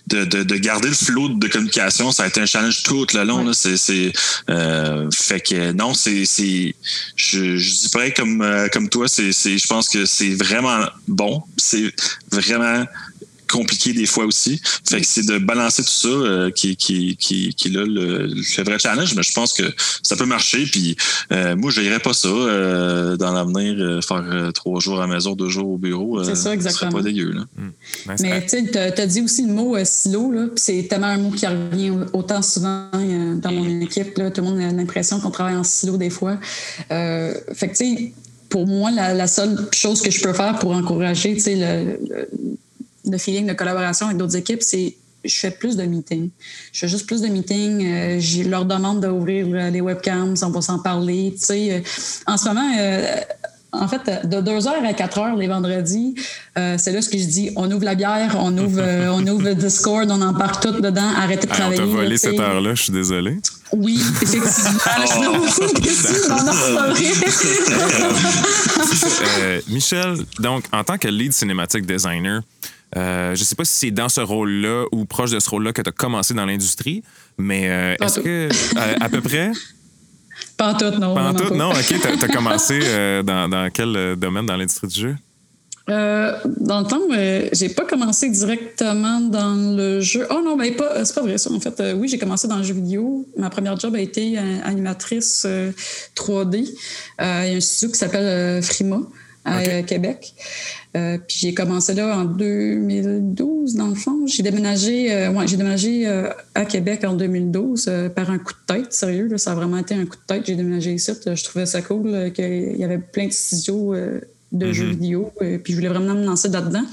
de, 0.08 0.24
de, 0.24 0.42
de 0.42 0.56
garder 0.56 0.88
le 0.88 0.94
flot 0.94 1.28
de 1.30 1.48
communication, 1.48 2.12
ça 2.12 2.24
a 2.24 2.26
été 2.26 2.40
un 2.40 2.46
challenge 2.46 2.82
tout 2.82 3.06
le 3.14 3.24
long. 3.24 3.40
Ouais. 3.40 3.46
Là. 3.46 3.52
C'est, 3.54 3.76
c'est, 3.76 4.12
euh, 4.50 5.08
fait 5.12 5.40
que 5.40 5.72
non, 5.72 5.94
c'est. 5.94 6.24
c'est 6.24 6.74
je, 7.16 7.56
je 7.56 7.70
dis 7.70 7.88
pareil 7.88 8.12
comme, 8.14 8.42
euh, 8.42 8.68
comme 8.68 8.88
toi, 8.88 9.08
c'est, 9.08 9.32
c'est, 9.32 9.58
je 9.58 9.66
pense 9.66 9.88
que 9.88 10.04
c'est 10.04 10.34
vraiment 10.34 10.84
bon. 11.08 11.42
C'est 11.56 11.92
vraiment 12.30 12.84
compliqué 13.46 13.92
des 13.92 14.06
fois 14.06 14.24
aussi. 14.24 14.60
Fait 14.88 15.00
que 15.00 15.06
c'est 15.06 15.26
de 15.26 15.38
balancer 15.38 15.82
tout 15.82 15.88
ça 15.90 16.08
euh, 16.08 16.50
qui, 16.50 16.76
qui, 16.76 17.16
qui, 17.16 17.54
qui 17.54 17.68
est 17.68 17.70
là 17.70 17.84
le, 17.84 18.26
le 18.26 18.62
vrai 18.64 18.78
challenge, 18.78 19.14
mais 19.14 19.22
je 19.22 19.32
pense 19.32 19.52
que 19.52 19.62
ça 20.02 20.16
peut 20.16 20.26
marcher. 20.26 20.64
Puis 20.64 20.96
euh, 21.32 21.56
moi, 21.56 21.70
je 21.70 21.80
n'irais 21.80 22.00
pas 22.00 22.12
ça 22.12 22.28
euh, 22.28 23.16
dans 23.16 23.32
l'avenir, 23.32 23.76
euh, 23.78 24.00
faire 24.00 24.24
euh, 24.26 24.50
trois 24.52 24.80
jours 24.80 24.98
à 25.00 25.06
la 25.06 25.14
maison, 25.14 25.34
deux 25.34 25.48
jours 25.48 25.68
au 25.68 25.78
bureau. 25.78 26.22
C'est 26.22 26.30
ça, 26.30 26.36
Ce 26.36 26.42
serait 26.42 26.54
exactement. 26.54 26.92
pas 26.92 27.02
dégueu. 27.02 27.32
Là. 27.32 27.44
Nice. 28.08 28.20
Mais 28.20 28.42
tu 28.42 28.48
sais, 28.48 29.00
as 29.00 29.06
dit 29.06 29.20
aussi 29.20 29.46
le 29.46 29.52
mot 29.52 29.76
euh, 29.76 29.84
silo, 29.84 30.32
là, 30.32 30.46
puis 30.46 30.56
c'est 30.56 30.86
tellement 30.88 31.06
un 31.06 31.18
mot 31.18 31.30
qui 31.30 31.46
revient 31.46 31.92
autant 32.12 32.42
souvent 32.42 32.88
euh, 32.94 33.34
dans 33.36 33.52
mon 33.52 33.80
équipe. 33.80 34.16
Là, 34.18 34.30
tout 34.30 34.40
le 34.40 34.48
monde 34.48 34.60
a 34.60 34.70
l'impression 34.72 35.20
qu'on 35.20 35.30
travaille 35.30 35.56
en 35.56 35.64
silo 35.64 35.96
des 35.96 36.10
fois. 36.10 36.38
Euh, 36.90 37.34
fait 37.54 37.68
que 37.68 37.76
tu 37.76 37.96
sais, 37.96 38.12
pour 38.48 38.66
moi, 38.66 38.90
la, 38.90 39.12
la 39.14 39.26
seule 39.26 39.68
chose 39.72 40.00
que 40.00 40.10
je 40.10 40.20
peux 40.20 40.32
faire 40.32 40.58
pour 40.58 40.72
encourager 40.72 41.34
tu 41.34 41.40
sais, 41.40 41.56
le, 41.56 41.98
le, 42.08 42.28
le 43.06 43.18
feeling 43.18 43.46
de 43.46 43.52
collaboration 43.52 44.06
avec 44.06 44.18
d'autres 44.18 44.36
équipes, 44.36 44.62
c'est 44.62 44.96
je 45.24 45.34
fais 45.36 45.50
plus 45.50 45.76
de 45.76 45.82
meetings. 45.82 46.30
Je 46.72 46.80
fais 46.80 46.88
juste 46.88 47.06
plus 47.06 47.20
de 47.20 47.26
meetings. 47.26 47.84
Euh, 47.84 48.20
je 48.20 48.42
leur 48.44 48.64
demande 48.64 49.00
d'ouvrir 49.00 49.46
euh, 49.50 49.70
les 49.70 49.80
webcams, 49.80 50.36
on 50.42 50.50
va 50.50 50.60
s'en 50.60 50.78
parler. 50.78 51.34
Tu 51.36 51.44
sais, 51.44 51.72
euh, 51.72 51.80
en 52.26 52.36
ce 52.36 52.44
moment, 52.46 52.70
euh, 52.78 53.16
en 53.72 53.88
fait, 53.88 54.24
de 54.26 54.36
2h 54.40 54.68
à 54.68 54.92
4h 54.92 55.36
les 55.36 55.48
vendredis, 55.48 56.14
euh, 56.56 56.76
c'est 56.78 56.92
là 56.92 57.02
ce 57.02 57.08
que 57.08 57.18
je 57.18 57.24
dis. 57.24 57.50
On 57.56 57.68
ouvre 57.72 57.82
la 57.84 57.96
bière, 57.96 58.36
on 58.38 58.56
ouvre, 58.56 58.78
euh, 58.80 59.08
on 59.12 59.26
ouvre 59.26 59.42
le 59.42 59.56
Discord, 59.56 60.08
on 60.08 60.22
embarque 60.22 60.62
tout 60.62 60.80
dedans, 60.80 61.10
arrêtez 61.16 61.48
de 61.48 61.52
Ah, 61.52 61.54
on 61.54 61.58
travailler. 61.58 61.78
t'a 61.80 61.86
volé 61.86 62.16
cette 62.18 62.38
heure-là, 62.38 62.74
je 62.76 62.82
suis 62.84 62.92
désolé. 62.92 63.36
Oui, 63.72 64.00
effectivement. 64.22 64.46
Euh, 69.40 69.60
Michel, 69.68 70.16
donc, 70.38 70.64
en 70.72 70.84
tant 70.84 70.98
que 70.98 71.08
lead 71.08 71.32
cinématique 71.32 71.86
designer, 71.86 72.42
euh, 72.96 73.34
je 73.34 73.44
sais 73.44 73.54
pas 73.54 73.64
si 73.64 73.74
c'est 73.74 73.90
dans 73.90 74.08
ce 74.08 74.20
rôle-là 74.20 74.86
ou 74.92 75.04
proche 75.04 75.30
de 75.30 75.38
ce 75.38 75.50
rôle-là 75.50 75.72
que 75.72 75.82
tu 75.82 75.88
as 75.88 75.92
commencé 75.92 76.34
dans 76.34 76.46
l'industrie, 76.46 77.02
mais 77.38 77.68
euh, 77.70 77.94
est-ce 78.02 78.20
que, 78.20 78.48
à, 78.76 79.04
à 79.04 79.08
peu 79.08 79.20
près, 79.20 79.52
Pas 80.56 80.72
en 80.72 80.74
tout, 80.74 80.98
non. 80.98 81.14
pas 81.14 81.30
en 81.30 81.34
tout, 81.34 81.54
non, 81.54 81.70
ok, 81.70 81.94
t'as 82.00 82.26
as 82.26 82.28
commencé 82.32 82.78
euh, 82.82 83.22
dans, 83.22 83.48
dans 83.48 83.70
quel 83.72 84.16
domaine 84.16 84.46
dans 84.46 84.56
l'industrie 84.56 84.86
du 84.88 85.00
jeu? 85.00 85.16
Dans 85.88 86.80
le 86.80 86.86
temps, 86.86 87.00
j'ai 87.52 87.68
pas 87.68 87.84
commencé 87.84 88.28
directement 88.28 89.20
dans 89.20 89.54
le 89.76 90.00
jeu. 90.00 90.26
Oh 90.30 90.40
non, 90.44 90.56
ben 90.56 90.74
pas, 90.74 91.04
c'est 91.04 91.14
pas 91.14 91.20
vrai 91.20 91.38
ça. 91.38 91.52
En 91.52 91.60
fait, 91.60 91.80
oui, 91.94 92.08
j'ai 92.08 92.18
commencé 92.18 92.48
dans 92.48 92.56
le 92.56 92.64
jeu 92.64 92.74
vidéo. 92.74 93.24
Ma 93.36 93.50
première 93.50 93.78
job 93.78 93.94
a 93.94 94.00
été 94.00 94.36
animatrice 94.36 95.44
euh, 95.46 95.70
3D. 96.16 96.68
Euh, 97.20 97.42
Il 97.46 97.50
y 97.50 97.54
a 97.54 97.56
un 97.56 97.60
studio 97.60 97.92
qui 97.92 97.98
s'appelle 97.98 98.62
Frima 98.64 98.98
à 99.44 99.82
Québec. 99.82 100.34
Euh, 100.96 101.18
puis 101.18 101.36
j'ai 101.40 101.54
commencé 101.54 101.92
là 101.94 102.16
en 102.16 102.24
2012, 102.24 103.74
dans 103.74 103.88
le 103.88 103.94
fond. 103.94 104.26
J'ai 104.26 104.42
déménagé, 104.42 105.12
euh, 105.12 105.30
ouais, 105.30 105.46
j'ai 105.46 105.56
déménagé 105.56 106.06
euh, 106.06 106.30
à 106.54 106.64
Québec 106.64 107.04
en 107.04 107.12
2012 107.12 107.86
euh, 107.88 108.08
par 108.08 108.30
un 108.30 108.38
coup 108.38 108.54
de 108.54 108.74
tête. 108.74 108.92
Sérieux, 108.92 109.28
là, 109.28 109.36
ça 109.36 109.52
a 109.52 109.54
vraiment 109.54 109.78
été 109.78 109.94
un 109.94 110.06
coup 110.06 110.16
de 110.16 110.26
tête. 110.26 110.44
J'ai 110.46 110.54
déménagé 110.54 110.94
ici. 110.94 111.12
Je 111.26 111.44
trouvais 111.44 111.66
ça 111.66 111.82
cool 111.82 112.32
qu'il 112.32 112.76
y 112.76 112.84
avait 112.84 112.98
plein 112.98 113.26
de 113.26 113.32
studios 113.32 113.94
de 114.52 114.72
jeux 114.72 114.90
vidéo. 114.90 115.32
puis 115.38 115.72
je 115.72 115.74
voulais 115.74 115.88
vraiment 115.88 116.14
me 116.14 116.24
lancer 116.24 116.48
là-dedans. 116.48 116.84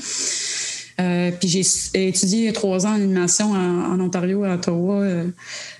Puis 1.40 1.48
j'ai 1.48 2.08
étudié 2.08 2.52
trois 2.52 2.86
ans 2.86 2.92
en 2.92 2.96
animation 2.96 3.52
en, 3.52 3.94
en 3.94 4.00
Ontario, 4.02 4.44
à 4.44 4.56
Ottawa. 4.56 5.06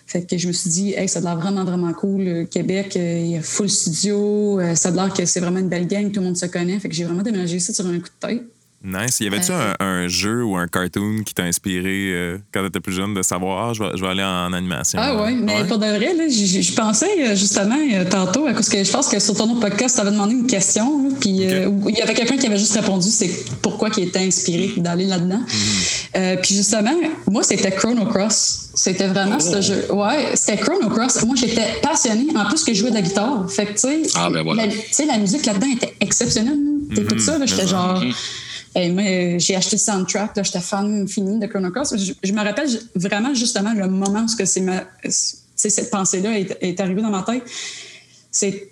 Euh, 0.04 0.14
fait 0.14 0.26
que 0.30 0.38
je 0.38 0.48
me 0.48 0.54
suis 0.54 0.70
dit, 0.70 0.94
hey, 0.94 1.08
ça 1.08 1.20
a 1.20 1.22
l'air 1.22 1.38
vraiment, 1.38 1.64
vraiment 1.64 1.94
cool. 1.94 2.24
Le 2.24 2.46
Québec, 2.46 2.96
euh, 2.96 3.20
il 3.20 3.32
y 3.32 3.38
a 3.38 3.42
full 3.42 3.70
studio. 3.70 4.60
euh, 4.60 4.76
ça 4.76 4.90
a 4.90 4.92
l'air 4.92 5.14
que 5.14 5.26
c'est 5.26 5.40
vraiment 5.40 5.60
une 5.60 5.70
belle 5.70 5.88
gang, 5.88 6.12
tout 6.12 6.20
le 6.20 6.28
monde 6.28 6.38
se 6.38 6.46
connaît. 6.46 6.80
Fait 6.80 6.90
que 6.90 6.96
j'ai 6.96 7.06
vraiment 7.06 7.24
déménagé 7.24 7.60
ça 7.60 7.74
sur 7.74 7.86
un 7.88 8.00
coup 8.00 8.10
de 8.10 8.28
tête. 8.28 8.44
Nice. 8.84 9.20
Y 9.22 9.28
avait-tu 9.28 9.52
Euh, 9.52 9.74
un, 9.80 9.86
un 9.86 10.08
jeu 10.08 10.44
ou 10.44 10.58
un 10.58 10.68
cartoon 10.68 11.24
qui 11.26 11.34
t'a 11.34 11.44
inspiré 11.44 12.12
euh, 12.14 12.38
quand 12.54 12.64
t'étais 12.64 12.80
plus 12.80 12.94
jeune 12.94 13.14
de 13.14 13.22
savoir, 13.22 13.70
ah, 13.70 13.74
je 13.74 13.82
vais, 13.84 13.90
je 13.96 14.02
vais 14.02 14.10
aller 14.10 14.24
en 14.24 14.52
animation? 14.52 15.00
Ah 15.02 15.16
ouais, 15.24 15.32
mais 15.34 15.64
pour 15.66 15.78
de 15.78 15.86
vrai, 15.86 16.14
là, 16.14 16.26
je 16.28 16.74
pensais 16.76 17.08
euh, 17.20 17.36
justement 17.36 17.78
euh, 17.94 18.04
tantôt, 18.10 18.46
parce 18.46 18.68
que 18.70 18.84
je 18.84 18.92
pense 18.92 19.08
que 19.08 19.20
sur 19.20 19.36
ton 19.36 19.50
autre 19.52 19.62
podcast, 19.62 19.96
tu 19.96 20.02
avais 20.02 20.12
demandé 20.12 20.34
une 20.34 20.48
question, 20.48 21.08
là, 21.08 21.16
puis 21.20 21.46
euh, 21.46 21.70
il 21.88 21.96
y 21.98 22.02
avait 22.02 22.14
quelqu'un 22.14 22.36
qui 22.38 22.48
avait 22.48 22.58
juste 22.58 22.74
répondu, 22.74 23.08
c'est 23.10 23.30
pourquoi 23.62 23.90
il 23.98 24.04
était 24.04 24.20
inspiré 24.20 24.74
d'aller 24.78 25.06
là-dedans. 25.06 25.42
Euh, 26.18 26.36
puis 26.42 26.56
justement, 26.56 26.94
moi, 27.32 27.44
c'était 27.44 27.72
Chrono 27.72 28.06
Cross. 28.06 28.70
C'était 28.76 29.08
vraiment 29.08 29.40
ce 29.40 29.62
jeu. 29.62 29.86
Ouais, 29.92 30.32
c'était 30.36 30.58
Chrono 30.62 30.90
Cross. 30.90 31.24
Moi, 31.26 31.36
j'étais 31.36 31.80
passionnée. 31.82 32.28
En 32.36 32.46
plus 32.46 32.64
que 32.64 32.74
je 32.74 32.80
jouais 32.80 32.90
de 32.90 32.96
la 32.96 33.02
guitare. 33.04 33.46
Fait 33.50 33.66
que, 33.68 33.74
tu 33.74 33.78
sais, 33.80 34.02
Ah, 34.16 34.30
ben 34.32 34.42
voilà. 34.44 34.66
la, 34.66 34.72
tu 34.72 34.80
sais, 34.92 35.06
la 35.06 35.18
musique 35.20 35.46
là-dedans 35.46 35.68
était 35.72 35.94
exceptionnelle. 36.02 36.58
T'écoutes 36.96 37.22
ça, 37.22 37.38
là, 37.38 37.46
j'étais 37.46 37.68
genre... 37.68 38.02
Hey, 38.76 38.90
moi, 38.92 39.04
euh, 39.04 39.38
j'ai 39.38 39.56
acheté 39.56 39.78
soundtrack, 39.78 40.36
là, 40.36 40.42
j'étais 40.42 40.60
fan 40.60 41.08
fini 41.08 41.40
de 41.40 41.46
Chrono 41.46 41.70
Cross. 41.70 41.94
Je, 41.96 42.34
me 42.34 42.44
rappelle 42.44 42.68
vraiment 42.96 43.34
justement 43.36 43.72
le 43.74 43.88
moment 43.88 44.26
où 44.26 44.28
c'est 44.28 45.70
cette 45.70 45.92
pensée-là 45.92 46.40
est, 46.40 46.80
arrivée 46.80 47.04
dans 47.04 47.12
ma 47.12 47.22
tête. 47.22 47.44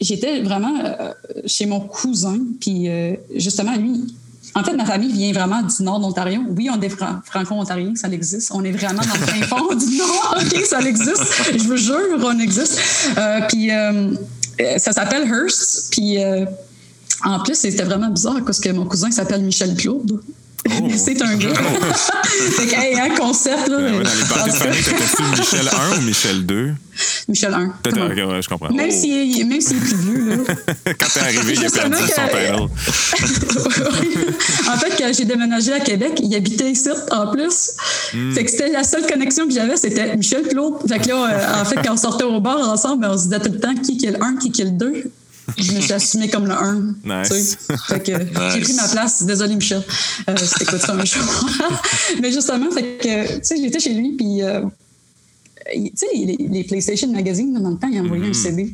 J'étais 0.02 0.42
vraiment 0.42 0.74
euh, 0.84 1.14
chez 1.46 1.68
mon 1.68 1.82
cousin, 1.82 2.40
puis 2.60 2.90
euh, 2.90 3.14
justement, 3.36 3.76
lui, 3.76 4.16
en 4.56 4.64
fait, 4.64 4.74
ma 4.74 4.86
famille 4.86 5.14
vient 5.14 5.34
vraiment 5.34 5.62
du 5.62 5.84
nord 5.84 6.00
d'Ontario. 6.00 6.42
Oui, 6.50 6.68
on 6.76 6.82
est 6.82 6.90
fran- 6.90 7.20
franco-ontariens, 7.24 7.96
ça 7.96 8.08
existe. 8.08 8.52
On 8.56 8.64
est 8.64 8.72
vraiment 8.72 9.04
dans 9.04 9.20
le 9.20 9.28
fin 9.28 9.42
fond 9.44 9.76
du 9.76 9.98
nord. 9.98 10.36
OK, 10.42 10.66
ça 10.66 10.82
existe. 10.82 11.24
Je 11.54 11.64
vous 11.64 11.78
jure, 11.78 12.18
on 12.24 12.40
existe. 12.40 12.80
Euh, 13.20 13.42
puis 13.48 13.70
ça 14.80 14.94
s'appelle 14.94 15.28
Hearst. 15.28 15.92
Puis 15.92 16.18
en 17.24 17.40
plus, 17.40 17.56
c'était 17.56 17.84
vraiment 17.84 18.10
bizarre 18.10 18.40
parce 18.46 18.60
que 18.60 18.70
mon 18.70 18.86
cousin 18.86 19.12
s'appelle 19.12 19.42
Michel 19.44 19.76
Claude. 19.76 20.20
c'est 20.96 21.20
un 21.24 21.36
gars. 21.38 21.54
fait 22.56 22.68
que, 22.68 22.76
hey, 22.76 23.00
un 23.00 23.16
concept, 23.16 23.68
là. 23.68 23.78
Ben 23.78 23.98
ouais, 23.98 24.04
dans 24.04 24.14
les 24.14 24.26
parties 24.30 24.52
de 24.52 24.56
tout 24.56 24.60
cas, 24.60 24.66
famille, 24.66 24.84
t'étais-tu 24.84 25.24
Michel 25.42 25.68
1 25.68 25.98
ou 25.98 26.02
Michel 26.02 26.46
2? 26.46 26.72
Michel 27.30 27.54
1. 27.56 27.74
Peut-être, 27.82 28.28
ouais, 28.32 28.42
je 28.44 28.48
comprends. 28.50 28.72
Même 28.72 28.92
s'il 28.92 29.42
est, 29.42 29.44
même 29.44 29.60
s'il 29.60 29.78
est 29.78 29.80
plus 29.80 29.96
vieux, 29.96 30.30
là. 30.30 30.36
Quand 31.00 31.08
t'es 31.14 31.20
arrivé, 31.20 31.54
il 31.56 31.66
a 31.66 31.70
perdu 31.72 31.96
son 31.98 32.06
que- 32.06 32.68
title. 32.68 33.82
en 34.70 34.78
fait, 34.78 34.94
quand 35.00 35.12
j'ai 35.18 35.26
déménagé 35.26 35.74
à 35.74 35.80
Québec, 35.80 36.20
il 36.22 36.36
habitait 36.36 36.70
ici 36.70 36.90
en 37.12 37.32
plus. 37.32 37.72
Fait 38.34 38.44
que 38.44 38.52
c'était 38.52 38.70
la 38.70 38.84
seule 38.84 39.08
connexion 39.08 39.48
que 39.48 39.54
j'avais, 39.54 39.78
c'était 39.78 40.16
Michel 40.16 40.44
Claude. 40.48 40.76
Fait 40.88 41.00
que 41.00 41.08
là, 41.08 41.28
euh, 41.32 41.62
en 41.62 41.66
fait, 41.66 41.78
quand 41.84 41.94
on 41.94 41.98
sortait 41.98 42.24
au 42.24 42.40
bar 42.40 42.70
ensemble, 42.70 43.08
on 43.10 43.18
se 43.18 43.24
disait 43.24 43.40
tout 43.40 43.52
le 43.52 43.60
temps 43.60 43.74
qui 43.74 44.06
est 44.06 44.12
le 44.12 44.24
1, 44.24 44.36
qui 44.36 44.52
qui 44.52 44.62
est 44.62 44.66
le 44.66 44.72
2. 44.72 45.12
Je 45.58 45.72
me 45.74 45.80
suis 45.82 45.94
assumée 45.94 46.30
comme 46.30 46.46
le 46.46 46.54
1. 46.54 46.74
Nice. 47.04 47.30
tu 47.30 47.36
sais. 47.36 47.78
Fait 47.88 48.00
que 48.04 48.12
j'ai 48.54 48.62
pris 48.62 48.74
ma 48.74 48.88
place. 48.88 49.24
Désolée, 49.24 49.56
Michel. 49.56 49.82
Euh, 50.30 50.36
si 50.38 50.56
t'écoutes 50.56 50.80
ça 50.82 50.94
un 50.94 51.06
jour. 51.06 51.50
Mais 52.22 52.32
justement, 52.32 52.70
fait 52.72 52.98
que, 53.02 53.34
tu 53.36 53.40
sais, 53.44 53.58
j'étais 53.58 53.80
chez 53.80 53.94
lui, 53.94 54.14
puis, 54.18 54.42
euh, 54.42 54.62
tu 55.74 55.92
sais, 55.96 56.08
les, 56.16 56.38
les 56.50 56.64
PlayStation 56.64 57.12
Magazine, 57.12 57.54
dans 57.54 57.70
le 57.70 57.78
temps, 57.78 57.90
ils 57.92 58.00
envoyaient 58.02 58.28
un 58.30 58.34
CD. 58.34 58.74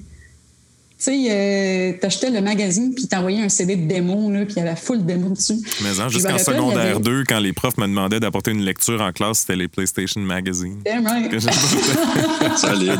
Tu 0.99 1.03
sais, 1.03 1.25
euh, 1.29 1.93
t'achetais 2.01 2.31
le 2.31 2.41
magazine, 2.41 2.91
puis 2.95 3.05
t'envoyais 3.07 3.43
un 3.43 3.49
CD 3.49 3.75
de 3.75 3.87
démo, 3.87 4.31
là, 4.31 4.45
puis 4.45 4.55
il 4.57 4.63
y 4.63 4.67
avait 4.67 4.75
full 4.75 5.05
démo 5.05 5.29
dessus. 5.29 5.53
Mais 5.83 5.89
hein, 5.99 6.05
me 6.05 6.09
jusqu'en 6.09 6.33
il 6.35 6.39
secondaire 6.39 6.95
avait- 6.95 6.99
2, 6.99 7.23
quand 7.23 7.37
les 7.39 7.53
profs 7.53 7.77
me 7.77 7.85
demandaient 7.85 8.19
d'apporter 8.19 8.49
une 8.49 8.63
lecture 8.63 8.99
en 8.99 9.11
classe, 9.11 9.41
c'était 9.41 9.55
les 9.57 9.67
PlayStation 9.67 10.21
Magazine. 10.21 10.79
Damn 10.83 11.05
right. 11.05 11.29
Que 11.29 11.37
j'ai- 11.37 11.49
Solide. 12.57 12.99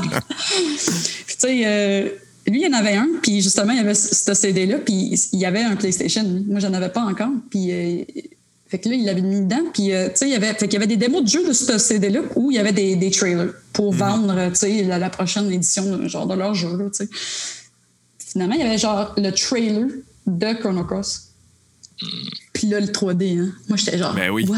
Puis, 1.25 1.35
tu 1.35 1.35
sais, 1.39 1.61
euh, 1.65 2.09
lui, 2.47 2.61
il 2.63 2.67
en 2.73 2.77
avait 2.77 2.95
un, 2.95 3.07
puis 3.21 3.41
justement, 3.41 3.71
il 3.73 3.77
y 3.77 3.81
avait 3.81 3.93
ce 3.95 4.33
CD-là, 4.33 4.77
puis 4.79 5.19
il 5.33 5.39
y 5.39 5.45
avait 5.45 5.61
un 5.63 5.75
PlayStation. 5.75 6.23
Moi, 6.47 6.59
j'en 6.59 6.73
avais 6.73 6.89
pas 6.89 7.01
encore. 7.01 7.29
Puis 7.49 7.71
euh, 7.71 8.03
fait 8.69 8.79
que 8.79 8.89
là, 8.89 8.95
il 8.95 9.05
l'avait 9.05 9.21
mis 9.21 9.41
dedans. 9.41 9.63
Puis, 9.73 9.93
euh, 9.93 10.07
tu 10.09 10.15
sais, 10.15 10.25
il 10.27 10.31
y 10.31 10.35
avait, 10.35 10.53
fait 10.53 10.67
qu'il 10.67 10.73
y 10.73 10.77
avait 10.77 10.87
des 10.87 10.97
démos 10.97 11.23
de 11.23 11.27
jeux 11.29 11.47
de 11.47 11.53
ce 11.53 11.77
CD-là 11.77 12.19
où 12.35 12.51
il 12.51 12.55
y 12.55 12.59
avait 12.59 12.73
des, 12.73 12.95
des 12.95 13.11
trailers 13.11 13.53
pour 13.73 13.93
Mhm. 13.93 13.99
vendre, 13.99 14.49
tu 14.49 14.55
sais, 14.55 14.83
la, 14.83 14.97
la 14.99 15.09
prochaine 15.09 15.51
édition 15.51 16.07
genre 16.07 16.27
de 16.27 16.33
leur 16.35 16.53
jeu, 16.53 16.69
tu 16.93 17.05
sais. 17.05 17.09
Finalement, 18.19 18.55
il 18.55 18.61
y 18.61 18.63
avait 18.63 18.77
genre 18.77 19.13
le 19.17 19.31
trailer 19.31 19.87
de 20.25 20.53
Chrono 20.59 20.83
Cross. 20.83 21.29
Puis 22.53 22.67
là, 22.67 22.79
le 22.79 22.87
3D, 22.87 23.39
hein. 23.39 23.51
Moi, 23.69 23.77
j'étais 23.77 23.97
genre, 23.97 24.13
Ben 24.13 24.29
oui. 24.29 24.45
what? 24.47 24.57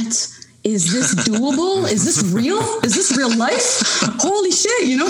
Is 0.64 0.92
this 0.92 1.16
doable? 1.26 1.88
Is 1.92 2.04
this 2.04 2.22
real? 2.34 2.60
Is 2.84 2.94
this 2.94 3.16
real 3.16 3.30
life? 3.38 3.82
Holy 4.20 4.52
shit, 4.52 4.88
you 4.88 4.98
know? 4.98 5.08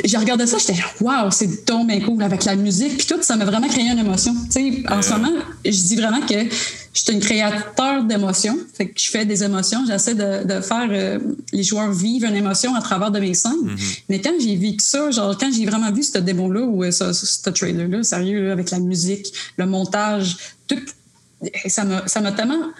Puis 0.00 0.08
j'ai 0.08 0.16
regardé 0.16 0.46
ça, 0.48 0.58
j'étais 0.58 0.80
wow, 1.00 1.30
c'est 1.30 1.64
donc 1.64 1.86
bien 1.86 2.00
cool 2.00 2.20
avec 2.24 2.44
la 2.44 2.56
musique. 2.56 2.98
Puis 2.98 3.06
tout, 3.06 3.22
ça 3.22 3.36
m'a 3.36 3.44
vraiment 3.44 3.68
créé 3.68 3.88
une 3.88 3.98
émotion. 3.98 4.34
Tu 4.46 4.82
sais, 4.82 4.82
en 4.90 5.00
ce 5.00 5.10
moment, 5.10 5.30
je 5.64 5.70
dis 5.70 5.94
vraiment 5.94 6.20
que 6.20 6.34
je 6.34 7.00
suis 7.00 7.12
une 7.12 7.20
créateur 7.20 8.02
d'émotions. 8.02 8.58
Fait 8.74 8.88
que 8.88 9.00
je 9.00 9.08
fais 9.10 9.24
des 9.24 9.44
émotions. 9.44 9.84
J'essaie 9.86 10.16
de, 10.16 10.44
de 10.44 10.60
faire 10.60 10.88
euh, 10.90 11.18
les 11.52 11.62
joueurs 11.62 11.92
vivre 11.92 12.26
une 12.26 12.36
émotion 12.36 12.74
à 12.74 12.80
travers 12.80 13.12
de 13.12 13.20
mes 13.20 13.34
scènes. 13.34 13.76
Mais 14.08 14.20
quand 14.20 14.34
j'ai 14.40 14.56
vécu 14.56 14.84
ça, 14.84 15.08
genre, 15.12 15.38
quand 15.38 15.52
j'ai 15.56 15.66
vraiment 15.66 15.92
vu 15.92 16.02
ce 16.02 16.18
démo-là 16.18 16.62
ou 16.62 16.82
euh, 16.82 16.90
ce, 16.90 17.12
ce 17.12 17.48
trailer-là, 17.50 18.02
sérieux, 18.02 18.46
là, 18.46 18.52
avec 18.52 18.72
la 18.72 18.80
musique, 18.80 19.32
le 19.56 19.66
montage, 19.66 20.36
tout, 20.66 20.80
m'a 21.84 22.08
ça 22.08 22.20
m'a 22.20 22.32
tellement 22.32 22.70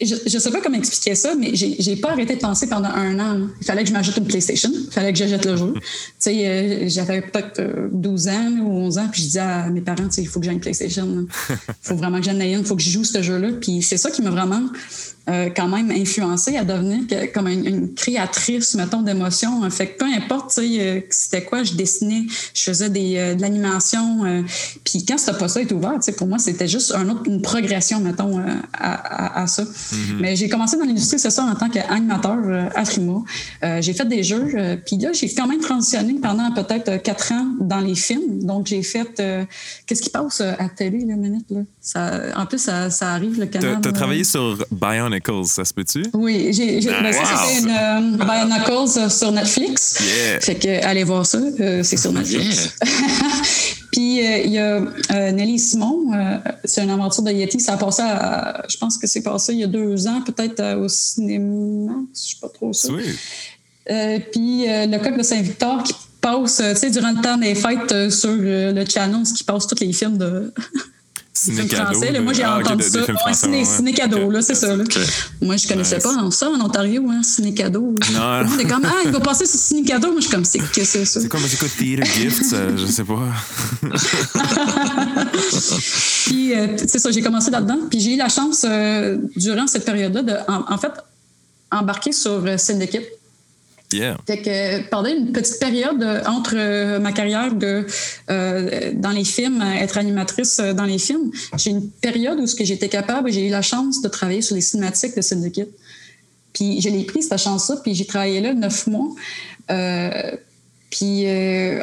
je, 0.00 0.14
je 0.26 0.38
sais 0.38 0.50
pas 0.50 0.60
comment 0.60 0.78
expliquer 0.78 1.14
ça, 1.14 1.34
mais 1.34 1.54
j'ai 1.54 1.96
pas 1.96 2.12
arrêté 2.12 2.36
de 2.36 2.40
penser 2.40 2.66
pendant 2.66 2.88
un 2.88 3.18
an. 3.18 3.34
là. 3.34 3.46
Il 3.60 3.66
fallait 3.66 3.82
que 3.82 3.88
je 3.88 3.92
m'ajoute 3.92 4.16
une 4.16 4.26
PlayStation. 4.26 4.70
Il 4.72 4.90
fallait 4.90 5.12
que 5.12 5.18
j'achète 5.18 5.44
le 5.44 5.56
jeu. 5.56 5.74
euh, 6.26 6.84
j'avais 6.88 7.20
peut-être 7.20 7.60
euh, 7.60 7.88
12 7.92 8.28
ans 8.28 8.50
là, 8.50 8.62
ou 8.62 8.70
11 8.70 8.98
ans, 8.98 9.08
puis 9.10 9.20
je 9.20 9.26
disais 9.26 9.40
à 9.40 9.68
mes 9.68 9.80
parents, 9.80 10.08
il 10.16 10.26
faut 10.26 10.40
que 10.40 10.46
j'ai 10.46 10.52
une 10.52 10.60
PlayStation. 10.60 11.26
Il 11.50 11.56
faut 11.82 11.96
vraiment 11.96 12.18
que 12.18 12.24
j'en 12.24 12.38
ai 12.40 12.52
une, 12.54 12.60
il 12.60 12.64
faut 12.64 12.76
que 12.76 12.82
je 12.82 12.90
joue 12.90 13.04
ce 13.04 13.22
jeu-là. 13.22 13.50
Puis 13.60 13.82
c'est 13.82 13.98
ça 13.98 14.10
qui 14.10 14.22
m'a 14.22 14.30
vraiment 14.30 14.62
euh, 15.28 15.48
quand 15.56 15.68
même 15.68 15.90
influencé 15.90 16.56
à 16.56 16.64
devenir 16.64 17.06
que- 17.08 17.32
comme 17.32 17.48
une, 17.48 17.66
une 17.66 17.94
créatrice, 17.94 18.74
mettons, 18.74 19.02
d'émotions. 19.02 19.68
Fait 19.70 19.86
que 19.88 19.98
peu 19.98 20.04
importe, 20.06 20.52
tu 20.54 20.60
euh, 20.80 21.00
c'était 21.10 21.42
quoi, 21.44 21.62
je 21.62 21.74
dessinais, 21.74 22.24
je 22.54 22.62
faisais 22.62 22.90
des, 22.90 23.16
euh, 23.16 23.34
de 23.34 23.40
l'animation. 23.40 24.24
euh, 24.24 24.42
puis 24.84 25.04
quand 25.06 25.18
ce 25.18 25.30
poste-là 25.30 25.62
est 25.62 25.72
ouvert, 25.72 25.98
tu 26.04 26.12
pour 26.12 26.26
moi, 26.26 26.38
c'était 26.38 26.68
juste 26.68 26.94
un 26.94 27.08
autre, 27.08 27.22
une 27.26 27.40
progression, 27.42 28.00
mettons, 28.00 28.38
à, 28.38 28.52
à- 28.72 29.42
à 29.42 29.46
ça. 29.46 29.64
Mais 30.20 30.36
j'ai 30.36 30.48
commencé 30.48 30.76
dans 30.76 30.84
l'industrie, 30.84 31.18
c'est 31.18 31.30
ça, 31.30 31.44
en 31.44 31.54
tant 31.54 31.68
qu'animateur 31.70 32.38
à 32.74 32.84
Frima. 32.84 33.22
J'ai 33.80 33.92
fait 33.94 34.06
des 34.06 34.22
jeux, 34.22 34.46
puis 34.86 34.98
là, 34.98 35.12
j'ai 35.12 35.32
quand 35.32 35.46
même 35.46 35.60
transitionné 35.60 36.14
pendant 36.22 36.52
peut-être 36.52 37.02
quatre 37.02 37.32
ans 37.32 37.46
dans 37.60 37.80
les 37.80 37.94
films. 37.94 38.44
Donc, 38.44 38.66
j'ai 38.66 38.82
fait... 38.82 39.22
Qu'est-ce 39.86 40.02
qui 40.02 40.10
passe 40.10 40.40
à 40.40 40.56
la 40.58 40.68
télé, 40.68 41.04
la 41.06 41.16
minute, 41.16 41.46
là? 41.50 41.60
Ça, 41.80 42.20
en 42.36 42.46
plus, 42.46 42.58
ça, 42.58 42.90
ça 42.90 43.12
arrive, 43.12 43.38
le 43.38 43.46
canal. 43.46 43.78
t'as 43.82 43.88
euh, 43.90 43.92
travaillé 43.92 44.24
sur 44.24 44.64
Ça 45.44 45.64
se 45.64 45.72
peut-tu? 45.74 46.04
oui, 46.14 46.48
j'ai, 46.52 46.80
j'ai- 46.80 46.90
ben, 46.90 47.12
ça, 47.12 47.20
c'était 47.46 47.60
une 47.62 47.70
euh, 47.70 48.24
Bionicles 48.24 48.98
euh, 48.98 49.08
sur 49.08 49.32
Netflix. 49.32 49.98
Yeah. 50.00 50.40
Fait 50.40 50.54
que, 50.56 50.84
allez 50.84 51.04
voir 51.04 51.24
ça, 51.26 51.38
euh, 51.38 51.82
c'est 51.82 51.96
sur 51.96 52.12
Netflix. 52.12 52.70
Puis, 53.92 54.18
il 54.18 54.50
y 54.50 54.58
a 54.58 54.80
Nelly 55.32 55.58
Simon, 55.58 56.10
c'est 56.64 56.82
une 56.82 56.90
aventure 56.90 57.22
de 57.22 57.30
Yeti. 57.30 57.60
Ça 57.60 57.74
a 57.74 57.76
passé 57.76 58.02
à, 58.02 58.62
je 58.68 58.76
pense 58.76 58.98
que 58.98 59.06
c'est 59.06 59.22
passé 59.22 59.52
il 59.52 59.60
y 59.60 59.64
a 59.64 59.68
deux 59.68 60.06
ans, 60.08 60.20
peut-être 60.22 60.78
au 60.78 60.88
cinéma, 60.88 61.92
je 62.12 62.20
sais 62.30 62.36
pas 62.40 62.48
trop. 62.48 62.72
Oui. 62.90 63.04
Euh, 63.90 64.18
puis 64.32 64.64
le 64.66 64.98
coq 64.98 65.16
de 65.16 65.22
Saint-Victor 65.22 65.82
qui 65.84 65.94
passe, 66.20 66.56
tu 66.56 66.76
sais, 66.76 66.90
durant 66.90 67.12
le 67.12 67.20
temps 67.20 67.36
des 67.36 67.54
fêtes 67.54 68.10
sur 68.10 68.32
le 68.32 68.84
channel, 68.86 69.22
qui 69.22 69.44
passe 69.44 69.66
tous 69.68 69.78
les 69.80 69.92
films 69.92 70.18
de. 70.18 70.52
des 71.50 71.56
films 71.56 71.68
Ciné-cadeau, 71.68 71.92
français, 71.92 72.12
là. 72.12 72.20
Moi, 72.20 72.32
j'ai 72.32 72.42
Ah, 72.42 72.58
entendu 72.58 72.76
des 72.84 72.90
ça. 72.90 72.98
Ouais, 73.00 73.12
français, 73.14 73.34
ciné, 73.46 73.58
ouais. 73.58 73.64
ciné-cadeau, 73.64 74.26
Ok. 74.26 74.32
là, 74.32 74.42
c'est 74.42 74.54
ça. 74.54 74.76
Là. 74.76 74.84
Moi, 75.40 75.56
je 75.56 75.68
connaissais 75.68 75.96
Nice. 75.96 76.04
pas 76.04 76.30
ça 76.30 76.48
en 76.50 76.60
Ontario, 76.60 77.04
hein, 77.10 77.22
ciné-cadeau. 77.22 77.80
Non. 77.82 77.94
Tout 77.94 78.10
le 78.10 78.44
monde 78.50 78.60
est 78.60 78.64
comme, 78.68 78.84
ah, 78.84 79.02
il 79.04 79.10
va 79.10 79.20
passer 79.20 79.46
sur 79.46 79.58
ciné-cadeau. 79.58 80.08
Moi, 80.12 80.20
je 80.20 80.26
suis 80.26 80.34
comme, 80.34 80.44
c'est 80.44 80.58
que 80.58 80.84
c'est 80.84 81.04
ça. 81.04 81.20
C'est 81.20 81.32
moi 81.32 81.42
j'écoute 81.48 81.70
Theater 81.78 82.04
Gifts, 82.06 82.52
euh, 82.52 82.76
je 82.76 82.86
sais 82.86 83.04
pas. 83.04 83.20
Puis, 86.26 86.54
euh, 86.54 86.76
c'est 86.86 86.98
ça, 86.98 87.10
j'ai 87.10 87.22
commencé 87.22 87.50
là-dedans. 87.50 87.78
Puis, 87.90 88.00
j'ai 88.00 88.14
eu 88.14 88.16
la 88.16 88.28
chance, 88.28 88.64
euh, 88.68 89.18
durant 89.36 89.66
cette 89.66 89.84
période-là, 89.84 90.22
de, 90.22 90.32
en, 90.48 90.72
en 90.72 90.78
fait, 90.78 90.92
embarquer 91.70 92.12
sur 92.12 92.44
euh, 92.46 92.56
scène 92.56 92.78
d'équipe. 92.78 93.04
Yeah. 93.92 94.16
Fait 94.26 94.38
que 94.38 94.88
pendant 94.88 95.08
une 95.08 95.32
petite 95.32 95.60
période 95.60 96.02
euh, 96.02 96.22
entre 96.26 96.54
euh, 96.56 96.98
ma 96.98 97.12
carrière 97.12 97.54
de 97.54 97.86
euh, 98.30 98.92
dans 98.94 99.10
les 99.10 99.24
films, 99.24 99.62
être 99.62 99.98
animatrice 99.98 100.58
dans 100.58 100.84
les 100.84 100.98
films, 100.98 101.30
j'ai 101.56 101.70
une 101.70 101.88
période 101.90 102.40
où 102.40 102.46
ce 102.46 102.54
que 102.54 102.64
j'étais 102.64 102.88
capable, 102.88 103.30
j'ai 103.30 103.46
eu 103.46 103.50
la 103.50 103.62
chance 103.62 104.02
de 104.02 104.08
travailler 104.08 104.42
sur 104.42 104.56
les 104.56 104.62
cinématiques 104.62 105.16
de 105.16 105.22
Syndicate. 105.22 105.68
Puis 106.52 106.80
je 106.80 106.88
l'ai 106.88 107.04
pris 107.04 107.22
cette 107.22 107.38
chance-là, 107.38 107.76
puis 107.82 107.94
j'ai 107.94 108.06
travaillé 108.06 108.40
là 108.40 108.54
neuf 108.54 108.86
mois. 108.86 109.10
Puis 110.90 111.26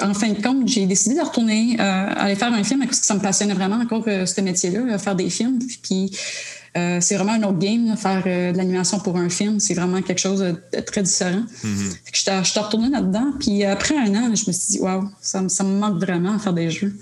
en 0.01 0.13
fin 0.13 0.29
de 0.29 0.41
compte, 0.41 0.67
j'ai 0.67 0.85
décidé 0.85 1.15
de 1.15 1.21
retourner 1.21 1.77
aller 1.79 2.35
faire 2.35 2.53
un 2.53 2.63
film 2.63 2.85
parce 2.85 3.01
que 3.01 3.05
ça 3.05 3.13
me 3.13 3.19
passionnait 3.19 3.53
vraiment 3.53 3.75
encore 3.75 4.05
ce 4.05 4.41
métier-là, 4.41 4.97
faire 4.97 5.15
des 5.15 5.29
films. 5.29 5.59
Puis 5.83 6.11
euh, 6.77 6.99
c'est 7.01 7.15
vraiment 7.15 7.33
un 7.33 7.43
autre 7.43 7.59
game, 7.59 7.95
faire 7.97 8.23
euh, 8.25 8.51
de 8.53 8.57
l'animation 8.57 8.99
pour 8.99 9.17
un 9.17 9.29
film. 9.29 9.59
C'est 9.59 9.73
vraiment 9.73 10.01
quelque 10.01 10.19
chose 10.19 10.39
de, 10.39 10.79
très 10.81 11.03
différent. 11.03 11.43
Fait 12.05 12.11
que 12.11 12.17
j'étais 12.17 12.43
j'étais 12.43 12.59
retournée 12.61 12.89
là-dedans. 12.89 13.33
Puis 13.39 13.63
après 13.65 13.97
un 13.97 14.13
an, 14.15 14.23
je 14.33 14.45
me 14.47 14.51
suis 14.53 14.67
dit, 14.69 14.79
waouh, 14.79 15.09
ça, 15.21 15.41
me- 15.41 15.49
ça 15.49 15.63
me 15.65 15.77
manque 15.77 15.99
vraiment 15.99 16.35
à 16.35 16.39
faire 16.39 16.53
des 16.53 16.69
jeux. 16.69 16.95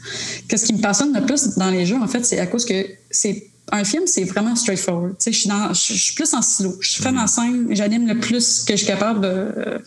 Qu'est-ce 0.47 0.65
qui 0.65 0.73
me 0.73 0.81
passionne 0.81 1.13
le 1.13 1.23
plus 1.25 1.55
dans 1.57 1.69
les 1.69 1.85
jeux, 1.85 1.97
en 2.01 2.07
fait, 2.07 2.25
c'est 2.25 2.39
à 2.39 2.47
cause 2.47 2.65
que 2.65 2.85
c'est. 3.11 3.45
Un 3.71 3.83
film, 3.83 4.07
c'est 4.07 4.23
vraiment 4.23 4.55
straightforward. 4.55 5.13
Je 5.23 5.29
suis 5.29 5.47
dans, 5.47 5.71
je, 5.71 5.93
je 5.93 6.01
suis 6.05 6.15
plus 6.15 6.33
en 6.33 6.41
silo. 6.41 6.73
Je 6.81 6.99
fais 7.03 7.11
ma 7.11 7.27
scène, 7.27 7.67
j'anime 7.69 8.07
le 8.07 8.19
plus 8.19 8.63
que 8.63 8.73
je 8.73 8.77
suis 8.77 8.87
capable 8.87 9.21
de, 9.21 9.27
euh, 9.27 9.77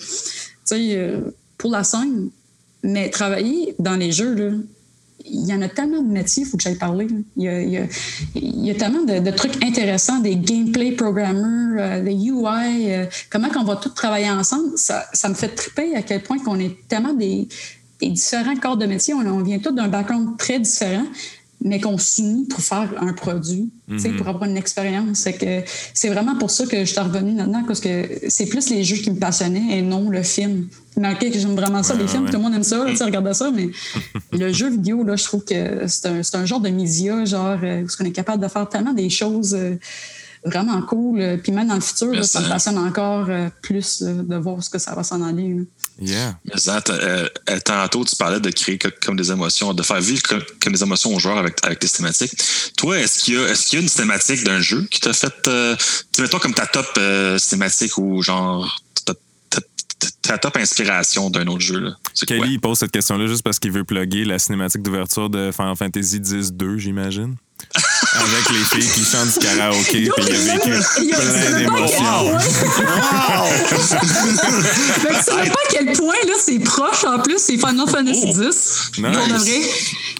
euh, 0.72 1.20
pour 1.58 1.72
la 1.72 1.82
scène. 1.82 2.30
Mais 2.84 3.10
travailler 3.10 3.74
dans 3.80 3.96
les 3.96 4.12
jeux, 4.12 4.34
là, 4.34 4.56
il 5.24 5.46
y 5.46 5.54
en 5.54 5.62
a 5.62 5.68
tellement 5.68 6.02
de 6.02 6.08
métiers, 6.08 6.44
il 6.44 6.46
faut 6.46 6.56
que 6.56 6.62
j'aille 6.62 6.78
parler. 6.78 7.06
Il 7.36 7.86
y 8.34 8.70
a, 8.70 8.74
tellement 8.74 9.02
de, 9.02 9.30
trucs 9.30 9.62
intéressants, 9.64 10.20
des 10.20 10.36
gameplay 10.36 10.92
programmers, 10.92 11.76
euh, 11.78 12.02
des 12.02 12.14
UI, 12.14 12.92
euh, 12.92 13.06
comment 13.30 13.48
qu'on 13.48 13.64
va 13.64 13.76
tous 13.76 13.90
travailler 13.90 14.30
ensemble. 14.30 14.72
Ça, 14.76 15.28
me 15.28 15.34
fait 15.34 15.48
triper 15.48 15.94
à 15.94 16.02
quel 16.02 16.22
point 16.22 16.38
qu'on 16.38 16.58
est 16.58 16.76
tellement 16.88 17.14
des, 17.14 17.48
différents 18.00 18.56
corps 18.56 18.76
de 18.76 18.86
métier. 18.86 19.14
On 19.14 19.42
vient 19.42 19.58
tous 19.58 19.72
d'un 19.72 19.88
background 19.88 20.36
très 20.36 20.58
différent, 20.58 21.06
mais 21.64 21.80
qu'on 21.80 21.98
s'unit 21.98 22.44
pour 22.46 22.60
faire 22.60 22.92
un 23.00 23.12
produit, 23.12 23.70
tu 23.88 23.98
sais, 23.98 24.10
pour 24.10 24.28
avoir 24.28 24.44
une 24.44 24.56
expérience. 24.56 25.18
C'est 25.18 25.34
que 25.34 25.62
c'est 25.94 26.08
vraiment 26.08 26.36
pour 26.36 26.50
ça 26.50 26.66
que 26.66 26.80
je 26.80 26.84
suis 26.90 27.00
revenue 27.00 27.36
là-dedans, 27.36 27.62
parce 27.66 27.80
que 27.80 28.08
c'est 28.28 28.46
plus 28.46 28.70
les 28.70 28.84
jeux 28.84 28.96
qui 28.96 29.10
me 29.10 29.18
passionnaient 29.18 29.78
et 29.78 29.82
non 29.82 30.10
le 30.10 30.22
film. 30.22 30.68
Ok, 30.96 31.30
que 31.30 31.38
j'aime 31.38 31.54
vraiment 31.54 31.82
ça, 31.82 31.94
Ouais, 31.94 32.02
les 32.02 32.08
films, 32.08 32.24
ouais. 32.24 32.30
tout 32.30 32.36
le 32.36 32.42
monde 32.42 32.54
aime 32.54 32.62
ça, 32.62 32.84
tu 32.86 32.96
sais, 32.96 33.04
regarder 33.04 33.32
ça, 33.32 33.50
mais 33.50 33.70
le 34.38 34.52
jeu 34.52 34.70
vidéo, 34.70 35.02
là, 35.04 35.16
je 35.16 35.24
trouve 35.24 35.44
que 35.44 35.86
c'est 35.86 36.06
un, 36.06 36.20
un 36.40 36.44
genre 36.44 36.60
de 36.60 36.68
média, 36.68 37.24
genre, 37.24 37.58
euh, 37.62 37.82
où 37.82 37.86
on 38.00 38.04
est 38.04 38.12
capable 38.12 38.42
de 38.42 38.48
faire 38.48 38.68
tellement 38.68 38.92
des 38.92 39.08
choses 39.08 39.54
euh, 39.54 39.76
vraiment 40.44 40.80
cool. 40.82 41.20
euh, 41.20 41.36
Puis 41.36 41.52
même 41.52 41.68
dans 41.68 41.74
le 41.76 41.80
futur, 41.80 42.12
là, 42.12 42.22
ça 42.22 42.40
me 42.40 42.48
passionne 42.48 42.78
encore 42.78 43.26
euh, 43.28 43.48
plus 43.62 44.00
là, 44.00 44.12
de 44.12 44.36
voir 44.36 44.62
ce 44.62 44.70
que 44.70 44.78
ça 44.78 44.94
va 44.94 45.02
s'en 45.04 45.22
aller. 45.22 45.54
là. 45.54 45.62
Yeah. 46.00 46.38
Euh, 46.90 47.28
euh, 47.50 47.58
tantôt, 47.64 48.04
tu 48.04 48.16
parlais 48.16 48.40
de 48.40 48.50
créer 48.50 48.78
co- 48.78 48.88
comme 49.04 49.16
des 49.16 49.30
émotions, 49.30 49.72
de 49.74 49.82
faire 49.82 50.00
vivre 50.00 50.22
co- 50.22 50.36
comme 50.62 50.72
des 50.72 50.82
émotions 50.82 51.14
aux 51.14 51.18
joueurs 51.18 51.38
avec, 51.38 51.58
avec 51.64 51.78
tes 51.78 51.88
thématiques. 51.88 52.32
Toi, 52.76 52.98
est-ce 52.98 53.22
qu'il 53.22 53.34
y 53.34 53.36
a, 53.36 53.48
est-ce 53.48 53.66
qu'il 53.66 53.78
y 53.78 53.82
a 53.82 53.84
une 53.84 53.90
thématique 53.90 54.42
d'un 54.44 54.60
jeu 54.60 54.82
qui 54.90 55.00
t'a 55.00 55.12
fait, 55.12 55.32
euh, 55.48 55.76
tu 56.12 56.22
mets-toi 56.22 56.40
comme 56.40 56.54
ta 56.54 56.66
top 56.66 56.86
euh, 56.98 57.38
thématique 57.38 57.98
ou 57.98 58.22
genre 58.22 58.82
ta, 60.22 60.38
top 60.38 60.56
inspiration 60.56 61.30
d'un 61.30 61.46
autre 61.46 61.60
jeu? 61.60 61.78
Là? 61.78 61.90
Quoi? 62.18 62.26
Kelly, 62.26 62.54
il 62.54 62.60
pose 62.60 62.78
cette 62.78 62.90
question-là 62.90 63.26
juste 63.26 63.42
parce 63.42 63.58
qu'il 63.58 63.70
veut 63.70 63.84
plugger 63.84 64.24
la 64.24 64.38
cinématique 64.38 64.82
d'ouverture 64.82 65.30
de 65.30 65.50
Final 65.52 65.76
Fantasy 65.76 66.16
X-2, 66.16 66.78
j'imagine. 66.78 67.36
Avec 68.14 68.50
les 68.50 68.64
filles 68.64 68.90
qui 68.92 69.04
chantent 69.04 69.32
du 69.32 69.38
karaoké, 69.38 70.10
puis 70.16 70.24
il 70.28 70.34
a 70.34 70.38
vécu 70.54 70.70
plein 71.14 71.58
d'émotions. 71.58 72.32
Mais 75.02 75.14
tu 75.18 75.24
sais 75.24 75.30
pas 75.30 75.40
à 75.40 75.70
quel 75.70 75.92
point 75.92 76.14
là, 76.26 76.34
c'est 76.38 76.58
proche 76.58 77.04
en 77.04 77.18
plus, 77.20 77.38
c'est 77.38 77.56
Final 77.56 77.88
Fantasy 77.88 78.28
X. 78.28 78.90
Pour 78.94 79.02
de 79.02 79.38
vrai. 79.38 79.60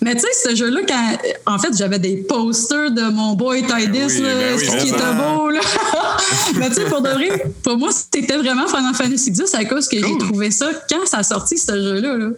Mais 0.00 0.14
tu 0.14 0.20
sais, 0.20 0.48
ce 0.48 0.54
jeu-là, 0.54 0.80
quand. 0.88 1.18
En 1.46 1.58
fait, 1.58 1.76
j'avais 1.76 1.98
des 1.98 2.16
posters 2.16 2.90
de 2.90 3.02
mon 3.10 3.34
boy 3.34 3.62
Tidus, 3.62 3.70
Ben 3.70 4.06
oui, 4.08 4.20
là, 4.20 4.34
ben 4.34 4.56
oui, 4.56 4.66
ce 4.66 4.76
qui 4.76 4.88
était 4.88 5.12
beau, 5.14 5.50
là. 5.50 5.60
Mais 6.56 6.68
tu 6.70 6.76
sais, 6.76 6.84
pour 6.86 7.02
de 7.02 7.10
vrai, 7.10 7.44
pour 7.62 7.76
moi, 7.76 7.90
c'était 7.92 8.36
vraiment 8.36 8.66
Final 8.66 8.94
Fantasy 8.94 9.30
X 9.30 9.54
à 9.54 9.64
cause 9.64 9.88
que 9.88 9.98
j'ai 9.98 10.18
trouvé 10.18 10.50
ça, 10.50 10.70
quand 10.88 11.06
ça 11.06 11.18
a 11.18 11.22
sorti, 11.22 11.58
ce 11.58 11.72
jeu-là, 11.72 12.16
là, 12.16 12.28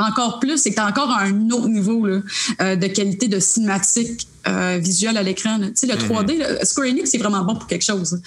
encore 0.00 0.40
plus, 0.40 0.58
c'était 0.58 0.80
encore 0.80 1.10
à 1.10 1.22
un 1.22 1.50
autre 1.50 1.68
niveau 1.68 2.06
là, 2.06 2.20
euh, 2.60 2.76
de 2.76 2.86
qualité 2.86 3.28
de 3.28 3.38
cinématique 3.38 4.26
euh, 4.48 4.78
visuel 4.80 5.16
à 5.16 5.22
l'écran. 5.22 5.58
Tu 5.60 5.70
sais, 5.74 5.86
le 5.86 5.94
3D, 5.94 6.38
le 6.38 6.64
Square 6.64 6.88
Enix, 6.88 7.10
c'est 7.10 7.18
vraiment 7.18 7.44
bon 7.44 7.54
pour 7.54 7.66
quelque 7.66 7.84
chose. 7.84 8.20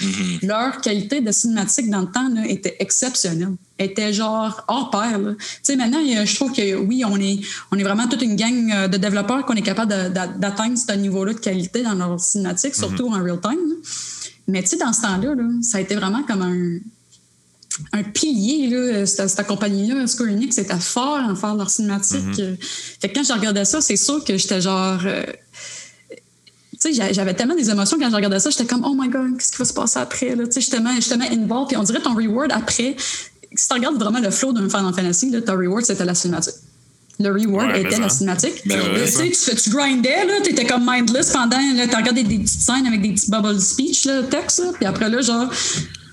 Leur 0.44 0.80
qualité 0.82 1.22
de 1.22 1.32
cinématique 1.32 1.90
dans 1.90 2.02
le 2.02 2.12
temps 2.12 2.30
là, 2.30 2.46
était 2.48 2.76
exceptionnelle. 2.80 3.56
Était 3.80 4.14
genre 4.14 4.64
hors 4.68 4.92
pair. 4.92 5.18
là. 5.18 5.32
Tu 5.34 5.46
sais, 5.64 5.76
maintenant, 5.76 6.00
je 6.04 6.36
trouve 6.36 6.52
que 6.54 6.76
oui, 6.76 7.04
on 7.06 7.18
est, 7.18 7.40
on 7.72 7.78
est 7.78 7.84
vraiment 7.84 8.08
toute 8.08 8.22
une 8.22 8.36
gang 8.36 8.72
euh, 8.72 8.88
de 8.88 8.98
développeurs 8.98 9.46
qu'on 9.46 9.56
est 9.56 9.64
capable 9.64 9.92
d'atteindre 10.38 10.78
ce 10.78 10.94
niveau-là 10.94 11.34
de 11.34 11.40
qualité 11.40 11.82
dans 11.82 11.96
leur 11.96 12.20
cinématique, 12.20 12.76
surtout 12.76 13.08
en 13.08 13.24
real 13.24 13.42
time. 13.42 13.52
là. 13.52 13.76
Mais 14.48 14.62
tu 14.62 14.70
sais, 14.70 14.78
dans 14.78 14.92
ce 14.92 15.02
temps-là, 15.02 15.36
là, 15.36 15.44
ça 15.62 15.78
a 15.78 15.82
été 15.82 15.96
vraiment 15.96 16.24
comme 16.24 16.42
un, 16.42 16.80
un 17.92 18.04
pilier, 18.04 18.68
là, 18.70 19.06
cette, 19.06 19.28
cette 19.30 19.48
compagnie-là, 19.48 20.06
Square 20.08 20.30
Enix, 20.30 20.56
c'était 20.56 20.76
fort 20.80 21.20
en 21.28 21.36
faire 21.36 21.56
leur 21.56 21.70
cinématique. 21.70 22.40
Euh, 22.40 22.56
Fait 23.02 23.10
que 23.10 23.16
quand 23.16 23.24
je 23.24 23.34
regardais 23.34 23.66
ça, 23.66 23.82
c'est 23.82 23.96
sûr 23.98 24.24
que 24.24 24.38
j'étais 24.38 24.62
genre. 24.62 25.00
euh, 25.06 25.24
tu 26.12 26.90
sais, 26.90 26.94
j'a- 26.94 27.14
j'avais 27.14 27.34
tellement 27.34 27.56
des 27.56 27.70
émotions 27.70 27.98
quand 28.00 28.10
je 28.10 28.16
regardais 28.16 28.40
ça, 28.40 28.50
j'étais 28.50 28.66
comme, 28.66 28.84
oh 28.86 28.94
my 29.00 29.08
god, 29.10 29.38
qu'est-ce 29.38 29.52
qui 29.54 29.58
va 29.60 29.66
se 29.66 29.74
passer 29.74 30.00
après? 30.00 30.36
Là? 30.36 30.46
Tu 30.46 30.52
sais, 30.54 30.62
j'étais 30.62 30.78
tellement 30.78 31.26
involved. 31.32 31.68
Puis 31.70 31.78
on 31.78 31.84
dirait 31.84 32.02
ton 32.02 32.14
reward 32.16 32.52
après, 32.52 32.96
si 33.56 33.68
tu 33.68 33.74
regardes 33.74 33.98
vraiment 33.98 34.20
le 34.20 34.30
flow 34.32 34.52
d'un 34.54 34.68
Final 34.70 34.94
Fantasy, 34.94 35.30
là, 35.30 35.42
ton 35.42 35.54
reward, 35.58 35.86
c'était 35.86 36.06
la 36.06 36.16
cinématique. 36.16 36.56
Le 37.20 37.30
reward 37.30 37.70
Ouais, 37.72 37.82
était 37.84 38.00
la 38.00 38.10
cinématique. 38.10 38.64
Ben 38.66 38.80
ouais, 38.82 39.06
tu 39.10 39.30
tu, 39.32 39.56
tu 39.56 39.70
grindais, 39.70 40.26
là, 40.26 40.34
t'étais 40.44 40.66
comme 40.66 40.84
mindless 40.90 41.30
pendant, 41.30 41.60
là, 41.76 41.88
t'as 41.88 41.98
regardé 41.98 42.24
des 42.24 42.40
petites 42.40 42.60
scènes 42.62 42.88
avec 42.88 43.02
des 43.04 43.12
petits 43.14 43.30
bubble 43.30 43.62
speech, 43.62 44.06
là, 44.06 44.24
texte, 44.24 44.60
là, 44.60 44.72
puis 44.74 44.86
après, 44.88 45.10
là, 45.10 45.22
genre, 45.22 45.48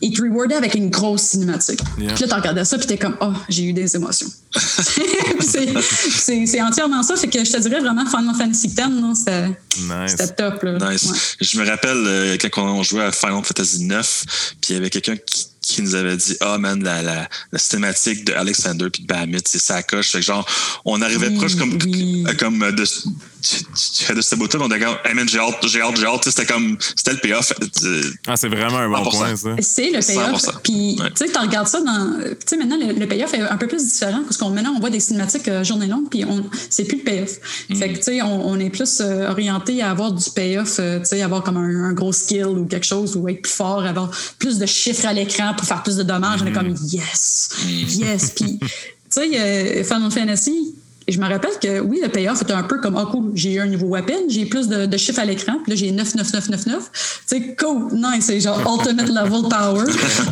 il 0.03 0.13
te 0.13 0.23
rewardait 0.23 0.55
avec 0.55 0.75
une 0.75 0.91
grosse 0.91 1.23
cinématique. 1.23 1.81
Yeah. 1.99 2.13
Puis 2.15 2.23
là, 2.23 2.29
t'as 2.29 2.37
regardé 2.37 2.65
ça, 2.65 2.79
puis 2.79 2.87
t'es 2.87 2.97
comme, 2.97 3.17
oh, 3.21 3.33
j'ai 3.49 3.65
eu 3.65 3.73
des 3.73 3.95
émotions. 3.97 4.29
C'est- 5.41 6.61
entièrement 6.61 7.03
ça, 7.03 7.17
fait 7.17 7.29
que 7.29 7.45
je 7.45 7.51
te 7.53 7.59
dirais 7.59 7.81
vraiment 7.81 8.05
Final 8.07 8.35
Fantasy 8.37 8.69
X, 8.69 8.75
c'était 9.19 9.49
Nice. 9.79 10.17
top, 10.37 10.63
là. 10.63 10.91
Nice. 10.93 11.05
Ouais. 11.05 11.17
Je 11.41 11.59
me 11.61 11.67
rappelle 11.67 11.97
euh, 12.07 12.37
quand 12.51 12.63
on 12.79 12.83
jouait 12.83 13.05
à 13.05 13.13
Final 13.13 13.43
Fantasy 13.45 13.85
9, 13.85 14.25
puis 14.61 14.71
il 14.71 14.75
y 14.75 14.77
avait 14.77 14.91
quelqu'un 14.91 15.17
qui, 15.17 15.47
qui 15.61 15.83
nous 15.83 15.95
avait 15.95 16.17
dit 16.17 16.37
Ah 16.41 16.59
man, 16.59 16.83
la, 16.83 17.03
la, 17.03 17.29
la 17.53 17.59
cinématique 17.59 18.25
de 18.25 18.33
Alexander 18.33 18.89
puis 18.91 19.03
de 19.03 19.07
Bahamut, 19.07 19.47
c'est 19.47 19.59
ça 19.61 19.83
coche. 19.83 20.11
Fait 20.11 20.19
que 20.21 20.25
genre, 20.25 20.47
on 20.85 21.01
arrivait 21.03 21.31
proche 21.31 21.57
comme, 21.57 21.79
oui. 21.85 22.25
euh, 22.29 22.35
comme 22.35 22.59
de, 22.59 22.71
de, 22.71 24.15
de 24.15 24.21
ce 24.21 24.35
bout-là, 24.37 24.59
on 24.63 24.67
était 24.69 24.81
comme 24.85 24.97
Hey 25.05 25.15
man, 25.15 25.29
j'ai 25.29 25.39
hâte, 25.39 25.57
j'ai 25.67 25.81
hâte, 25.81 25.97
j'ai 25.99 26.07
hâte. 26.07 26.23
Tu 26.23 26.31
sais, 26.31 26.37
C'était 26.41 26.53
comme 26.53 26.77
c'était 26.81 27.13
le 27.13 27.19
payoff. 27.19 27.53
Euh, 27.85 28.03
Ah, 28.27 28.37
c'est 28.37 28.49
vraiment 28.49 28.79
un 28.79 28.89
bon 28.89 29.05
100%. 29.05 29.11
point, 29.11 29.37
ça. 29.37 29.49
C'est 29.61 29.91
le 29.91 30.01
payoff. 30.07 30.43
100%. 30.43 30.51
Puis, 30.63 30.97
tu 30.99 31.27
sais, 31.27 31.33
tu 31.33 31.39
regardes 31.39 31.69
ça 31.69 31.81
dans. 31.81 32.19
Tu 32.23 32.37
sais, 32.47 32.57
maintenant, 32.57 32.77
le, 32.79 32.93
le 32.99 33.07
payoff 33.07 33.33
est 33.35 33.41
un 33.41 33.57
peu 33.57 33.67
plus 33.67 33.85
différent 33.87 34.23
parce 34.25 34.37
qu'on 34.37 34.51
maintenant, 34.51 34.73
on 34.77 34.81
voit 34.81 34.91
des 34.91 35.01
cinématiques 35.01 35.49
euh, 35.49 35.65
journée 35.65 35.87
longue, 35.87 36.09
puis 36.11 36.25
on, 36.25 36.45
c'est 36.71 36.85
plus 36.85 36.99
le 36.99 37.05
payoff. 37.05 37.31
Mm. 37.69 37.77
Fait 37.77 37.93
que, 37.93 37.97
tu 37.99 38.03
sais, 38.05 38.23
on, 38.23 38.49
on 38.49 38.59
est 38.59 38.71
plus 38.71 39.01
euh, 39.01 39.29
orienté 39.31 39.83
à 39.83 39.91
avoir 39.91 40.13
du 40.13 40.31
payoff, 40.31 40.77
euh, 40.79 40.99
tu 41.01 41.07
sais, 41.07 41.23
avoir 41.23 41.43
comme 41.43 41.57
un, 41.57 41.85
un 41.85 41.93
gros 41.93 42.13
skill 42.13 42.47
ou 42.47 42.67
quelque 42.67 42.87
chose, 42.87 43.17
ou 43.17 43.29
être 43.29 43.43
plus 43.43 43.53
fort, 43.53 43.85
avoir 43.85 44.11
plus 44.39 44.59
de 44.59 44.67
chiffres 44.67 45.07
à 45.07 45.13
l'écran 45.13 45.50
pour 45.55 45.67
faire 45.67 45.83
plus 45.83 45.97
de 45.97 46.03
dommages. 46.03 46.41
On 46.43 46.47
est 46.47 46.51
Mm. 46.51 46.55
comme, 46.55 46.75
yes, 46.91 47.51
yes. 47.69 48.31
Puis, 48.31 48.59
tu 48.61 48.69
sais, 49.09 49.29
euh, 49.35 49.85
Final 49.85 50.11
Fantasy, 50.11 50.75
je 51.09 51.19
me 51.19 51.27
rappelle 51.29 51.59
que 51.61 51.81
oui, 51.81 51.99
le 52.03 52.09
payoff 52.09 52.43
était 52.43 52.53
un 52.53 52.63
peu 52.63 52.79
comme, 52.81 52.97
oh 52.97 53.07
cool, 53.11 53.33
j'ai 53.35 53.55
eu 53.55 53.61
un 53.61 53.67
nouveau 53.67 53.89
weapon, 53.89 54.29
j'ai 54.29 54.45
plus 54.47 54.69
de, 54.69 54.87
de 54.87 54.97
chiffres 54.97 55.19
à 55.19 55.25
l'écran, 55.25 55.55
puis 55.65 55.73
là 55.73 55.77
j'ai 55.77 55.91
99999. 55.91 56.91
Tu 57.29 57.37
sais, 57.37 57.57
cool, 57.59 57.89
nice, 57.95 58.27
c'est 58.27 58.41
genre 58.41 58.61
ultimate 58.79 59.09
level 59.09 59.49
power. 59.49 59.85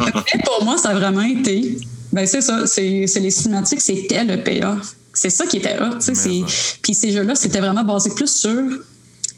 Mais 0.34 0.42
pour 0.44 0.64
moi, 0.64 0.76
ça 0.78 0.90
a 0.90 0.94
vraiment 0.94 1.22
été, 1.22 1.78
ben 2.12 2.26
c'est 2.26 2.40
ça, 2.42 2.66
c'est 2.66 3.06
les 3.20 3.30
cinématiques, 3.30 3.80
c'était 3.80 4.22
le 4.24 4.42
payoff. 4.42 4.94
C'est 5.14 5.30
ça 5.30 5.46
qui 5.46 5.56
était 5.56 5.76
hot, 5.80 5.94
tu 5.98 6.04
sais. 6.06 6.14
c'est- 6.14 6.78
Puis 6.80 6.94
ces 6.94 7.10
jeux-là, 7.10 7.34
c'était 7.34 7.58
vraiment 7.58 7.82
basé 7.82 8.10
plus 8.10 8.30
sur 8.30 8.62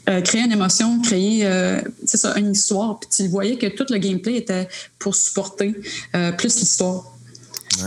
euh, 0.09 0.21
créer 0.21 0.41
une 0.41 0.51
émotion, 0.51 0.99
créer 1.01 1.45
euh, 1.45 1.81
c'est 2.05 2.17
ça, 2.17 2.37
une 2.39 2.51
histoire. 2.51 2.99
Puis 2.99 3.09
tu 3.15 3.27
voyais 3.27 3.57
que 3.57 3.67
tout 3.67 3.85
le 3.89 3.97
gameplay 3.97 4.35
était 4.37 4.67
pour 4.99 5.15
supporter 5.15 5.75
euh, 6.15 6.31
plus 6.31 6.59
l'histoire. 6.59 7.03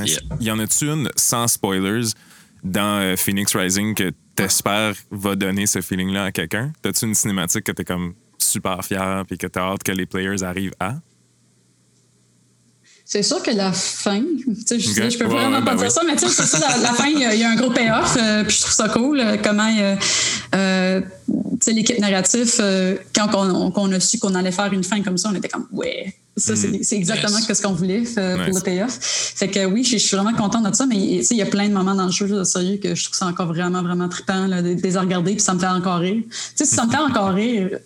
Yeah. 0.05 0.19
Y 0.41 0.51
en 0.51 0.59
a-tu 0.61 0.87
une 0.89 1.11
sans 1.17 1.47
spoilers 1.49 2.09
dans 2.63 3.15
Phoenix 3.19 3.55
Rising 3.55 3.95
que 3.95 4.13
t'espères 4.35 4.95
va 5.11 5.37
donner 5.37 5.67
ce 5.67 5.81
feeling-là 5.83 6.25
à 6.25 6.33
quelqu'un? 6.33 6.73
T'as-tu 6.83 7.05
une 7.05 7.15
cinématique 7.15 7.65
que 7.65 7.73
t'es 7.73 7.85
comme 7.85 8.15
super 8.39 8.83
fier 8.85 9.25
puis 9.29 9.37
que 9.37 9.47
t'as 9.47 9.61
hâte 9.73 9.83
que 9.83 9.93
les 9.93 10.07
players 10.07 10.43
arrivent 10.43 10.75
à? 10.81 10.95
C'est 13.07 13.23
sûr 13.23 13.43
que 13.43 13.51
la 13.51 13.73
fin, 13.73 14.23
je, 14.47 14.53
Ok. 15.03 15.11
je 15.11 15.19
peux 15.19 15.27
vraiment 15.27 15.61
pas 15.63 15.73
ben 15.73 15.77
dire 15.77 15.87
oui. 15.89 15.93
ça, 15.93 16.03
mais 16.07 16.17
tu 16.17 16.27
sais, 16.27 16.31
c'est 16.31 16.47
ça, 16.47 16.59
la, 16.59 16.79
la 16.79 16.93
fin, 16.95 17.07
il 17.07 17.19
y, 17.21 17.25
a- 17.27 17.35
il 17.35 17.41
y 17.41 17.45
a 17.45 17.51
un 17.51 17.55
gros 17.57 17.71
payoff, 17.71 18.17
euh, 18.17 18.45
puis 18.45 18.57
je 18.57 18.61
trouve 18.63 18.73
ça 18.73 18.89
cool, 18.89 19.21
euh, 19.21 19.37
comment, 19.45 19.71
euh, 20.55 21.01
sais, 21.65 21.73
l'équipe 21.73 21.99
narrative, 21.99 22.51
euh, 22.61 22.97
quand 23.15 23.31
on, 23.35 23.93
a 23.93 24.01
su 24.01 24.19
qu'on 24.19 24.35
allait 24.35 24.53
faire 24.53 24.73
une 24.73 24.85
fin 24.85 25.03
comme 25.03 25.19
ça, 25.19 25.31
on 25.33 25.35
était 25.35 25.49
comme, 25.49 25.67
ouais, 25.73 26.15
ça, 26.37 26.57
c'est, 26.57 26.83
c'est 26.83 26.97
exactement 26.97 27.39
ce 27.39 27.63
qu'on 27.63 27.73
voulait 27.73 28.03
euh, 28.19 28.45
pour 28.45 28.55
le 28.55 28.61
payoff. 28.61 28.99
Fait 29.01 29.49
que 29.49 29.65
oui, 29.67 29.85
je, 29.85 29.93
je 29.93 29.99
suis 29.99 30.17
vraiment 30.17 30.37
contente 30.37 30.69
de 30.69 30.75
ça, 30.75 30.87
mais 30.87 30.97
il 30.97 31.37
y 31.37 31.43
a 31.43 31.47
plein 31.47 31.69
de 31.69 31.73
moments 31.73 31.95
dans 31.95 32.07
le 32.07 32.13
jeu, 32.13 32.27
là, 32.27 32.45
sérieux, 32.45 32.79
que 32.79 32.95
je 32.95 33.05
trouve 33.05 33.17
ça 33.17 33.27
encore 33.27 33.49
vraiment, 33.49 33.83
vraiment 33.83 34.09
trippant, 34.09 34.47
là, 34.47 34.61
de, 34.63 34.75
de 34.75 34.83
les 34.83 34.97
regarder, 34.97 35.33
puis 35.33 35.41
ça 35.41 35.55
me 35.55 35.61
fait 35.61 35.67
encore 35.67 35.99
rire. 35.99 36.23
Tu 36.29 36.31
sais, 36.57 36.65
si 36.65 36.75
ça 36.75 36.87
me 36.87 36.91
fait 36.91 36.99
encore 36.99 37.31
rire, 37.31 37.79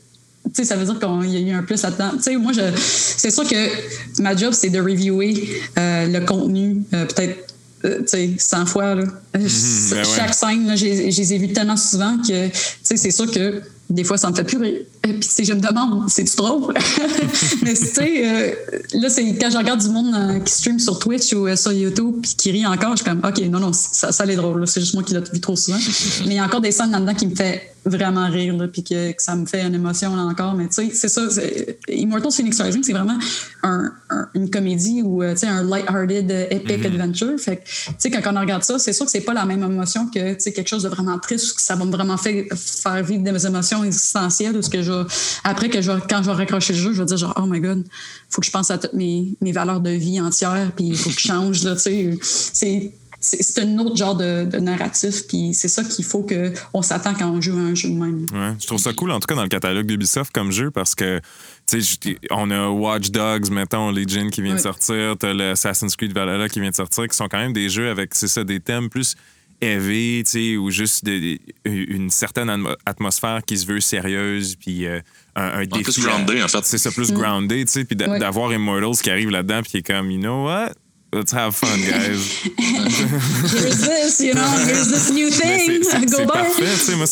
tu 0.48 0.54
sais, 0.54 0.64
ça 0.64 0.76
veut 0.76 0.84
dire 0.84 0.98
qu'il 0.98 1.30
y 1.30 1.36
a 1.36 1.40
eu 1.40 1.50
un 1.54 1.62
plus 1.62 1.82
là-dedans. 1.82 2.12
Tu 2.16 2.22
sais, 2.22 2.36
moi, 2.36 2.52
je, 2.52 2.62
c'est 2.76 3.30
sûr 3.30 3.46
que 3.46 4.22
ma 4.22 4.34
job, 4.34 4.52
c'est 4.52 4.70
de 4.70 4.80
reviewer 4.80 5.34
euh, 5.78 6.06
le 6.06 6.24
contenu, 6.24 6.82
euh, 6.94 7.04
peut-être, 7.04 7.54
euh, 7.84 8.00
tu 8.00 8.08
sais, 8.08 8.30
100 8.38 8.66
fois, 8.66 8.94
là. 8.94 9.04
ben 9.34 9.42
ouais. 9.42 10.04
Chaque 10.16 10.34
scène, 10.34 10.66
là, 10.66 10.76
j'ai- 10.76 11.10
je 11.10 11.18
les 11.20 11.34
ai 11.34 11.38
vues 11.38 11.52
tellement 11.52 11.76
souvent 11.76 12.16
que, 12.18 12.48
tu 12.48 12.52
sais, 12.82 12.96
c'est 12.96 13.10
sûr 13.10 13.30
que 13.30 13.62
des 13.90 14.04
fois, 14.04 14.18
ça 14.18 14.30
me 14.30 14.34
fait 14.36 14.44
plus 14.44 14.58
rire. 14.58 14.80
Et 15.04 15.12
puis, 15.14 15.22
sais, 15.28 15.44
je 15.44 15.52
me 15.54 15.60
demande, 15.60 16.08
c'est-tu 16.10 16.36
drôle? 16.36 16.74
Mais, 17.62 17.74
tu 17.74 17.86
sais, 17.86 18.26
euh, 18.28 18.54
là, 18.94 19.08
c'est 19.08 19.24
quand 19.38 19.50
je 19.50 19.56
regarde 19.56 19.80
du 19.80 19.88
monde 19.88 20.14
euh, 20.14 20.38
qui 20.40 20.52
stream 20.52 20.78
sur 20.78 20.98
Twitch 20.98 21.32
ou 21.32 21.46
euh, 21.46 21.56
sur 21.56 21.72
YouTube 21.72 22.16
puis 22.22 22.34
qui 22.36 22.50
rit 22.50 22.66
encore, 22.66 22.92
je 22.96 23.02
suis 23.02 23.04
comme, 23.04 23.22
OK, 23.24 23.38
non, 23.48 23.60
non, 23.60 23.72
ça, 23.72 24.12
ça 24.12 24.24
l'est 24.26 24.36
drôle. 24.36 24.60
là. 24.60 24.66
C'est 24.66 24.80
juste 24.80 24.94
moi 24.94 25.02
qui 25.02 25.14
l'ai 25.14 25.20
vu 25.32 25.40
trop 25.40 25.56
souvent. 25.56 25.78
Mais 26.26 26.34
il 26.34 26.36
y 26.36 26.38
a 26.38 26.44
encore 26.44 26.60
des 26.60 26.72
scènes 26.72 26.90
là-dedans 26.90 27.14
qui 27.14 27.26
me 27.26 27.34
fait 27.34 27.72
vraiment 27.86 28.28
rire, 28.28 28.54
là, 28.56 28.68
puis 28.68 28.82
que, 28.84 29.12
que 29.12 29.22
ça 29.22 29.34
me 29.34 29.46
fait 29.46 29.62
une 29.62 29.74
émotion 29.74 30.14
là 30.14 30.22
encore. 30.24 30.54
Mais 30.54 30.66
tu 30.68 30.74
sais, 30.74 30.90
c'est 30.92 31.08
ça. 31.08 31.30
c'est- 31.30 31.78
Immortals 31.88 32.32
Phoenix 32.32 32.60
Rising, 32.60 32.82
c'est 32.82 32.92
vraiment 32.92 33.16
un- 33.62 33.90
un- 34.10 34.28
une 34.34 34.50
comédie 34.50 35.00
ou 35.02 35.22
tu 35.30 35.36
sais, 35.38 35.46
un 35.46 35.62
light-hearted 35.62 36.48
epic 36.50 36.84
adventure. 36.84 37.38
Fait 37.38 37.56
que, 37.56 37.62
tu 37.64 37.94
sais, 37.98 38.10
quand 38.10 38.20
on 38.36 38.40
regarde 38.40 38.62
ça, 38.64 38.78
c'est 38.78 38.92
sûr 38.92 39.06
que 39.06 39.10
c'est 39.12 39.22
pas 39.22 39.32
la 39.32 39.46
même 39.46 39.62
émotion 39.62 40.06
que 40.06 40.34
tu 40.34 40.40
sais, 40.40 40.52
quelque 40.52 40.68
chose 40.68 40.82
de 40.82 40.88
vraiment 40.90 41.18
triste, 41.18 41.54
que 41.56 41.62
ça 41.62 41.76
va 41.76 41.84
me 41.86 41.90
vraiment 41.92 42.18
faire, 42.18 42.44
faire 42.54 43.02
vivre 43.02 43.22
des 43.22 43.46
émotions 43.46 43.77
existentielles. 43.84 44.56
Ou 44.56 44.62
ce 44.62 44.70
que 44.70 44.82
je, 44.82 45.04
après 45.44 45.68
que 45.68 45.80
je, 45.82 45.92
quand 46.08 46.22
je 46.22 46.30
vais 46.30 46.36
raccrocher 46.36 46.72
le 46.72 46.78
jeu, 46.78 46.92
je 46.92 46.98
vais 47.02 47.06
dire 47.06 47.16
genre, 47.16 47.34
oh 47.36 47.46
my 47.46 47.60
god, 47.60 47.84
faut 48.30 48.40
que 48.40 48.46
je 48.46 48.50
pense 48.52 48.70
à 48.70 48.78
toutes 48.78 48.94
mes, 48.94 49.34
mes 49.40 49.52
valeurs 49.52 49.80
de 49.80 49.90
vie 49.90 50.20
entières, 50.20 50.70
puis 50.74 50.86
il 50.86 50.96
faut 50.96 51.10
que 51.10 51.16
je 51.16 51.26
change. 51.28 51.62
Là, 51.64 51.74
tu 51.76 52.18
sais. 52.22 52.92
c'est 53.20 53.58
un 53.58 53.78
autre 53.78 53.96
genre 53.96 54.14
de, 54.14 54.44
de 54.44 54.58
narratif, 54.58 55.26
puis 55.26 55.52
c'est 55.52 55.66
ça 55.68 55.82
qu'il 55.82 56.04
faut 56.04 56.24
qu'on 56.72 56.82
s'attend 56.82 57.14
quand 57.14 57.28
on 57.30 57.40
joue 57.40 57.56
à 57.56 57.60
un 57.62 57.74
jeu 57.74 57.88
de 57.88 57.94
même. 57.94 58.26
Ouais, 58.32 58.54
je 58.60 58.66
trouve 58.66 58.78
ça 58.78 58.92
cool, 58.92 59.10
en 59.10 59.18
tout 59.18 59.26
cas, 59.26 59.34
dans 59.34 59.42
le 59.42 59.48
catalogue 59.48 59.86
d'Ubisoft 59.86 60.30
comme 60.32 60.52
jeu, 60.52 60.70
parce 60.70 60.94
que, 60.94 61.18
tu 61.66 61.82
sais, 61.82 61.98
je- 62.04 62.16
on 62.30 62.48
a 62.52 62.68
Watch 62.68 63.10
Dogs, 63.10 63.50
mettons, 63.50 63.90
Legion 63.90 64.28
qui 64.30 64.40
vient 64.42 64.54
de 64.54 64.60
sortir, 64.60 65.16
t'as 65.18 65.34
le 65.34 65.50
Assassin's 65.50 65.96
Creed 65.96 66.12
Valhalla 66.12 66.48
qui 66.48 66.60
vient 66.60 66.70
de 66.70 66.76
sortir, 66.76 67.08
qui 67.08 67.16
sont 67.16 67.26
quand 67.28 67.38
même 67.38 67.52
des 67.52 67.68
jeux 67.68 67.90
avec, 67.90 68.14
c'est 68.14 68.28
ça, 68.28 68.44
des 68.44 68.60
thèmes 68.60 68.88
plus 68.88 69.16
heavy, 69.60 70.22
tu 70.24 70.30
sais, 70.30 70.56
ou 70.56 70.70
juste 70.70 71.04
de- 71.04 71.38
une 71.64 72.10
certaine 72.10 72.48
atmo- 72.48 72.76
atmosphère 72.86 73.40
qui 73.46 73.58
se 73.58 73.66
veut 73.66 73.80
sérieuse, 73.80 74.54
puis 74.56 74.86
euh, 74.86 75.00
un, 75.34 75.60
un 75.60 75.64
défi. 75.64 75.84
plus 75.84 76.00
grounded, 76.04 76.42
en 76.42 76.48
fait. 76.48 76.64
C'est 76.64 76.78
ça, 76.78 76.90
plus 76.90 77.12
grounded, 77.12 77.66
tu 77.66 77.72
sais, 77.72 77.84
puis 77.84 77.96
Ouais. 78.06 78.18
d'avoir 78.18 78.52
Immortals 78.52 78.96
qui 79.02 79.10
arrive 79.10 79.30
là-dedans, 79.30 79.62
puis 79.62 79.70
qui 79.70 79.76
est 79.78 79.82
comme, 79.86 80.10
you 80.10 80.20
know 80.20 80.44
what? 80.44 80.72
Let's 81.12 81.32
have 81.32 81.52
fun, 81.54 81.68
guys. 81.78 82.42
Here's 82.58 83.80
this, 83.80 84.20
you 84.20 84.34
know, 84.34 84.42
here's 84.66 84.88
this 84.90 85.10
new 85.10 85.30
thing. 85.30 85.80
Go 86.10 86.26
parfait. 86.30 86.62
Tu 86.64 86.76
sais, 86.76 86.96
moi, 86.96 87.06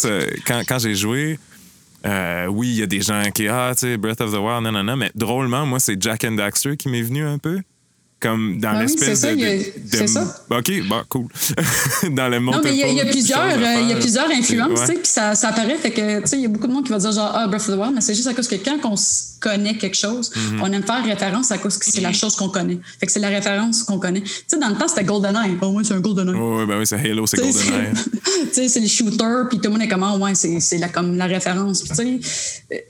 quand 0.66 0.78
j'ai 0.78 0.94
joué, 0.94 1.38
euh, 2.04 2.46
oui, 2.46 2.68
il 2.68 2.76
y 2.76 2.82
a 2.82 2.86
des 2.86 3.00
gens 3.00 3.22
qui, 3.34 3.48
ah, 3.48 3.72
tu 3.74 3.80
sais, 3.80 3.96
Breath 3.96 4.20
of 4.20 4.32
the 4.32 4.36
Wild, 4.38 4.62
non, 4.64 4.70
non, 4.72 4.84
non, 4.84 4.96
mais 4.96 5.10
drôlement, 5.14 5.64
moi, 5.66 5.80
c'est 5.80 6.00
Jack 6.00 6.24
and 6.24 6.32
Daxter 6.32 6.76
qui 6.76 6.88
m'est 6.90 7.00
venu 7.02 7.24
un 7.24 7.38
peu. 7.38 7.58
Comme 8.26 8.58
dans 8.58 8.68
Ah 8.70 8.74
oui, 8.76 8.82
l'espèce 8.82 9.20
ça, 9.20 9.34
de. 9.34 9.36
de- 10.02 10.06
ça. 10.06 10.44
OK, 10.50 10.72
bon, 10.88 11.02
cool. 11.08 11.26
dans 12.10 12.28
le 12.28 12.40
monde. 12.40 12.54
Non, 12.56 12.60
mais 12.64 12.72
il 12.72 12.78
y 12.78 12.82
a, 12.84 12.88
il 12.88 12.96
y 12.96 13.00
a 13.00 13.06
plusieurs, 13.06 13.40
euh, 13.44 13.80
il 13.82 13.88
y 13.88 13.92
a 13.92 13.96
plusieurs 13.96 14.28
influences, 14.30 14.80
tu 14.80 14.86
sais, 14.86 14.92
puis 14.94 15.06
ça, 15.06 15.34
ça 15.34 15.48
apparaît. 15.48 15.76
Fait 15.76 15.90
que, 15.92 16.20
tu 16.22 16.26
sais, 16.28 16.36
il 16.36 16.42
y 16.42 16.46
a 16.46 16.48
beaucoup 16.48 16.66
de 16.66 16.72
monde 16.72 16.84
qui 16.84 16.90
va 16.92 16.98
dire 16.98 17.12
genre, 17.12 17.30
ah, 17.34 17.46
Breath 17.46 17.62
of 17.62 17.66
the 17.76 17.78
Wild, 17.78 17.94
mais 17.94 18.00
c'est 18.00 18.14
juste 18.14 18.26
à 18.28 18.34
cause 18.34 18.48
que 18.48 18.56
quand 18.56 18.78
on 18.84 18.94
connaît 19.40 19.76
quelque 19.76 19.96
chose, 19.96 20.30
Mhm. 20.34 20.62
on 20.62 20.72
aime 20.72 20.82
faire 20.82 21.04
référence 21.04 21.50
à 21.52 21.58
cause 21.58 21.76
que 21.78 21.84
c'est 21.84 22.00
la 22.00 22.12
chose 22.12 22.34
qu'on 22.36 22.48
connaît. 22.48 22.78
Fait 22.98 23.06
que 23.06 23.12
c'est 23.12 23.20
la 23.20 23.28
référence 23.28 23.82
qu'on 23.84 23.98
connaît. 23.98 24.22
Tu 24.22 24.30
sais, 24.48 24.58
dans 24.58 24.68
le 24.68 24.74
temps, 24.76 24.88
c'était 24.88 25.04
GoldenEye. 25.04 25.56
Au 25.60 25.70
moins, 25.72 25.84
c'est 25.84 25.94
un 25.94 26.00
GoldenEye. 26.00 26.34
Oui, 26.34 26.66
ben 26.66 26.78
oui, 26.78 26.86
c'est 26.86 26.96
Halo, 26.96 27.26
c'est 27.26 27.36
GoldenEye. 27.36 27.62
c'est- 27.94 28.10
tu 28.48 28.54
sais, 28.54 28.68
c'est 28.68 28.80
les 28.80 28.88
shooters, 28.88 29.48
puis 29.48 29.58
tout 29.58 29.64
le 29.64 29.70
monde 29.70 29.82
est 29.82 29.88
comme, 29.88 30.02
Ah, 30.02 30.16
ouais, 30.16 30.34
c'est 30.34 30.78
la, 30.78 30.88
comme 30.88 31.16
la 31.16 31.26
référence. 31.26 31.84
Tu 31.84 31.94
sais, 31.94 32.20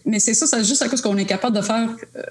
mais 0.07 0.19
c'est 0.19 0.35
ça, 0.35 0.47
c'est 0.47 0.65
juste 0.65 0.83
à 0.83 0.89
cause 0.89 1.01
qu'on 1.01 1.17
est 1.17 1.25
capable 1.27 1.57
de 1.57 1.63
faire. 1.63 1.89
euh, 2.17 2.23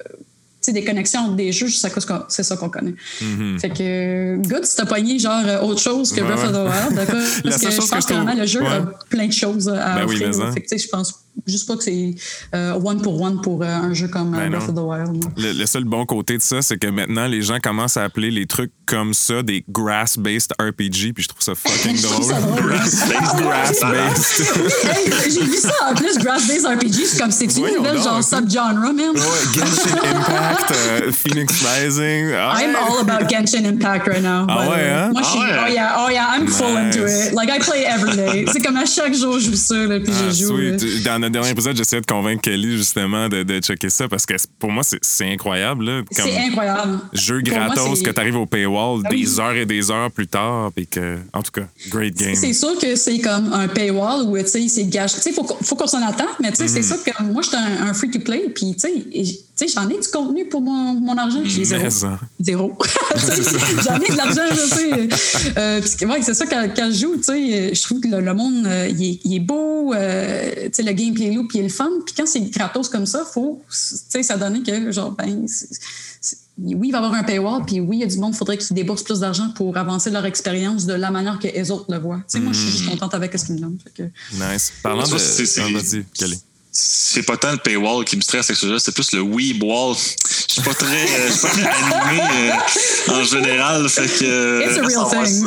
des 0.71 0.83
connexions 0.83 1.21
entre 1.21 1.35
des 1.35 1.51
jeux, 1.51 1.67
c'est 1.69 2.43
ça 2.43 2.57
qu'on 2.57 2.69
connaît. 2.69 2.95
Mm-hmm. 3.21 3.59
Fait 3.59 3.69
que, 3.69 4.37
good, 4.47 4.65
si 4.65 4.75
t'as 4.75 4.85
pogné 4.85 5.19
genre 5.19 5.43
euh, 5.45 5.61
autre 5.61 5.81
chose 5.81 6.11
que 6.11 6.21
Breath 6.21 6.43
of 6.45 6.51
the 6.51 6.55
Wild? 6.55 6.95
La 7.43 7.51
Parce 7.51 7.61
que 7.63 7.71
je 7.71 7.77
pense 7.77 7.89
que 7.89 8.09
que 8.09 8.13
vraiment 8.13 8.33
le 8.33 8.45
jeu 8.45 8.65
a 8.65 8.79
ouais. 8.79 8.85
plein 9.09 9.27
de 9.27 9.33
choses 9.33 9.69
à 9.69 9.95
Ben 9.95 10.05
oui, 10.07 10.15
offrir. 10.15 10.29
mais 10.29 10.43
hein. 10.43 10.51
Fait 10.53 10.61
que, 10.61 10.67
tu 10.67 10.77
sais, 10.77 10.83
je 10.85 10.89
pense 10.89 11.24
juste 11.45 11.67
pas 11.67 11.75
que 11.77 11.83
c'est 11.83 12.15
euh, 12.53 12.73
one 12.73 13.01
pour 13.01 13.21
one 13.21 13.41
pour 13.41 13.61
euh, 13.61 13.65
un 13.67 13.93
jeu 13.93 14.07
comme 14.07 14.33
euh, 14.33 14.37
Ben 14.37 14.49
Breath 14.51 14.67
non. 14.69 14.69
of 14.69 14.75
the 14.75 15.09
Wild. 15.09 15.23
Le, 15.37 15.51
le 15.53 15.65
seul 15.65 15.83
bon 15.83 16.05
côté 16.05 16.37
de 16.37 16.41
ça, 16.41 16.61
c'est 16.61 16.77
que 16.77 16.87
maintenant, 16.87 17.27
les 17.27 17.41
gens 17.41 17.59
commencent 17.61 17.97
à 17.97 18.03
appeler 18.03 18.31
les 18.31 18.45
trucs 18.45 18.71
comme 18.85 19.13
ça 19.13 19.41
des 19.43 19.63
grass-based 19.69 20.51
RPG, 20.59 21.13
puis 21.13 21.23
je 21.23 21.27
trouve 21.27 21.41
ça 21.41 21.53
fucking 21.55 21.99
drôle. 22.01 22.27
drôle. 22.29 22.71
Grass-based. 23.43 24.85
Hey, 24.85 25.31
J'ai 25.31 25.41
vu 25.43 25.57
ça 25.57 25.73
en 25.89 25.95
plus, 25.95 26.17
Grass 26.17 26.47
Based 26.47 26.65
RPG. 26.65 26.93
Je 26.93 27.05
suis 27.05 27.17
comme, 27.17 27.31
c'est 27.31 27.45
une 27.45 27.75
nouvelle 27.77 28.01
genre 28.01 28.23
sub-genre, 28.23 28.73
man? 28.73 28.95
Ouais, 28.99 29.21
Genshin 29.53 29.97
Impact, 29.97 30.71
euh, 30.71 31.11
Phoenix 31.11 31.63
Rising. 31.63 32.31
Ah 32.37 32.55
I'm 32.59 32.75
all 32.75 32.99
about 33.01 33.27
Genshin 33.29 33.65
Impact 33.65 34.07
right 34.07 34.21
now. 34.23 34.45
Ah 34.49 34.69
ouais, 34.69 34.89
hein? 34.89 35.09
Moi, 35.11 35.21
je 35.23 35.27
suis. 35.29 35.39
Ah 35.41 35.63
ouais. 35.63 35.65
Oh 35.67 35.71
yeah, 35.73 35.95
oh 36.05 36.09
yeah, 36.09 36.27
I'm 36.35 36.47
full 36.47 36.73
Nice. 36.73 36.95
into 36.95 37.05
it. 37.07 37.33
Like, 37.33 37.49
I 37.49 37.59
play 37.59 37.83
every 37.85 38.15
day. 38.15 38.45
C'est 38.51 38.59
comme 38.61 38.77
à 38.77 38.85
chaque 38.85 39.13
jour, 39.13 39.39
je 39.39 39.45
joue 39.51 39.55
ça, 39.55 39.75
là, 39.75 39.99
puis 39.99 40.13
Ah, 40.15 40.29
je 40.29 40.45
joue. 40.45 40.55
sweet. 40.57 41.03
Dans 41.03 41.19
notre 41.25 41.33
dernier 41.33 41.49
épisode, 41.51 41.75
j'essayais 41.77 42.01
de 42.01 42.05
convaincre 42.05 42.41
Kelly 42.41 42.77
justement 42.77 43.29
de, 43.29 43.43
de 43.43 43.59
checker 43.59 43.89
ça 43.89 44.07
parce 44.07 44.25
que 44.25 44.33
pour 44.59 44.71
moi, 44.71 44.83
c'est 44.83 45.31
incroyable. 45.31 46.03
C'est 46.11 46.37
incroyable. 46.37 46.99
jeu 47.13 47.41
Pour 47.41 47.53
gratos 47.53 48.01
que 48.01 48.09
tu 48.09 48.19
arrives 48.19 48.35
au 48.37 48.45
paywall 48.45 49.01
Ah 49.05 49.09
oui. 49.11 49.21
des 49.23 49.39
heures 49.39 49.55
et 49.55 49.65
des 49.65 49.91
heures 49.91 50.11
plus 50.11 50.27
tard. 50.27 50.71
Puis 50.75 50.87
que, 50.87 51.17
en 51.33 51.41
tout 51.41 51.51
cas, 51.51 51.67
great 51.89 52.15
game. 52.15 52.35
C'est 52.35 52.53
sûr 52.53 52.77
que 52.79 52.95
c'est 52.95 53.19
comme 53.19 53.51
un 53.53 53.67
paywall 53.67 54.23
où, 54.27 54.37
tu 54.37 54.47
sais, 54.47 54.67
c'est 54.67 54.85
gâché. 54.85 55.15
Tu 55.17 55.21
sais, 55.21 55.31
faut, 55.31 55.43
qu'on- 55.43 55.63
faut 55.63 55.75
qu'on 55.75 55.87
s'en 55.87 56.01
attende, 56.05 56.27
mais 56.41 56.51
tu 56.51 56.57
sais, 56.57 56.63
Mhm. 56.63 56.69
c'est 56.69 56.83
sûr 56.83 57.03
que 57.03 57.23
moi, 57.23 57.41
j'étais 57.41 57.57
un, 57.57 57.87
un 57.87 57.93
free-to-play, 57.93 58.49
puis 58.53 58.73
tu 58.75 58.79
sais, 58.79 58.93
tu 59.57 59.67
sais, 59.67 59.73
j'en 59.73 59.87
ai 59.89 59.99
du 59.99 60.07
contenu 60.09 60.45
pour 60.49 60.61
mon, 60.61 60.93
mon 60.95 61.17
argent. 61.17 61.39
J'ai 61.45 61.63
zéro. 61.63 61.89
Ça. 61.89 62.19
Zéro. 62.41 62.77
J'en 63.85 63.95
ai 64.01 64.11
de 64.11 64.17
l'argent, 64.17 64.41
je 64.51 64.75
sais. 64.75 65.53
Euh, 65.57 65.81
c'est- 65.85 66.05
ouais, 66.05 66.21
c'est 66.21 66.33
ça, 66.33 66.45
quand, 66.45 66.67
quand 66.75 66.89
je 66.91 66.97
joue, 66.99 67.15
tu 67.17 67.23
sais, 67.23 67.73
je 67.73 67.81
trouve 67.81 68.01
que 68.01 68.07
le, 68.09 68.19
le 68.21 68.33
monde, 68.33 68.65
euh, 68.67 68.87
il, 68.89 69.03
est, 69.03 69.19
il 69.23 69.35
est 69.35 69.39
beau, 69.39 69.93
euh, 69.93 70.51
tu 70.65 70.69
sais, 70.73 70.83
le 70.83 70.91
gameplay 70.91 71.31
loop, 71.31 71.51
il 71.53 71.61
est 71.61 71.63
le 71.63 71.69
fun. 71.69 71.89
Puis 72.05 72.13
quand 72.17 72.25
c'est 72.27 72.41
gratos 72.41 72.89
comme 72.89 73.05
ça, 73.05 73.23
faut, 73.23 73.61
tu 73.69 73.75
sais, 74.09 74.23
ça 74.23 74.35
donne 74.37 74.61
que, 74.63 74.91
genre, 74.91 75.11
ben, 75.11 75.45
oui, 76.57 76.87
il 76.87 76.91
va 76.91 76.97
y 76.99 77.03
avoir 77.03 77.13
un 77.13 77.23
paywall, 77.23 77.63
puis 77.65 77.79
oui, 77.79 77.97
il 77.97 77.99
y 78.01 78.03
a 78.03 78.07
du 78.07 78.17
monde, 78.17 78.33
il 78.33 78.37
faudrait 78.37 78.57
qu'ils 78.57 78.75
déboursent 78.75 79.03
plus 79.03 79.19
d'argent 79.19 79.49
pour 79.55 79.75
avancer 79.77 80.09
leur 80.09 80.25
expérience 80.25 80.85
de 80.85 80.93
la 80.93 81.11
manière 81.11 81.37
que 81.39 81.47
les 81.47 81.71
autres 81.71 81.85
le 81.89 81.97
voient. 81.99 82.17
Tu 82.29 82.37
sais, 82.37 82.39
moi, 82.39 82.53
je 82.53 82.59
suis 82.59 82.71
juste 82.71 82.89
contente 82.89 83.13
avec 83.13 83.37
ce 83.37 83.45
qu'ils 83.45 83.55
me 83.55 83.59
donnent. 83.61 83.77
Que- 83.93 84.03
Nice. 84.33 84.71
Parlant 84.83 85.05
Ça, 85.05 85.13
de. 85.15 85.19
c'est- 85.19 85.45
c'est- 86.77 87.23
pas 87.23 87.37
tant 87.37 87.51
le 87.53 87.57
paywall 87.57 88.03
qui 88.05 88.17
me 88.17 88.21
stresse 88.21 88.49
avec 88.49 88.57
ce 88.57 88.67
jeu, 88.67 88.77
c'est 88.79 88.91
plus 88.93 89.11
le 89.13 89.21
weeb 89.21 89.63
wall. 89.63 89.95
Je 89.95 90.53
suis 90.53 90.61
pas 90.61 90.73
très, 90.73 91.03
euh, 91.03 91.27
je 91.27 91.31
suis 91.31 91.41
pas 91.41 91.47
très 91.49 91.63
animé 91.63 92.21
euh, 93.09 93.13
en 93.13 93.23
général, 93.23 93.89
fait 93.89 94.07
que. 94.07 94.25
euh, 94.25 94.65
It's 94.65 94.77
a 94.77 94.81
real 94.81 94.91
ça 94.91 95.17
va, 95.17 95.25
thing. 95.25 95.45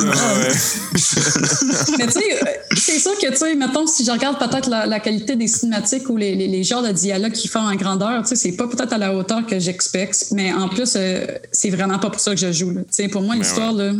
ça. 0.99 1.95
Mais 1.97 2.07
tu 2.07 2.13
sais, 2.13 2.33
euh, 2.33 2.45
c'est 2.77 2.99
sûr 2.99 3.17
que, 3.17 3.29
tu 3.29 3.35
sais, 3.37 3.55
mettons, 3.55 3.85
si 3.87 4.03
je 4.05 4.11
regarde 4.11 4.37
peut-être 4.39 4.69
la, 4.69 4.85
la 4.85 4.99
qualité 4.99 5.35
des 5.35 5.47
cinématiques 5.47 6.09
ou 6.09 6.17
les, 6.17 6.35
les, 6.35 6.47
les 6.47 6.63
genres 6.63 6.83
de 6.83 6.91
dialogue 6.91 7.31
qu'ils 7.33 7.49
font 7.49 7.59
en 7.59 7.75
grandeur, 7.75 8.23
tu 8.23 8.29
sais, 8.29 8.35
c'est 8.35 8.51
pas 8.53 8.67
peut-être 8.67 8.93
à 8.93 8.97
la 8.97 9.13
hauteur 9.13 9.45
que 9.45 9.59
j'expecte, 9.59 10.27
mais 10.31 10.51
en 10.53 10.67
plus, 10.69 10.93
euh, 10.95 11.25
c'est 11.51 11.69
vraiment 11.69 11.99
pas 11.99 12.09
pour 12.09 12.19
ça 12.19 12.31
que 12.35 12.41
je 12.41 12.51
joue. 12.51 12.73
Tu 12.73 12.79
sais, 12.91 13.07
pour 13.07 13.21
moi, 13.21 13.35
l'histoire, 13.35 13.71
là, 13.73 13.91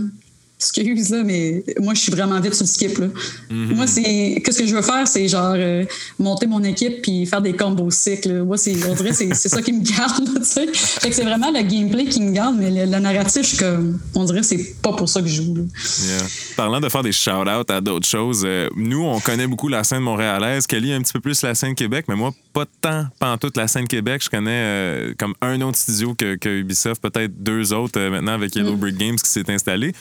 excuse, 0.60 1.10
là, 1.12 1.24
mais 1.24 1.64
moi, 1.80 1.94
je 1.94 2.02
suis 2.02 2.12
vraiment 2.12 2.40
vite 2.42 2.54
sur 2.54 2.66
le 2.66 2.70
skip, 2.70 2.98
là. 2.98 3.08
Moi, 3.50 3.88
c'est, 3.88 4.42
qu'est-ce 4.44 4.60
que 4.60 4.68
je 4.68 4.76
veux 4.76 4.82
faire, 4.82 5.08
c'est 5.08 5.26
genre 5.30 5.54
euh, 5.56 5.86
monter 6.20 6.48
mon 6.48 6.62
équipe 6.64 7.02
puis 7.02 7.26
faire 7.26 7.42
des 7.42 7.54
combos 7.54 7.90
cycles. 7.92 8.44
Moi, 8.44 8.58
c'est, 8.58 8.76
on 8.86 8.94
dirait, 8.94 9.14
c'est, 9.14 9.34
c'est 9.34 9.48
ça 9.48 9.62
qui 9.62 9.72
me 9.72 9.84
garde, 9.84 10.28
sais. 10.44 10.68
Fait 10.74 11.10
que 11.10 11.16
c'est 11.16 11.24
vraiment 11.24 11.50
le 11.50 11.62
gameplay 11.62 12.06
qui 12.06 12.22
me 12.22 12.32
garde, 12.32 12.58
mais 12.60 12.72
le, 12.72 12.92
le 12.92 13.00
narratif, 13.00 13.44
je 13.44 13.48
suis 13.48 13.58
comme, 13.58 14.00
on 14.16 14.26
dirait, 14.26 14.44
c'est 14.44 14.82
pas 14.82 14.92
pour 14.92 15.08
ça 15.08 15.22
que 15.22 15.28
je 15.28 15.42
joue, 15.42 15.56
là. 15.56 15.62
Yeah. 16.06 16.28
Parlant 16.58 16.82
de 16.82 16.90
faire 16.90 17.04
des 17.04 17.14
shout-outs 17.14 17.72
à 17.72 17.80
d'autres 17.80 18.08
choses, 18.08 18.44
euh, 18.46 18.68
nous, 18.76 19.04
on 19.06 19.22
connaît 19.22 19.48
beaucoup 19.48 19.70
la 19.70 19.86
scène 19.86 20.02
montréalaise. 20.02 20.68
Kelly, 20.68 20.92
un 20.92 21.02
petit 21.02 21.14
peu 21.14 21.22
plus 21.22 21.42
la 21.42 21.56
scène 21.56 21.74
Québec, 21.74 22.06
mais 22.10 22.16
moi, 22.16 22.34
pas 22.52 22.66
tant, 22.82 23.06
pas 23.18 23.32
en 23.32 23.38
toute 23.38 23.56
la 23.56 23.70
scène 23.70 23.88
Québec. 23.88 24.22
Je 24.26 24.30
connais 24.30 24.52
euh, 24.52 25.14
comme 25.18 25.36
un 25.42 25.62
autre 25.62 25.78
studio 25.78 26.16
que, 26.16 26.36
que 26.36 26.50
Ubisoft, 26.50 27.02
peut-être 27.02 27.42
deux 27.42 27.72
autres 27.72 27.98
maintenant 28.10 28.34
avec 28.34 28.56
Yellow 28.56 28.76
Brick 28.76 28.98
Games 28.98 29.16
qui 29.16 29.30
s'est 29.30 29.50
installé. 29.50 29.94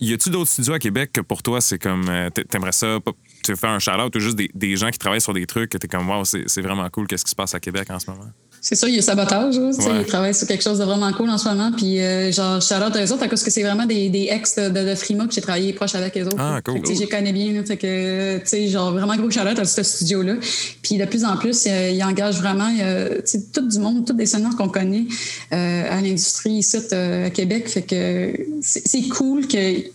Y, 0.00 0.12
a-tu 0.14 0.30
d'autres 0.30 0.50
studios 0.50 0.74
à 0.74 0.78
Québec 0.78 1.10
que 1.12 1.20
pour 1.20 1.42
toi, 1.42 1.60
c'est 1.60 1.78
comme, 1.78 2.08
euh, 2.08 2.30
t'a- 2.30 2.44
t'aimerais 2.44 2.72
ça, 2.72 2.98
tu 3.44 3.54
faire 3.56 3.70
un 3.70 3.78
shout-out 3.78 4.14
ou 4.14 4.18
juste 4.20 4.36
des, 4.36 4.50
des 4.54 4.76
gens 4.76 4.90
qui 4.90 4.98
travaillent 4.98 5.20
sur 5.20 5.32
des 5.34 5.46
trucs 5.46 5.70
que 5.70 5.78
t'es 5.78 5.88
comme, 5.88 6.08
wow, 6.08 6.24
c'est 6.24 6.60
vraiment 6.62 6.88
cool, 6.90 7.06
qu'est-ce 7.06 7.24
qui 7.24 7.30
se 7.30 7.36
passe 7.36 7.54
à 7.54 7.60
Québec 7.60 7.90
en 7.90 7.98
ce 7.98 8.10
moment? 8.10 8.30
C'est 8.68 8.74
ça, 8.74 8.88
il 8.88 8.96
y 8.96 8.98
a 8.98 9.02
sabotage. 9.02 9.60
là, 9.60 9.66
Ouais. 9.68 10.00
Ils 10.00 10.06
travaillent 10.06 10.34
sur 10.34 10.48
quelque 10.48 10.64
chose 10.64 10.80
de 10.80 10.84
vraiment 10.84 11.12
cool 11.12 11.30
en 11.30 11.38
ce 11.38 11.48
moment. 11.48 11.70
Puis, 11.70 12.00
euh, 12.00 12.32
genre, 12.32 12.60
shout 12.60 12.74
out 12.74 12.96
à 12.96 13.04
eux 13.04 13.12
autres, 13.12 13.22
à 13.22 13.28
cause 13.28 13.44
que 13.44 13.50
c'est 13.52 13.62
vraiment 13.62 13.86
des, 13.86 14.08
des 14.08 14.26
ex 14.28 14.56
de, 14.56 14.70
de, 14.70 14.88
de 14.90 14.94
Frima 14.96 15.24
que 15.28 15.32
j'ai 15.32 15.40
travaillé 15.40 15.72
proche 15.72 15.94
avec 15.94 16.18
eux 16.18 16.26
autres. 16.26 16.34
Ah, 16.36 16.60
cool. 16.64 16.74
Fait 16.74 16.80
que, 16.80 16.94
je 16.94 16.98
les 16.98 17.06
connais 17.06 17.32
bien. 17.32 17.62
fait 17.62 17.76
que, 17.76 18.38
tu 18.38 18.42
sais, 18.44 18.66
genre, 18.66 18.90
vraiment 18.90 19.14
gros 19.14 19.28
out 19.28 19.38
à 19.56 19.64
ce 19.64 19.82
studio-là. 19.84 20.34
Puis, 20.82 20.96
de 20.96 21.04
plus 21.04 21.24
en 21.24 21.36
plus, 21.36 21.64
euh, 21.68 21.90
ils 21.90 22.02
engagent 22.02 22.40
vraiment, 22.40 22.68
euh, 22.80 23.18
tu 23.18 23.38
sais, 23.38 23.42
tout 23.52 23.68
du 23.68 23.78
monde, 23.78 24.04
tous 24.04 24.14
des 24.14 24.26
seniors 24.26 24.56
qu'on 24.56 24.68
connaît 24.68 25.04
à 25.52 26.00
l'industrie 26.00 26.54
ici 26.54 26.78
à 26.90 27.30
Québec. 27.30 27.68
Fait 27.68 27.82
que 27.82 28.36
c'est 28.62 29.06
cool 29.10 29.46
que, 29.46 29.76
tu 29.78 29.92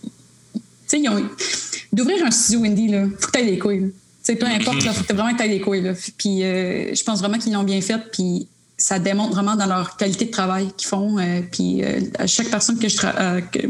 sais, 0.86 0.98
ils 0.98 1.10
ont. 1.10 1.22
D'ouvrir 1.92 2.24
un 2.24 2.30
studio 2.30 2.64
indie, 2.64 2.88
là, 2.88 3.04
faut 3.20 3.26
que 3.26 3.32
t'aies 3.32 3.44
des 3.44 3.58
couilles. 3.58 3.80
Tu 3.80 3.92
sais, 4.22 4.36
peu 4.36 4.46
importe, 4.46 4.82
là, 4.82 4.94
faut 4.94 5.04
que 5.04 5.12
vraiment 5.12 5.36
des 5.36 5.60
couilles. 5.60 5.82
Là. 5.82 5.92
Puis 6.16 6.40
je 6.40 7.04
pense 7.04 7.18
vraiment 7.18 7.36
qu'ils 7.36 7.52
l'ont 7.52 7.64
bien 7.64 7.82
fait. 7.82 7.98
Puis 8.10 8.48
ça 8.84 8.98
démontre 8.98 9.32
vraiment 9.34 9.54
dans 9.54 9.66
leur 9.66 9.96
qualité 9.96 10.24
de 10.24 10.30
travail 10.32 10.72
qu'ils 10.76 10.88
font. 10.88 11.16
euh, 11.18 11.40
puis 11.52 11.84
euh, 11.84 12.00
à 12.18 12.26
chaque 12.26 12.48
personne 12.50 12.78
que 12.80 12.88
je, 12.88 12.96
euh, 13.04 13.40
que, 13.40 13.60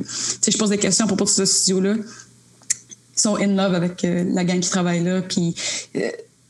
je 0.50 0.56
pose 0.56 0.70
des 0.70 0.78
questions 0.78 1.04
à 1.04 1.08
propos 1.08 1.24
de 1.24 1.28
ce 1.30 1.44
studio-là, 1.44 1.96
ils 3.16 3.20
sont 3.20 3.36
in 3.36 3.48
love 3.54 3.74
avec 3.74 4.02
la 4.04 4.42
gang 4.44 4.58
qui 4.60 4.70
travaille 4.70 5.04
là. 5.04 5.20
Puis 5.20 5.54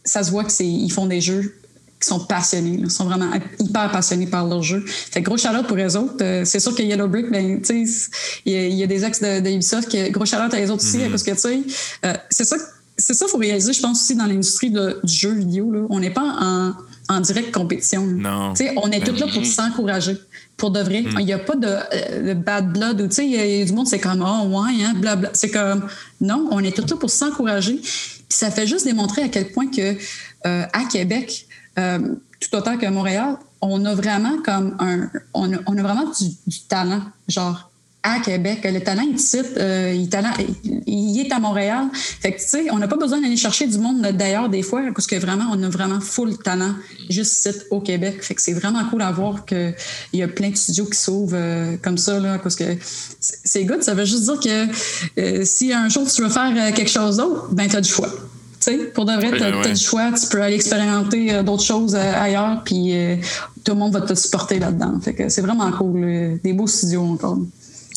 ça 0.04 0.22
se 0.22 0.30
voit 0.30 0.44
qu'ils 0.44 0.92
font 0.92 1.06
des 1.06 1.20
jeux 1.20 1.54
qui 2.00 2.06
sont 2.08 2.20
passionnés. 2.20 2.76
là. 2.78 2.84
Ils 2.84 2.90
sont 2.90 3.04
vraiment 3.04 3.30
hyper 3.58 3.90
passionnés 3.90 4.26
par 4.28 4.46
leur 4.46 4.62
jeu. 4.62 4.84
Fait 4.86 5.22
que 5.22 5.26
gros 5.26 5.36
shout 5.36 5.48
pour 5.66 5.76
eux 5.76 5.96
autres. 5.96 6.16
Euh, 6.22 6.44
c'est 6.44 6.60
sûr 6.60 6.74
que 6.74 6.82
Yellow 6.82 7.08
Brick, 7.08 7.30
ben, 7.30 7.60
tu 7.62 7.86
sais, 7.86 8.08
il 8.46 8.52
y, 8.52 8.56
a- 8.56 8.66
il 8.68 8.74
y 8.76 8.82
a 8.84 8.86
des 8.86 9.04
ex 9.04 9.20
de, 9.20 9.40
de 9.40 9.50
Ubisoft 9.50 9.88
qui 9.88 10.10
gros 10.10 10.24
shout 10.24 10.36
à 10.36 10.48
les 10.48 10.70
autres 10.70 10.84
aussi, 10.84 10.98
parce 11.10 11.22
que, 11.24 11.32
tu 11.32 11.38
sais, 11.38 11.60
euh, 12.04 12.14
c'est 12.30 12.44
ça, 12.44 12.56
c'est 12.96 13.14
ça 13.14 13.24
qu'il 13.24 13.32
faut 13.32 13.38
réaliser, 13.38 13.72
je 13.72 13.82
pense 13.82 14.00
aussi 14.00 14.14
dans 14.14 14.26
l'industrie 14.26 14.70
du 14.70 15.12
jeu 15.12 15.32
vidéo. 15.32 15.70
Là. 15.72 15.80
On 15.90 15.98
n'est 16.00 16.10
pas 16.10 16.36
en, 16.40 16.74
en 17.16 17.20
direct 17.20 17.52
compétition. 17.52 18.04
Non. 18.06 18.52
On 18.76 18.90
est 18.90 19.00
tous 19.06 19.18
là 19.18 19.26
pour 19.32 19.44
s'encourager. 19.46 20.16
Pour 20.56 20.70
de 20.70 20.80
vrai. 20.80 21.04
Il 21.18 21.24
n'y 21.24 21.32
a 21.32 21.38
pas 21.38 21.56
de, 21.56 21.66
euh, 21.66 22.28
de 22.28 22.34
bad 22.34 22.72
blood 22.72 23.00
ou, 23.00 23.08
il 23.20 23.30
y 23.30 23.38
a- 23.38 23.46
il 23.46 23.58
y 23.58 23.62
a 23.62 23.64
du 23.64 23.72
monde, 23.72 23.86
c'est 23.86 23.98
comme, 23.98 24.22
oh, 24.26 24.46
ouais, 24.48 24.84
hein, 24.84 24.92
blabla. 24.96 25.30
C'est 25.32 25.50
comme, 25.50 25.86
non, 26.20 26.48
on 26.50 26.60
est 26.60 26.76
tous 26.76 26.88
là 26.90 26.96
pour 26.96 27.10
s'encourager. 27.10 27.80
Ça 28.28 28.50
fait 28.50 28.66
juste 28.66 28.84
démontrer 28.86 29.22
à 29.22 29.28
quel 29.28 29.50
point 29.52 29.66
que, 29.68 29.94
euh, 30.46 30.64
à 30.72 30.84
Québec, 30.90 31.46
euh, 31.78 31.98
tout 32.40 32.56
autant 32.56 32.76
qu'à 32.78 32.90
Montréal, 32.90 33.36
on 33.60 33.84
a 33.84 33.94
vraiment 33.94 34.38
comme 34.44 34.76
un, 34.80 35.08
on 35.34 35.52
a, 35.52 35.56
on 35.66 35.76
a 35.78 35.82
vraiment 35.82 36.04
du, 36.18 36.28
du 36.46 36.60
talent, 36.68 37.02
genre 37.28 37.70
à 38.02 38.18
Québec. 38.20 38.60
Le 38.64 38.80
talent 38.80 39.04
euh, 39.56 39.92
il, 39.94 40.08
talent, 40.08 40.32
il, 40.86 41.20
est 41.20 41.32
à 41.32 41.38
Montréal. 41.38 41.86
Fait 41.92 42.32
que, 42.32 42.38
tu 42.38 42.48
sais, 42.48 42.70
on 42.70 42.78
n'a 42.78 42.88
pas 42.88 42.96
besoin 42.96 43.20
d'aller 43.20 43.36
chercher 43.36 43.66
du 43.66 43.78
monde 43.78 44.00
d'ailleurs 44.02 44.48
des 44.48 44.62
fois, 44.62 44.82
parce 44.94 45.06
que 45.06 45.16
vraiment, 45.16 45.44
on 45.52 45.62
a 45.62 45.68
vraiment 45.68 46.00
full 46.00 46.36
talent 46.38 46.74
juste 47.08 47.46
ici 47.46 47.58
au 47.70 47.80
Québec. 47.80 48.22
Fait 48.22 48.34
que 48.34 48.42
c'est 48.42 48.52
vraiment 48.52 48.84
cool 48.90 49.02
à 49.02 49.12
voir 49.12 49.44
qu'il 49.44 49.74
y 50.14 50.22
a 50.22 50.28
plein 50.28 50.50
de 50.50 50.56
studios 50.56 50.86
qui 50.86 50.98
s'ouvrent 50.98 51.36
euh, 51.36 51.76
comme 51.80 51.98
ça, 51.98 52.18
là, 52.18 52.38
parce 52.38 52.56
que 52.56 52.64
c'est 53.20 53.64
good. 53.64 53.82
Ça 53.82 53.94
veut 53.94 54.04
juste 54.04 54.24
dire 54.24 54.40
que 54.40 55.20
euh, 55.20 55.42
si 55.44 55.72
un 55.72 55.88
jour 55.88 56.10
tu 56.10 56.22
veux 56.22 56.28
faire 56.28 56.52
euh, 56.56 56.72
quelque 56.72 56.90
chose 56.90 57.18
d'autre, 57.18 57.48
ben, 57.52 57.68
tu 57.68 57.76
as 57.76 57.80
du 57.80 57.88
choix. 57.90 58.10
Tu 58.60 58.70
sais, 58.70 58.78
pour 58.94 59.04
de 59.04 59.12
vrai, 59.12 59.30
tu 59.30 59.42
as, 59.42 59.50
Ouais, 59.50 59.66
ouais. 59.66 59.72
du 59.72 59.80
choix, 59.80 60.10
tu 60.12 60.26
peux 60.28 60.40
aller 60.40 60.54
expérimenter 60.54 61.42
d'autres 61.42 61.64
choses 61.64 61.96
ailleurs, 61.96 62.62
puis 62.64 62.94
tout 63.64 63.72
le 63.72 63.78
monde 63.78 63.92
va 63.92 64.02
te 64.02 64.14
supporter 64.14 64.60
là-dedans. 64.60 65.00
Fait 65.00 65.14
que 65.14 65.28
c'est 65.28 65.42
vraiment 65.42 65.70
cool. 65.72 66.38
des 66.44 66.52
beaux 66.52 66.68
studios 66.68 67.02
encore. 67.02 67.38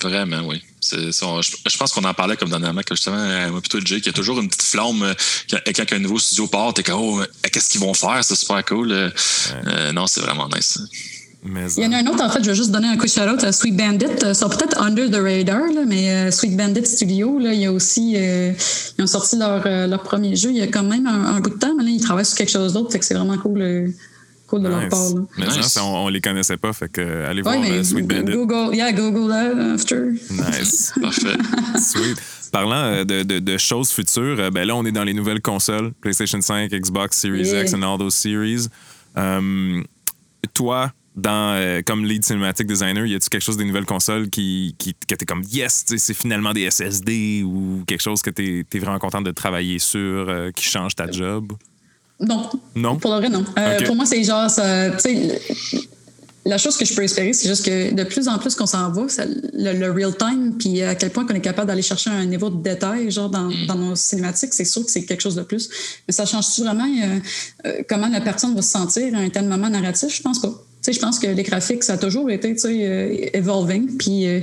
Vraiment, 0.10 0.42
oui. 0.48 0.62
C'est- 0.82 1.12
c'est- 1.12 1.26
on- 1.26 1.42
je, 1.42 1.52
je 1.68 1.78
pense 1.78 1.92
qu'on 1.92 2.04
en 2.04 2.14
parlait 2.14 2.38
comme 2.38 2.50
dernièrement, 2.50 2.82
que 2.82 2.94
justement, 2.96 3.18
euh, 3.18 3.50
moi 3.50 3.60
plutôt 3.60 3.80
Jay, 3.84 3.98
qu'il 3.98 4.08
y 4.08 4.10
a 4.10 4.14
toujours 4.14 4.40
une 4.40 4.48
petite 4.48 4.62
flamme 4.64 5.02
euh, 5.02 5.14
quand, 5.50 5.58
quand 5.76 5.94
un 5.96 6.00
nouveau 6.00 6.20
studio 6.20 6.46
part, 6.48 6.74
t'es 6.74 6.84
comme, 6.84 7.00
oh, 7.00 7.22
qu'est-ce 7.52 7.70
qu'ils 7.70 7.82
vont 7.82 7.94
faire? 7.94 8.20
C'est 8.24 8.36
super 8.36 8.64
cool. 8.66 8.92
Euh, 8.92 9.10
euh, 9.68 9.92
non, 9.94 10.06
c'est 10.08 10.22
vraiment 10.22 10.48
nice. 10.56 10.78
Mais, 11.48 11.66
Il 11.78 11.84
y 11.84 11.86
en 11.88 11.92
a 11.92 11.98
un 11.98 12.08
autre, 12.08 12.24
en 12.24 12.30
fait, 12.30 12.44
je 12.44 12.50
vais 12.50 12.56
juste 12.56 12.72
donner 12.72 12.88
un 12.88 12.98
coup 12.98 13.06
de 13.06 13.12
shout-out 13.12 13.44
à 13.44 13.52
Sweet 13.52 13.76
Bandit. 13.76 14.06
Ils 14.24 14.34
sont 14.36 14.50
peut-être 14.50 14.82
under 14.82 15.10
the 15.12 15.22
radar, 15.22 15.60
là, 15.74 15.82
mais 15.86 16.32
Sweet 16.32 16.58
Bandit 16.58 16.86
Studio, 16.88 17.38
là, 17.40 17.54
il 17.54 17.60
y 17.60 17.66
a 17.66 17.72
aussi. 17.72 18.14
euh, 18.16 18.52
ils 18.98 19.04
ont 19.04 19.08
sorti 19.08 19.38
leur, 19.38 19.64
leur 19.88 20.02
premier 20.02 20.36
jeu 20.36 20.50
il 20.50 20.58
y 20.58 20.62
a 20.64 20.68
quand 20.68 20.82
même 20.84 21.06
un, 21.06 21.36
un 21.36 21.40
bout 21.42 21.52
de 21.52 21.60
temps, 21.60 21.74
mais 21.78 21.84
là, 21.84 21.90
ils 21.92 22.02
travaillent 22.02 22.26
sur 22.26 22.36
quelque 22.38 22.52
chose 22.52 22.74
d'autre, 22.74 22.92
fait 22.92 22.98
que 23.00 23.06
c'est 23.06 23.14
vraiment 23.14 23.38
cool, 23.38 23.62
euh, 23.62 23.88
cool 24.48 24.64
de 24.64 24.68
leur 24.70 24.82
Nice. 24.82 24.90
part. 24.90 25.10
Là. 25.16 25.22
Mais 25.38 25.46
Nice. 25.48 25.68
ça, 25.68 25.84
on, 25.86 26.06
on 26.06 26.08
les 26.10 26.22
connaissait 26.22 26.58
pas, 26.58 26.74
fait 26.74 26.90
que 26.92 27.02
euh, 27.02 27.30
allez 27.30 27.42
Ouais, 27.42 27.52
voir 27.58 27.60
mais 27.60 27.72
euh, 27.72 27.84
Sweet 27.84 28.08
Bandit. 28.08 28.32
Google, 28.34 28.76
yeah, 28.76 28.92
Google 28.92 29.30
that 29.30 29.74
after. 29.74 30.12
Nice. 30.32 30.94
Parfait. 31.02 31.38
Sweet. 31.80 32.18
Parlant 32.52 32.76
euh, 32.76 33.04
de, 33.04 33.24
de- 33.24 33.40
de 33.40 33.58
choses 33.58 33.90
futures, 33.90 34.52
ben 34.52 34.66
là, 34.66 34.76
on 34.76 34.86
est 34.86 34.92
dans 34.92 35.04
les 35.04 35.14
nouvelles 35.14 35.42
consoles, 35.42 35.92
PlayStation 36.02 36.40
5, 36.42 36.72
Xbox 36.72 37.18
Series 37.18 37.48
Yeah. 37.48 37.62
X 37.64 37.74
and 37.74 37.82
all 37.82 37.98
those 37.98 38.16
series. 38.16 38.68
Euh, 39.18 39.82
toi, 40.54 40.92
dans, 41.16 41.54
euh, 41.56 41.82
comme 41.86 42.06
lead 42.06 42.24
cinematic 42.26 42.68
designer, 42.68 43.06
y 43.06 43.16
a-tu 43.16 43.30
quelque 43.30 43.42
chose 43.42 43.58
des 43.58 43.64
nouvelles 43.66 43.86
consoles 43.86 44.30
qui, 44.30 44.76
qui 44.78 44.94
que 45.08 45.16
t'es 45.16 45.26
comme 45.26 45.44
yes, 45.50 45.86
c'est 45.98 46.14
finalement 46.14 46.52
des 46.54 46.70
SSD 46.70 47.44
ou 47.46 47.84
quelque 47.88 48.02
chose 48.02 48.22
que 48.22 48.30
t'es 48.30 48.66
es 48.74 48.80
vraiment 48.80 49.00
content 49.00 49.22
de 49.22 49.32
travailler 49.32 49.80
sur 49.80 50.00
euh, 50.30 50.52
qui 50.52 50.66
change 50.66 50.94
ta 50.96 51.10
job? 51.10 51.54
Non. 52.20 52.50
Non? 52.76 52.98
Pour 52.98 53.12
le 53.14 53.18
vrai, 53.18 53.30
non. 53.30 53.44
Euh. 53.58 53.82
Pour 53.86 53.96
moi, 53.96 54.06
c'est 54.06 54.24
genre, 54.24 54.50
ça, 54.50 54.92
tu 54.92 55.00
sais, 55.00 55.42
la 56.46 56.58
chose 56.60 56.78
que 56.78 56.86
je 56.86 56.94
peux 56.94 57.04
espérer, 57.04 57.34
c'est 57.34 57.48
juste 57.50 57.66
que 57.66 57.94
de 57.94 58.04
plus 58.04 58.28
en 58.28 58.38
plus 58.38 58.54
qu'on 58.56 58.68
s'en 58.68 58.92
va, 58.92 59.02
le, 59.54 59.74
le 59.74 59.92
real 59.92 60.16
time, 60.16 60.54
puis 60.60 60.82
à 60.84 60.94
quel 60.96 61.10
point 61.10 61.26
qu'on 61.26 61.34
est 61.34 61.42
capable 61.42 61.68
d'aller 61.68 61.82
chercher 61.82 62.12
un 62.12 62.26
niveau 62.26 62.50
de 62.52 62.62
détail, 62.62 63.10
genre 63.10 63.30
dans, 63.30 63.50
Mm. 63.50 63.66
dans 63.68 63.76
nos 63.76 63.96
cinématiques, 63.96 64.54
c'est 64.54 64.64
sûr 64.66 64.86
que 64.86 64.92
c'est 64.92 65.04
quelque 65.06 65.22
chose 65.22 65.36
de 65.36 65.42
plus. 65.42 65.70
Mais 66.08 66.14
ça 66.14 66.26
change-tu 66.26 66.62
vraiment 66.62 66.86
euh, 66.86 67.20
euh, 67.66 67.82
comment 67.90 68.08
la 68.08 68.22
personne 68.22 68.56
va 68.56 68.62
se 68.62 68.70
sentir 68.72 69.14
à 69.16 69.18
un 69.18 69.30
tel 69.30 69.46
moment 69.46 69.70
narratif? 69.70 70.16
Je 70.16 70.22
pense 70.22 70.40
pas. 70.40 70.50
Tu 70.50 70.92
sais, 70.92 70.94
je 70.94 71.00
pense 71.00 71.18
que 71.18 71.26
les 71.26 71.42
graphiques, 71.44 71.84
ça 71.84 71.94
a 71.94 71.98
toujours 71.98 72.30
été 72.30 72.54
tu 72.54 72.60
sais, 72.62 72.78
euh, 72.88 73.30
evolving. 73.34 73.98
Puis 73.98 74.28
euh, 74.28 74.40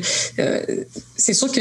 c'est 1.16 1.34
sûr 1.34 1.50
que 1.52 1.60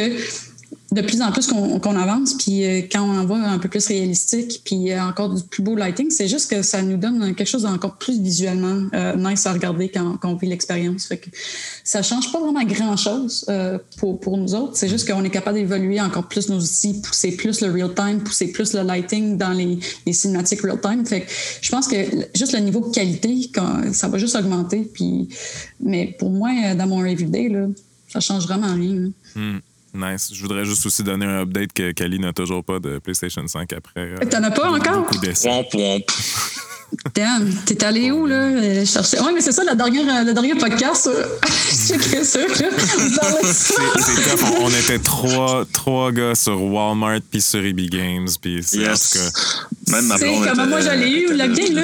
de 0.91 1.01
plus 1.01 1.21
en 1.21 1.31
plus 1.31 1.47
qu'on 1.47 1.95
avance, 1.95 2.33
puis 2.33 2.65
euh, 2.65 2.81
quand 2.91 3.01
on 3.01 3.17
en 3.17 3.25
voit 3.25 3.37
un 3.37 3.59
peu 3.59 3.69
plus 3.69 3.87
réalistique, 3.87 4.61
puis 4.65 4.91
euh, 4.91 5.01
encore 5.01 5.33
du 5.33 5.41
plus 5.41 5.63
beau 5.63 5.73
lighting, 5.73 6.09
c'est 6.09 6.27
juste 6.27 6.51
que 6.51 6.61
ça 6.63 6.81
nous 6.81 6.97
donne 6.97 7.33
quelque 7.33 7.47
chose 7.47 7.61
d'encore 7.61 7.95
plus 7.95 8.19
visuellement 8.19 8.87
euh, 8.93 9.15
nice 9.15 9.45
à 9.45 9.53
regarder 9.53 9.87
quand, 9.87 10.17
on 10.23 10.35
vit 10.35 10.47
l'expérience. 10.47 11.05
Fait 11.05 11.17
que 11.17 11.29
ça 11.85 12.01
change 12.01 12.29
pas 12.33 12.39
vraiment 12.41 12.63
grand-chose 12.63 13.49
pour, 13.97 14.37
nous 14.37 14.53
autres. 14.53 14.75
C'est 14.75 14.89
juste 14.89 15.09
qu'on 15.09 15.23
est 15.23 15.29
capable 15.29 15.57
d'évoluer 15.57 16.01
encore 16.01 16.27
plus 16.27 16.49
nos 16.49 16.59
outils, 16.59 17.01
pousser 17.01 17.35
plus 17.37 17.61
le 17.61 17.71
real-time, 17.71 18.21
pousser 18.23 18.51
plus 18.51 18.73
le 18.73 18.81
lighting 18.81 19.37
dans 19.37 19.51
les, 19.51 19.79
cinématiques 20.11 20.61
real-time. 20.61 21.05
Fait 21.05 21.21
que 21.21 21.31
je 21.61 21.69
pense 21.69 21.87
que 21.87 21.95
juste 22.35 22.53
le 22.53 22.59
niveau 22.59 22.85
de 22.85 22.93
qualité, 22.93 23.49
quand, 23.53 23.93
ça 23.93 24.09
va 24.09 24.17
juste 24.17 24.35
augmenter. 24.35 24.89
Puis, 24.93 25.29
mais 25.79 26.15
pour 26.19 26.29
moi, 26.29 26.49
dans 26.75 26.87
mon 26.87 26.97
review 26.97 27.29
day, 27.29 27.47
là, 27.47 27.67
ça 28.11 28.19
change 28.19 28.45
vraiment 28.45 28.73
rien. 28.73 29.11
Hmm, 29.35 29.59
Nice. 29.93 30.29
Je 30.33 30.41
voudrais 30.41 30.63
juste 30.65 30.85
aussi 30.85 31.03
donner 31.03 31.25
un 31.25 31.41
update 31.41 31.73
que 31.73 31.91
Kali 31.91 32.19
n'a 32.19 32.31
toujours 32.33 32.63
pas 32.63 32.79
de 32.79 32.99
PlayStation 32.99 33.45
5 33.45 33.73
après. 33.73 33.91
euh, 33.97 34.17
T'en 34.29 34.43
as 34.43 34.51
pas 34.51 34.69
encore? 34.71 35.09
Womp 35.45 35.73
womp. 35.73 36.03
Damn, 37.15 37.49
t'es 37.65 37.81
allé 37.85 38.11
où, 38.11 38.25
là? 38.25 38.35
euh, 38.35 38.85
chercher... 38.85 39.17
Oui, 39.21 39.31
mais 39.33 39.39
c'est 39.39 39.53
ça, 39.53 39.63
le 39.63 39.75
dernier, 39.77 40.01
euh, 40.01 40.23
le 40.25 40.33
dernier 40.33 40.55
podcast. 40.55 41.09
Je 41.69 41.93
checkais 41.93 42.23
ça, 42.25 42.39
là. 42.39 42.45
On. 42.51 43.47
C'est 43.47 43.73
c'est. 44.01 44.43
On, 44.59 44.69
était 44.69 44.99
trois, 44.99 45.63
trois 45.71 46.11
gars 46.11 46.35
sur 46.35 46.61
Walmart 46.61 47.19
puis 47.29 47.39
sur 47.41 47.63
EB 47.63 47.89
Games. 47.89 48.27
Puis 48.41 48.61
c'est 48.61 48.79
en 48.79 48.81
tout 48.83 48.89
Yes. 48.89 49.31
Même 49.89 50.05
ma 50.07 50.15
Tu 50.15 50.21
sais, 50.21 50.27
blonde. 50.31 50.45
comme 50.47 50.59
était- 50.59 50.67
moi, 50.69 50.81
je 50.81 50.89
l'ai 50.89 51.09
eu, 51.11 51.27
le 51.31 51.47
game, 51.55 51.75
là. 51.75 51.83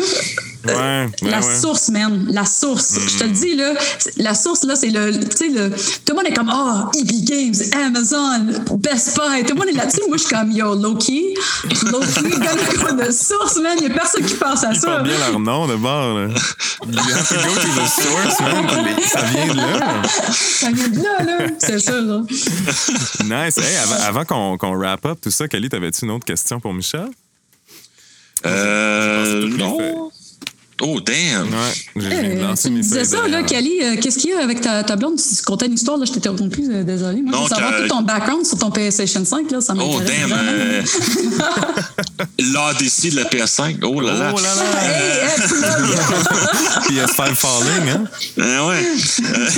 Ouais, 0.65 0.73
ouais, 0.73 1.09
la 1.29 1.39
ouais. 1.39 1.53
Mm. 1.55 1.61
source, 1.61 1.89
man. 1.89 2.27
La 2.29 2.45
source. 2.45 2.99
Je 3.07 3.17
te 3.17 3.23
le 3.23 3.29
dis, 3.31 3.55
là. 3.55 3.73
La 4.17 4.33
source, 4.33 4.63
là, 4.63 4.75
c'est 4.75 4.89
le. 4.89 5.19
Tu 5.19 5.37
sais, 5.37 5.49
le. 5.49 5.69
Tout 5.69 5.75
le 6.09 6.13
monde 6.15 6.25
est 6.27 6.33
comme, 6.33 6.49
ah, 6.49 6.89
EB 6.97 7.23
Games, 7.23 7.55
Amazon, 7.73 8.45
Best 8.77 9.17
Buy. 9.17 9.43
Tout 9.43 9.53
le 9.53 9.59
monde 9.59 9.69
est 9.69 9.77
là-dessus. 9.77 10.01
Moi, 10.07 10.17
je 10.17 10.23
suis 10.23 10.35
comme, 10.35 10.51
yo, 10.51 10.75
Loki. 10.75 11.33
Loki, 11.91 12.39
gars 12.39 12.91
de 13.05 13.11
source, 13.11 13.57
man. 13.57 13.77
Il 13.79 13.87
n'y 13.87 13.91
a 13.91 13.93
personne 13.93 14.25
qui 14.25 14.35
pense 14.35 14.63
à 14.63 14.71
Ils 14.73 14.79
ça. 14.79 14.99
bien 15.01 15.17
leur 15.17 15.39
nom 15.39 15.67
de 15.67 15.75
bord. 15.75 16.17
Là. 16.17 16.27
You 16.27 16.99
have 17.13 17.27
to 17.27 17.35
go 17.35 17.55
to 17.55 17.67
the 17.67 17.87
source, 17.87 18.39
man. 18.39 18.67
Ça 19.07 19.21
vient 19.23 19.47
de 19.47 19.57
là. 19.57 20.01
Ça 20.31 20.71
vient 20.71 20.87
de 20.87 20.97
là, 20.97 21.23
là. 21.23 21.47
C'est 21.59 21.79
ça, 21.79 21.99
là. 22.01 22.21
Nice. 23.23 23.57
Hey, 23.57 23.75
avant 23.77 23.95
avant 24.07 24.25
qu'on 24.25 24.57
qu'on 24.57 24.75
wrap 24.77 25.05
up 25.05 25.19
tout 25.21 25.31
ça, 25.31 25.47
Kali, 25.47 25.69
t'avais-tu 25.69 26.05
une 26.05 26.11
autre 26.11 26.25
question 26.25 26.59
pour 26.59 26.73
Michel? 26.73 27.07
Euh. 28.45 29.47
Non. 29.57 30.11
Oh, 30.79 30.99
damn. 31.01 31.47
Ouais, 31.47 31.73
j'ai 31.95 32.07
Euh, 32.43 32.53
tu 32.61 32.69
me 32.69 32.81
disais 32.81 33.03
ça, 33.03 33.27
là. 33.27 33.41
Kelly, 33.41 33.79
euh, 33.81 33.95
qu'est-ce 33.99 34.19
qu'il 34.19 34.29
y 34.29 34.33
a 34.33 34.43
avec 34.43 34.61
ta, 34.61 34.83
ta 34.83 34.95
blonde? 34.95 35.17
Tu 35.17 35.43
comptais 35.43 35.65
une 35.65 35.73
histoire, 35.73 35.97
là, 35.97 36.05
je 36.05 36.11
t'étais 36.11 36.29
interrompu, 36.29 36.67
euh, 36.71 36.83
désolé. 36.83 37.23
Moi, 37.23 37.31
je 37.33 37.37
veux 37.37 37.41
Donc, 37.41 37.49
savoir 37.49 37.73
euh, 37.73 37.81
tout 37.81 37.87
ton 37.87 38.01
background 38.03 38.45
sur 38.45 38.59
ton 38.59 38.69
PlayStation 38.69 39.25
5, 39.25 39.49
là, 39.49 39.59
ça 39.59 39.73
Oh, 39.73 39.97
m'intéresse. 39.99 40.19
damn. 40.19 40.29
vraiment. 40.29 40.51
euh, 40.51 40.83
L'ADC 42.53 43.09
de 43.11 43.15
la 43.15 43.23
PS5. 43.23 43.77
Oh 43.83 43.99
là 44.01 44.13
là. 44.13 44.33
Oh 44.35 44.39
là 44.39 44.55
là! 44.55 44.63
Hey, 44.83 45.21
hey! 46.91 47.05
PS5 47.05 47.33
Falling, 47.33 47.89
hein? 47.89 48.03
Euh, 48.37 48.67
ouais. 48.69 48.85
Euh, 49.23 49.49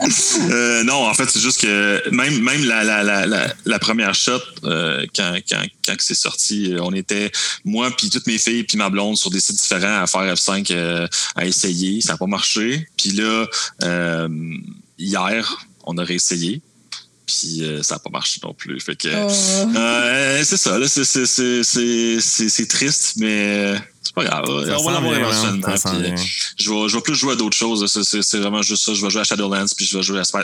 euh, 0.50 0.82
non, 0.84 1.06
en 1.06 1.14
fait, 1.14 1.28
c'est 1.30 1.40
juste 1.40 1.60
que 1.60 2.02
même, 2.10 2.40
même 2.42 2.64
la, 2.64 2.82
la, 2.84 3.02
la, 3.04 3.26
la, 3.26 3.46
la 3.64 3.78
première 3.78 4.14
shot, 4.14 4.40
euh, 4.64 5.04
quand, 5.14 5.34
quand, 5.48 5.62
quand 5.88 5.96
que 5.96 6.02
c'est 6.04 6.14
sorti, 6.14 6.72
euh, 6.74 6.78
on 6.82 6.92
était, 6.92 7.32
moi, 7.64 7.90
puis 7.96 8.10
toutes 8.10 8.26
mes 8.26 8.38
filles, 8.38 8.64
puis 8.64 8.76
ma 8.76 8.90
blonde, 8.90 9.16
sur 9.16 9.30
des 9.30 9.40
sites 9.40 9.56
différents 9.56 10.02
à 10.02 10.06
faire 10.06 10.22
F5 10.34 10.70
euh, 10.72 11.08
à 11.34 11.46
essayer. 11.46 12.00
Ça 12.00 12.12
n'a 12.12 12.18
pas 12.18 12.26
marché. 12.26 12.86
Puis 12.96 13.10
là, 13.12 13.46
euh, 13.82 14.28
hier, 14.98 15.56
on 15.84 15.96
a 15.98 16.04
réessayé. 16.04 16.60
Puis 17.26 17.62
euh, 17.62 17.82
ça 17.82 17.96
n'a 17.96 17.98
pas 17.98 18.08
marché 18.10 18.40
non 18.42 18.54
plus. 18.54 18.80
Fait 18.80 18.96
que, 18.96 19.08
Oh. 19.08 19.76
euh, 19.76 20.42
c'est 20.44 20.56
ça, 20.56 20.78
là, 20.78 20.88
c'est, 20.88 21.04
c'est, 21.04 21.26
c'est, 21.26 21.62
c'est, 21.62 22.20
c'est, 22.20 22.48
c'est 22.48 22.66
triste, 22.66 23.14
mais 23.16 23.74
c'est 24.02 24.14
pas 24.14 24.24
grave. 24.24 24.44
Ça 24.66 24.78
on 24.80 24.84
va 24.84 24.92
l'avoir 24.92 25.14
éventuellement. 25.14 25.68
hein, 25.68 25.98
bien. 26.00 26.14
je 26.58 26.70
vais, 26.70 26.88
je 26.88 26.96
vais 26.96 27.02
plus 27.02 27.14
jouer 27.14 27.32
à 27.34 27.36
d'autres 27.36 27.56
choses. 27.56 27.84
C'est, 27.92 28.02
c'est- 28.04 28.22
c'est 28.22 28.38
vraiment 28.38 28.62
juste 28.62 28.82
ça. 28.84 28.94
Je 28.94 29.02
vais 29.04 29.10
jouer 29.10 29.20
à 29.20 29.24
Shadowlands, 29.24 29.66
puis 29.76 29.84
je 29.84 29.96
vais 29.98 30.02
jouer 30.02 30.20
à, 30.20 30.24
Spi- 30.24 30.38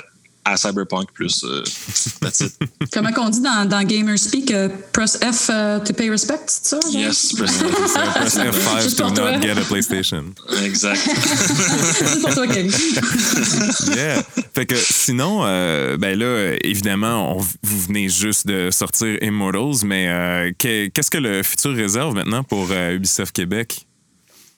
à 0.45 0.57
Cyberpunk 0.57 1.11
plus. 1.13 1.43
euh, 1.45 1.63
that's 2.21 2.41
it. 2.43 2.53
Comment 2.93 3.13
qu'on 3.13 3.29
dit 3.31 3.41
dans, 3.41 3.65
dans 3.69 3.83
Gamer 3.85 4.19
Speak, 4.19 4.51
euh, 4.51 4.69
press 4.93 5.19
F 5.19 5.49
euh, 5.51 5.79
to 5.81 5.93
pay 5.95 6.11
respect, 6.11 6.39
c'est 6.47 6.67
ça? 6.67 6.81
genre? 6.81 7.01
Yes, 7.01 7.33
president. 7.37 7.71
Press 7.71 8.37
F5 8.37 8.83
Juste 8.83 8.97
to 8.99 9.05
pour 9.05 9.15
toi. 9.15 9.33
not 9.33 9.43
get 9.43 9.57
a 9.59 9.65
PlayStation. 9.65 10.25
Exact. 10.65 11.01
C'est 11.09 12.21
pour 12.21 12.35
toi, 12.35 12.47
Kelly. 12.47 12.71
Yeah. 13.97 14.23
Fait 14.55 14.67
que 14.67 14.77
sinon, 14.77 15.41
euh, 15.45 15.97
ben 15.97 16.19
là, 16.19 16.57
évidemment, 16.63 17.37
on- 17.37 17.41
vous 17.63 17.81
venez 17.87 18.09
juste 18.09 18.47
de 18.47 18.71
sortir 18.71 19.17
Immortals, 19.23 19.85
mais 19.87 20.09
euh, 20.09 20.53
que- 20.59 20.89
qu'est-ce 20.89 21.11
que 21.11 21.19
le 21.19 21.43
futur 21.43 21.75
réserve 21.75 22.15
maintenant 22.15 22.43
pour 22.45 22.69
euh, 22.71 22.95
Ubisoft 22.95 23.33
Québec? 23.35 23.87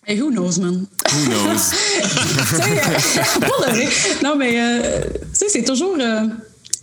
Hey, 0.07 0.17
who 0.21 0.31
knows, 0.31 0.59
man? 0.59 0.87
Who 1.13 1.29
knows? 1.31 1.73
Euh, 2.57 3.41
pour 3.41 3.65
le 3.67 3.73
vrai. 3.73 3.89
Non, 4.23 4.37
mais 4.37 4.61
euh, 4.61 5.01
tu 5.03 5.19
sais, 5.33 5.47
c'est 5.49 5.65
toujours, 5.65 5.97
euh, 5.99 6.23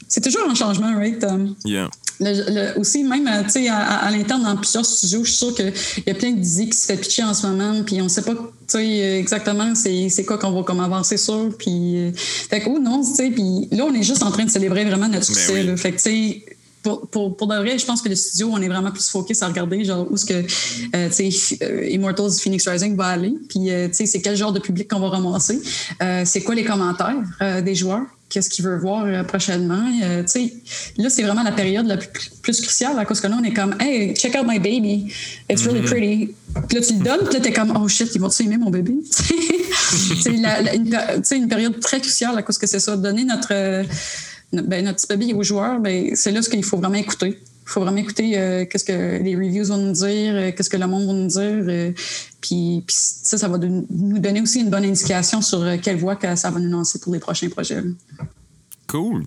c'est 0.08 0.22
toujours 0.22 0.42
un 0.50 0.56
changement, 0.56 0.94
right? 0.98 1.24
Um, 1.24 1.56
Yeah. 1.66 1.90
Le- 2.20 2.52
le- 2.74 2.80
aussi, 2.80 3.04
même 3.04 3.28
euh, 3.28 3.44
tu 3.44 3.50
sais, 3.52 3.68
à, 3.70 3.78
à- 3.78 4.06
à 4.08 4.12
l'interne, 4.12 4.44
dans 4.44 4.56
plusieurs 4.58 4.86
studios, 4.86 5.24
je 5.24 5.30
suis 5.30 5.38
sûre 5.38 5.56
qu'il 5.56 5.74
y 6.06 6.10
a 6.10 6.14
plein 6.14 6.32
d'idées 6.32 6.70
qui 6.70 6.78
se 6.78 6.86
fait 6.86 6.98
pitcher 6.98 7.24
en 7.24 7.34
ce 7.34 7.48
moment, 7.48 7.82
puis 7.84 8.00
on 8.02 8.06
ne 8.06 8.10
sait 8.10 8.22
pas 8.22 8.34
tu 8.34 8.40
sais, 8.68 9.20
exactement 9.20 9.74
c'est 9.76 10.10
c'est 10.10 10.24
quoi 10.24 10.38
qu'on 10.38 10.52
va 10.52 10.64
comme 10.64 10.80
avancer 10.80 11.18
sur. 11.18 11.50
Puis, 11.58 11.98
euh, 11.98 12.12
fait 12.16 12.62
que, 12.62 12.70
oh 12.70 12.80
non, 12.80 13.04
tu 13.04 13.16
sais, 13.16 13.30
puis 13.32 13.68
là, 13.72 13.86
on 13.88 13.94
est 13.94 14.04
juste 14.04 14.24
en 14.24 14.32
train 14.32 14.46
de 14.46 14.50
célébrer 14.52 14.84
vraiment 14.86 15.08
notre 15.08 15.20
Ben 15.28 15.36
succès. 15.36 15.54
oui. 15.54 15.64
là. 15.66 15.76
Fait 15.78 15.92
que, 15.92 15.98
tu 15.98 16.04
sais, 16.04 16.46
pour, 16.84 17.08
pour, 17.08 17.36
pour 17.38 17.48
de 17.48 17.56
vrai, 17.56 17.80
je 17.80 17.86
pense 17.86 18.02
que 18.02 18.10
le 18.10 18.16
studio, 18.16 18.50
on 18.52 18.62
est 18.62 18.68
vraiment 18.68 18.92
plus 18.92 19.08
focus 19.10 19.42
à 19.42 19.48
regarder 19.48 19.84
genre 19.86 20.06
où 20.12 20.16
est-ce 20.16 20.26
que 20.26 20.34
euh, 20.96 21.10
tu 21.10 21.32
sais, 21.32 21.58
euh, 21.64 21.88
Immortals 21.90 22.34
Phoenix 22.42 22.68
Rising 22.68 22.96
va 22.96 23.06
aller. 23.08 23.34
Puis, 23.50 23.72
euh, 23.72 23.88
tu 23.88 23.96
sais, 23.96 24.06
c'est 24.06 24.22
quel 24.22 24.36
genre 24.36 24.52
de 24.52 24.60
public 24.60 24.90
qu'on 24.90 25.00
va 25.00 25.10
ramasser. 25.10 25.60
Euh, 26.02 26.24
c'est 26.26 26.42
quoi 26.42 26.54
les 26.56 26.64
commentaires 26.66 27.16
des 27.64 27.74
joueurs? 27.74 28.04
Qu'est-ce 28.30 28.50
qu'ils 28.50 28.66
veulent 28.66 28.80
voir 28.82 29.26
prochainement? 29.28 29.86
Tu 30.02 30.28
sais, 30.28 30.54
là, 30.98 31.10
c'est 31.10 31.22
vraiment 31.22 31.44
la 31.44 31.52
période 31.52 31.86
la 31.86 31.98
plus, 31.98 32.32
plus 32.42 32.62
cruciale 32.62 32.98
à 32.98 33.06
cause 33.06 33.22
que 33.22 33.28
là, 33.28 33.38
on 33.40 33.44
est 33.44 33.54
comme, 33.54 33.76
hey, 33.80 34.16
check 34.16 34.36
out 34.36 34.46
my 34.48 34.58
baby. 34.58 35.14
It's 35.50 35.64
really 35.66 35.82
pretty. 35.84 36.34
Puis 36.68 36.80
là, 36.80 36.84
tu 36.84 36.94
le 36.94 37.04
donnes, 37.04 37.26
puis 37.26 37.36
là, 37.36 37.40
t'es 37.42 37.54
comme, 37.54 37.78
oh 37.80 37.88
shit, 37.88 38.10
ils 38.16 38.20
vont-tu 38.20 38.44
aimer 38.44 38.58
mon 38.58 38.72
bébé? 38.72 38.96
c'est 39.12 40.32
une, 40.32 40.48
tu 41.28 41.36
une 41.36 41.48
période 41.48 41.80
très 41.80 42.00
cruciale 42.02 42.36
à 42.36 42.42
cause 42.42 42.58
que 42.58 42.66
c'est 42.66 42.80
ça. 42.80 42.98
Donner 42.98 43.24
notre- 43.24 43.86
ben, 44.62 44.86
notre 44.86 44.98
petit 44.98 45.08
bébé 45.18 45.34
aux 45.34 45.44
joueurs, 45.44 45.80
ben, 45.80 46.16
c'est 46.16 46.32
là 46.32 46.42
ce 46.42 46.50
qu'il 46.50 46.64
faut 46.64 46.78
vraiment 46.78 46.96
écouter. 46.96 47.40
Il 47.66 47.70
faut 47.70 47.82
vraiment 47.82 47.98
écouter 47.98 48.38
euh, 48.38 48.66
qu'est-ce 48.66 48.84
que 48.84 49.24
les 49.24 49.36
reviews 49.36 49.66
vont 49.66 49.78
nous 49.78 49.94
dire, 49.94 50.34
euh, 50.36 50.52
qu'est-ce 50.52 50.70
que 50.70 50.78
le 50.78 50.86
monde 50.86 51.08
va 51.08 51.14
nous 51.14 51.28
dire. 51.28 51.66
euh, 51.68 51.92
puis, 52.42 52.84
puis 52.86 52.96
ça, 52.98 53.38
ça 53.38 53.48
va 53.48 53.58
de- 53.58 53.68
nous 53.90 54.20
donner 54.20 54.42
aussi 54.42 54.60
une 54.60 54.70
bonne 54.70 54.84
indication 54.84 55.42
sur 55.42 55.64
quelle 55.82 55.98
voie 55.98 56.18
que 56.18 56.36
ça 56.36 56.52
va 56.52 56.60
nous 56.60 56.70
lancer 56.70 57.00
pour 57.00 57.14
les 57.14 57.20
prochains 57.20 57.50
projets. 57.50 57.82
Cool. 58.88 59.24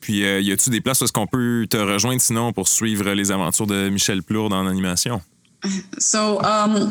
Puis, 0.00 0.18
y 0.20 0.52
a-tu 0.52 0.70
des 0.70 0.80
places 0.80 1.00
où 1.02 1.04
est-ce 1.04 1.12
qu'on 1.12 1.26
peut 1.26 1.66
te 1.68 1.76
rejoindre 1.76 2.20
sinon 2.20 2.52
pour 2.52 2.68
suivre 2.68 3.10
les 3.12 3.30
aventures 3.30 3.66
de 3.66 3.88
Michel 3.90 4.22
Plourde 4.22 4.52
en 4.54 4.66
animation? 4.66 5.20
So, 5.98 6.40
um, 6.42 6.88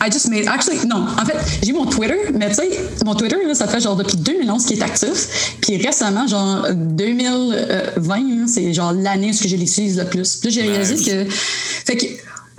I 0.00 0.10
just 0.10 0.28
made. 0.28 0.46
Actually, 0.48 0.86
non. 0.86 1.06
En 1.20 1.24
fait, 1.24 1.36
j'ai 1.62 1.72
mon 1.72 1.86
Twitter, 1.86 2.16
mais 2.34 2.48
tu 2.48 2.54
sais, 2.56 2.70
mon 3.04 3.14
Twitter, 3.14 3.36
là, 3.46 3.54
ça 3.54 3.66
fait 3.68 3.80
genre 3.80 3.96
depuis 3.96 4.16
2011 4.16 4.64
qu'il 4.66 4.78
est 4.78 4.82
actif. 4.82 5.56
Puis 5.60 5.76
récemment, 5.76 6.26
genre 6.26 6.66
2020, 6.72 8.16
là, 8.16 8.44
c'est 8.46 8.72
genre 8.72 8.92
l'année 8.92 9.30
où 9.30 9.32
je 9.48 9.54
l'utilise 9.56 9.98
le 9.98 10.04
plus. 10.06 10.36
Puis 10.36 10.50
j'ai 10.50 10.62
réalisé 10.62 10.94
Nice. 10.94 11.06
que. 11.06 11.24
Fait 11.30 11.96
que 11.96 12.06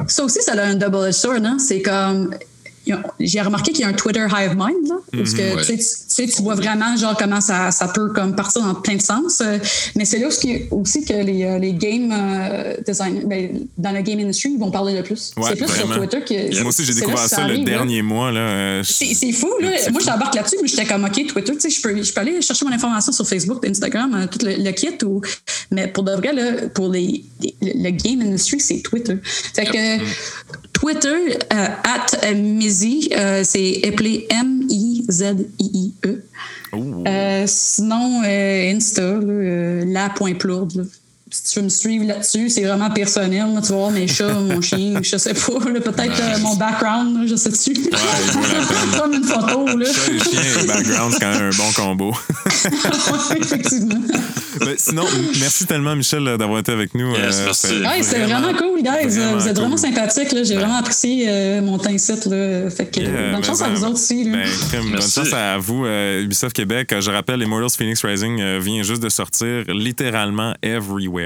ça 0.07 0.23
aussi, 0.23 0.41
ça 0.41 0.53
a 0.53 0.63
un 0.65 0.75
double-edged 0.75 1.11
sword, 1.13 1.41
hein. 1.43 1.57
C'est 1.59 1.81
comme. 1.81 2.33
J'ai 3.19 3.41
remarqué 3.41 3.71
qu'il 3.71 3.81
y 3.81 3.83
a 3.85 3.87
un 3.87 3.93
Twitter 3.93 4.25
hive 4.29 4.55
mind, 4.57 4.87
là, 4.89 4.95
parce 5.11 5.33
que 5.33 5.55
Ouais. 5.55 5.61
tu, 5.61 5.65
sais, 5.65 5.77
tu 5.77 5.83
sais, 6.07 6.27
tu 6.27 6.41
vois 6.41 6.55
vraiment 6.55 6.95
genre 6.97 7.15
comment 7.17 7.41
ça, 7.41 7.71
ça 7.71 7.87
peut 7.87 8.09
comme 8.09 8.35
partir 8.35 8.61
dans 8.61 8.75
plein 8.75 8.95
de 8.95 9.01
sens. 9.01 9.41
euh, 9.41 9.57
mais 9.95 10.05
c'est 10.05 10.19
là 10.19 10.27
aussi, 10.27 10.63
aussi 10.71 11.05
que 11.05 11.13
les, 11.13 11.43
euh, 11.43 11.59
les 11.59 11.73
game 11.73 12.11
euh, 12.11 12.75
design, 12.85 13.23
ben, 13.27 13.67
dans 13.77 13.91
la 13.91 14.01
game 14.01 14.19
industry, 14.19 14.51
ils 14.53 14.59
vont 14.59 14.71
parler 14.71 14.93
le 14.95 15.03
plus. 15.03 15.31
Ouais, 15.37 15.43
c'est 15.49 15.55
plus 15.55 15.65
vraiment. 15.65 15.93
sur 15.93 16.07
Twitter 16.09 16.21
que. 16.51 16.59
Moi 16.61 16.69
aussi, 16.69 16.83
j'ai 16.85 16.93
découvert 16.93 17.19
ça, 17.19 17.47
le 17.47 17.55
là. 17.55 17.63
dernier 17.63 18.01
mois. 18.01 18.31
Là, 18.31 18.39
euh, 18.41 18.83
C'est 18.83 19.13
c'est 19.13 19.31
fou, 19.31 19.49
là. 19.61 19.69
Moi, 19.91 20.01
j'embarque 20.05 20.35
là-dessus, 20.35 20.57
mais 20.61 20.67
j'étais 20.67 20.85
comme, 20.85 21.05
OK, 21.05 21.13
Twitter, 21.27 21.53
tu 21.53 21.59
sais, 21.59 21.69
je 21.69 21.81
peux, 21.81 22.01
je 22.03 22.13
peux 22.13 22.21
aller 22.21 22.41
chercher 22.41 22.65
mon 22.65 22.71
information 22.73 23.11
sur 23.11 23.27
Facebook, 23.27 23.65
Instagram, 23.67 24.27
tout 24.31 24.45
le, 24.45 24.55
le 24.55 24.71
kit. 24.71 25.03
Ou... 25.05 25.21
Mais 25.71 25.87
pour 25.87 26.03
de 26.03 26.11
vrai, 26.11 26.33
là, 26.33 26.67
pour 26.73 26.89
les, 26.89 27.23
les- 27.61 27.73
le 27.75 27.89
game 27.91 28.21
industry, 28.21 28.59
c'est 28.59 28.81
Twitter. 28.81 29.17
Fait 29.23 29.65
que 29.65 30.03
Twitter, 30.73 31.37
at 31.49 32.07
euh, 32.25 32.33
Euh, 33.11 33.43
c'est 33.43 33.87
appelé 33.87 34.27
M-I-Z-I-I-E. 34.29 36.23
Oh. 36.71 37.03
Euh, 37.07 37.43
sinon, 37.47 38.21
euh, 38.25 38.73
Insta, 38.73 39.19
la.plourde. 39.85 40.87
Si 41.33 41.51
tu 41.51 41.59
veux 41.59 41.65
me 41.65 41.69
suivre 41.69 42.05
là-dessus, 42.05 42.49
c'est 42.49 42.63
vraiment 42.63 42.91
personnel. 42.91 43.53
là. 43.55 43.61
Tu 43.61 43.69
vas 43.69 43.75
voir 43.77 43.89
mes 43.91 44.07
chats, 44.07 44.31
mon 44.33 44.61
chien, 44.69 44.99
je 45.01 45.17
sais 45.17 45.33
pas. 45.33 45.69
là, 45.69 45.79
Peut-être 45.81 46.21
euh, 46.21 46.37
mon 46.41 46.55
background, 46.55 47.17
là, 47.21 47.25
je 47.27 47.35
sais 47.35 47.49
dessus. 47.49 47.73
Comme 48.99 49.13
une 49.13 49.23
photo. 49.23 49.65
Là. 49.75 49.85
Chat 49.85 50.11
et 50.13 50.19
chien 50.19 50.41
et 50.63 50.67
background, 50.67 51.13
c'est 51.13 51.19
quand 51.19 51.31
même 51.31 51.49
un 51.51 51.57
bon 51.57 51.71
combo. 51.75 52.15
Ouais, 52.63 53.37
Effectivement. 53.41 53.99
Ben, 54.59 54.75
sinon, 54.77 55.03
merci 55.39 55.65
tellement, 55.65 55.95
Michel, 55.95 56.23
d'avoir 56.37 56.59
été 56.59 56.71
avec 56.71 56.93
nous. 56.93 57.11
Yes, 57.15 57.39
Euh, 57.39 57.45
merci. 57.45 57.67
c'est 58.01 58.17
Ouais, 58.19 58.25
vraiment 58.25 58.53
cool, 58.53 58.81
guys. 58.81 59.07
vraiment 59.17 59.37
vous 59.37 59.47
êtes 59.47 59.57
vraiment 59.57 59.77
sympathiques. 59.77 60.29
J'ai 60.43 60.55
vraiment 60.55 60.77
apprécié 60.77 61.25
euh, 61.27 61.61
mon 61.61 61.77
temps 61.77 61.89
ici. 61.89 62.13
Là. 62.25 62.69
Fait 62.69 62.85
que, 62.85 62.99
Yeah, 63.01 63.09
bonne 63.31 63.39
mais 63.41 63.43
chance 63.43 63.61
à 63.61 63.67
ben, 63.67 63.73
vous 63.75 63.83
autres 63.83 63.93
aussi. 63.95 64.23
Là. 64.25 64.37
Ben, 64.37 64.81
bonne 64.81 64.89
Merci. 64.91 65.11
chance 65.19 65.33
à 65.33 65.57
vous. 65.57 65.85
Euh, 65.85 66.21
Ubisoft 66.23 66.55
Québec, 66.55 66.91
euh, 66.93 67.01
je 67.01 67.11
rappelle, 67.11 67.41
Immortals 67.41 67.71
Phoenix 67.77 68.03
Rising 68.05 68.39
euh, 68.39 68.59
vient 68.61 68.83
juste 68.83 69.01
de 69.03 69.09
sortir 69.09 69.63
littéralement 69.67 70.53
everywhere. 70.61 71.22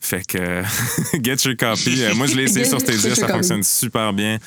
Fait 0.00 0.24
que 0.24 0.62
get 1.22 1.36
your 1.44 1.56
copy. 1.56 2.02
Euh, 2.04 2.14
moi, 2.14 2.26
je 2.26 2.36
l'ai 2.36 2.44
essayé 2.44 2.64
sur 2.64 2.80
Stadia, 2.80 3.14
ça 3.16 3.22
copy. 3.22 3.32
fonctionne 3.32 3.62
super 3.64 4.12
bien. 4.12 4.38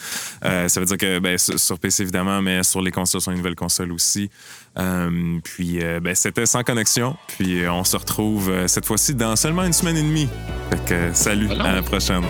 Euh, 0.45 0.67
ça 0.69 0.79
veut 0.79 0.85
dire 0.85 0.97
que 0.97 1.19
ben, 1.19 1.37
sur, 1.37 1.59
sur 1.59 1.77
PC 1.77 2.03
évidemment, 2.03 2.41
mais 2.41 2.63
sur 2.63 2.81
les 2.81 2.91
consoles, 2.91 3.19
sur 3.21 3.31
les 3.31 3.37
nouvelles 3.37 3.55
consoles 3.55 3.91
aussi. 3.91 4.29
Euh, 4.77 5.39
puis 5.43 5.79
euh, 5.83 5.99
ben, 5.99 6.15
c'était 6.15 6.45
sans 6.45 6.63
connexion. 6.63 7.17
Puis 7.37 7.67
on 7.67 7.83
se 7.83 7.97
retrouve 7.97 8.49
euh, 8.49 8.67
cette 8.67 8.85
fois-ci 8.85 9.13
dans 9.13 9.35
seulement 9.35 9.63
une 9.65 9.73
semaine 9.73 9.97
et 9.97 10.03
demie. 10.03 10.29
Fait 10.69 10.85
que 10.85 11.13
salut, 11.13 11.47
Voilà. 11.47 11.63
à 11.65 11.75
la 11.75 11.81
prochaine. 11.81 12.23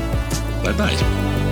Bye 0.63 0.73
bye. 0.73 1.44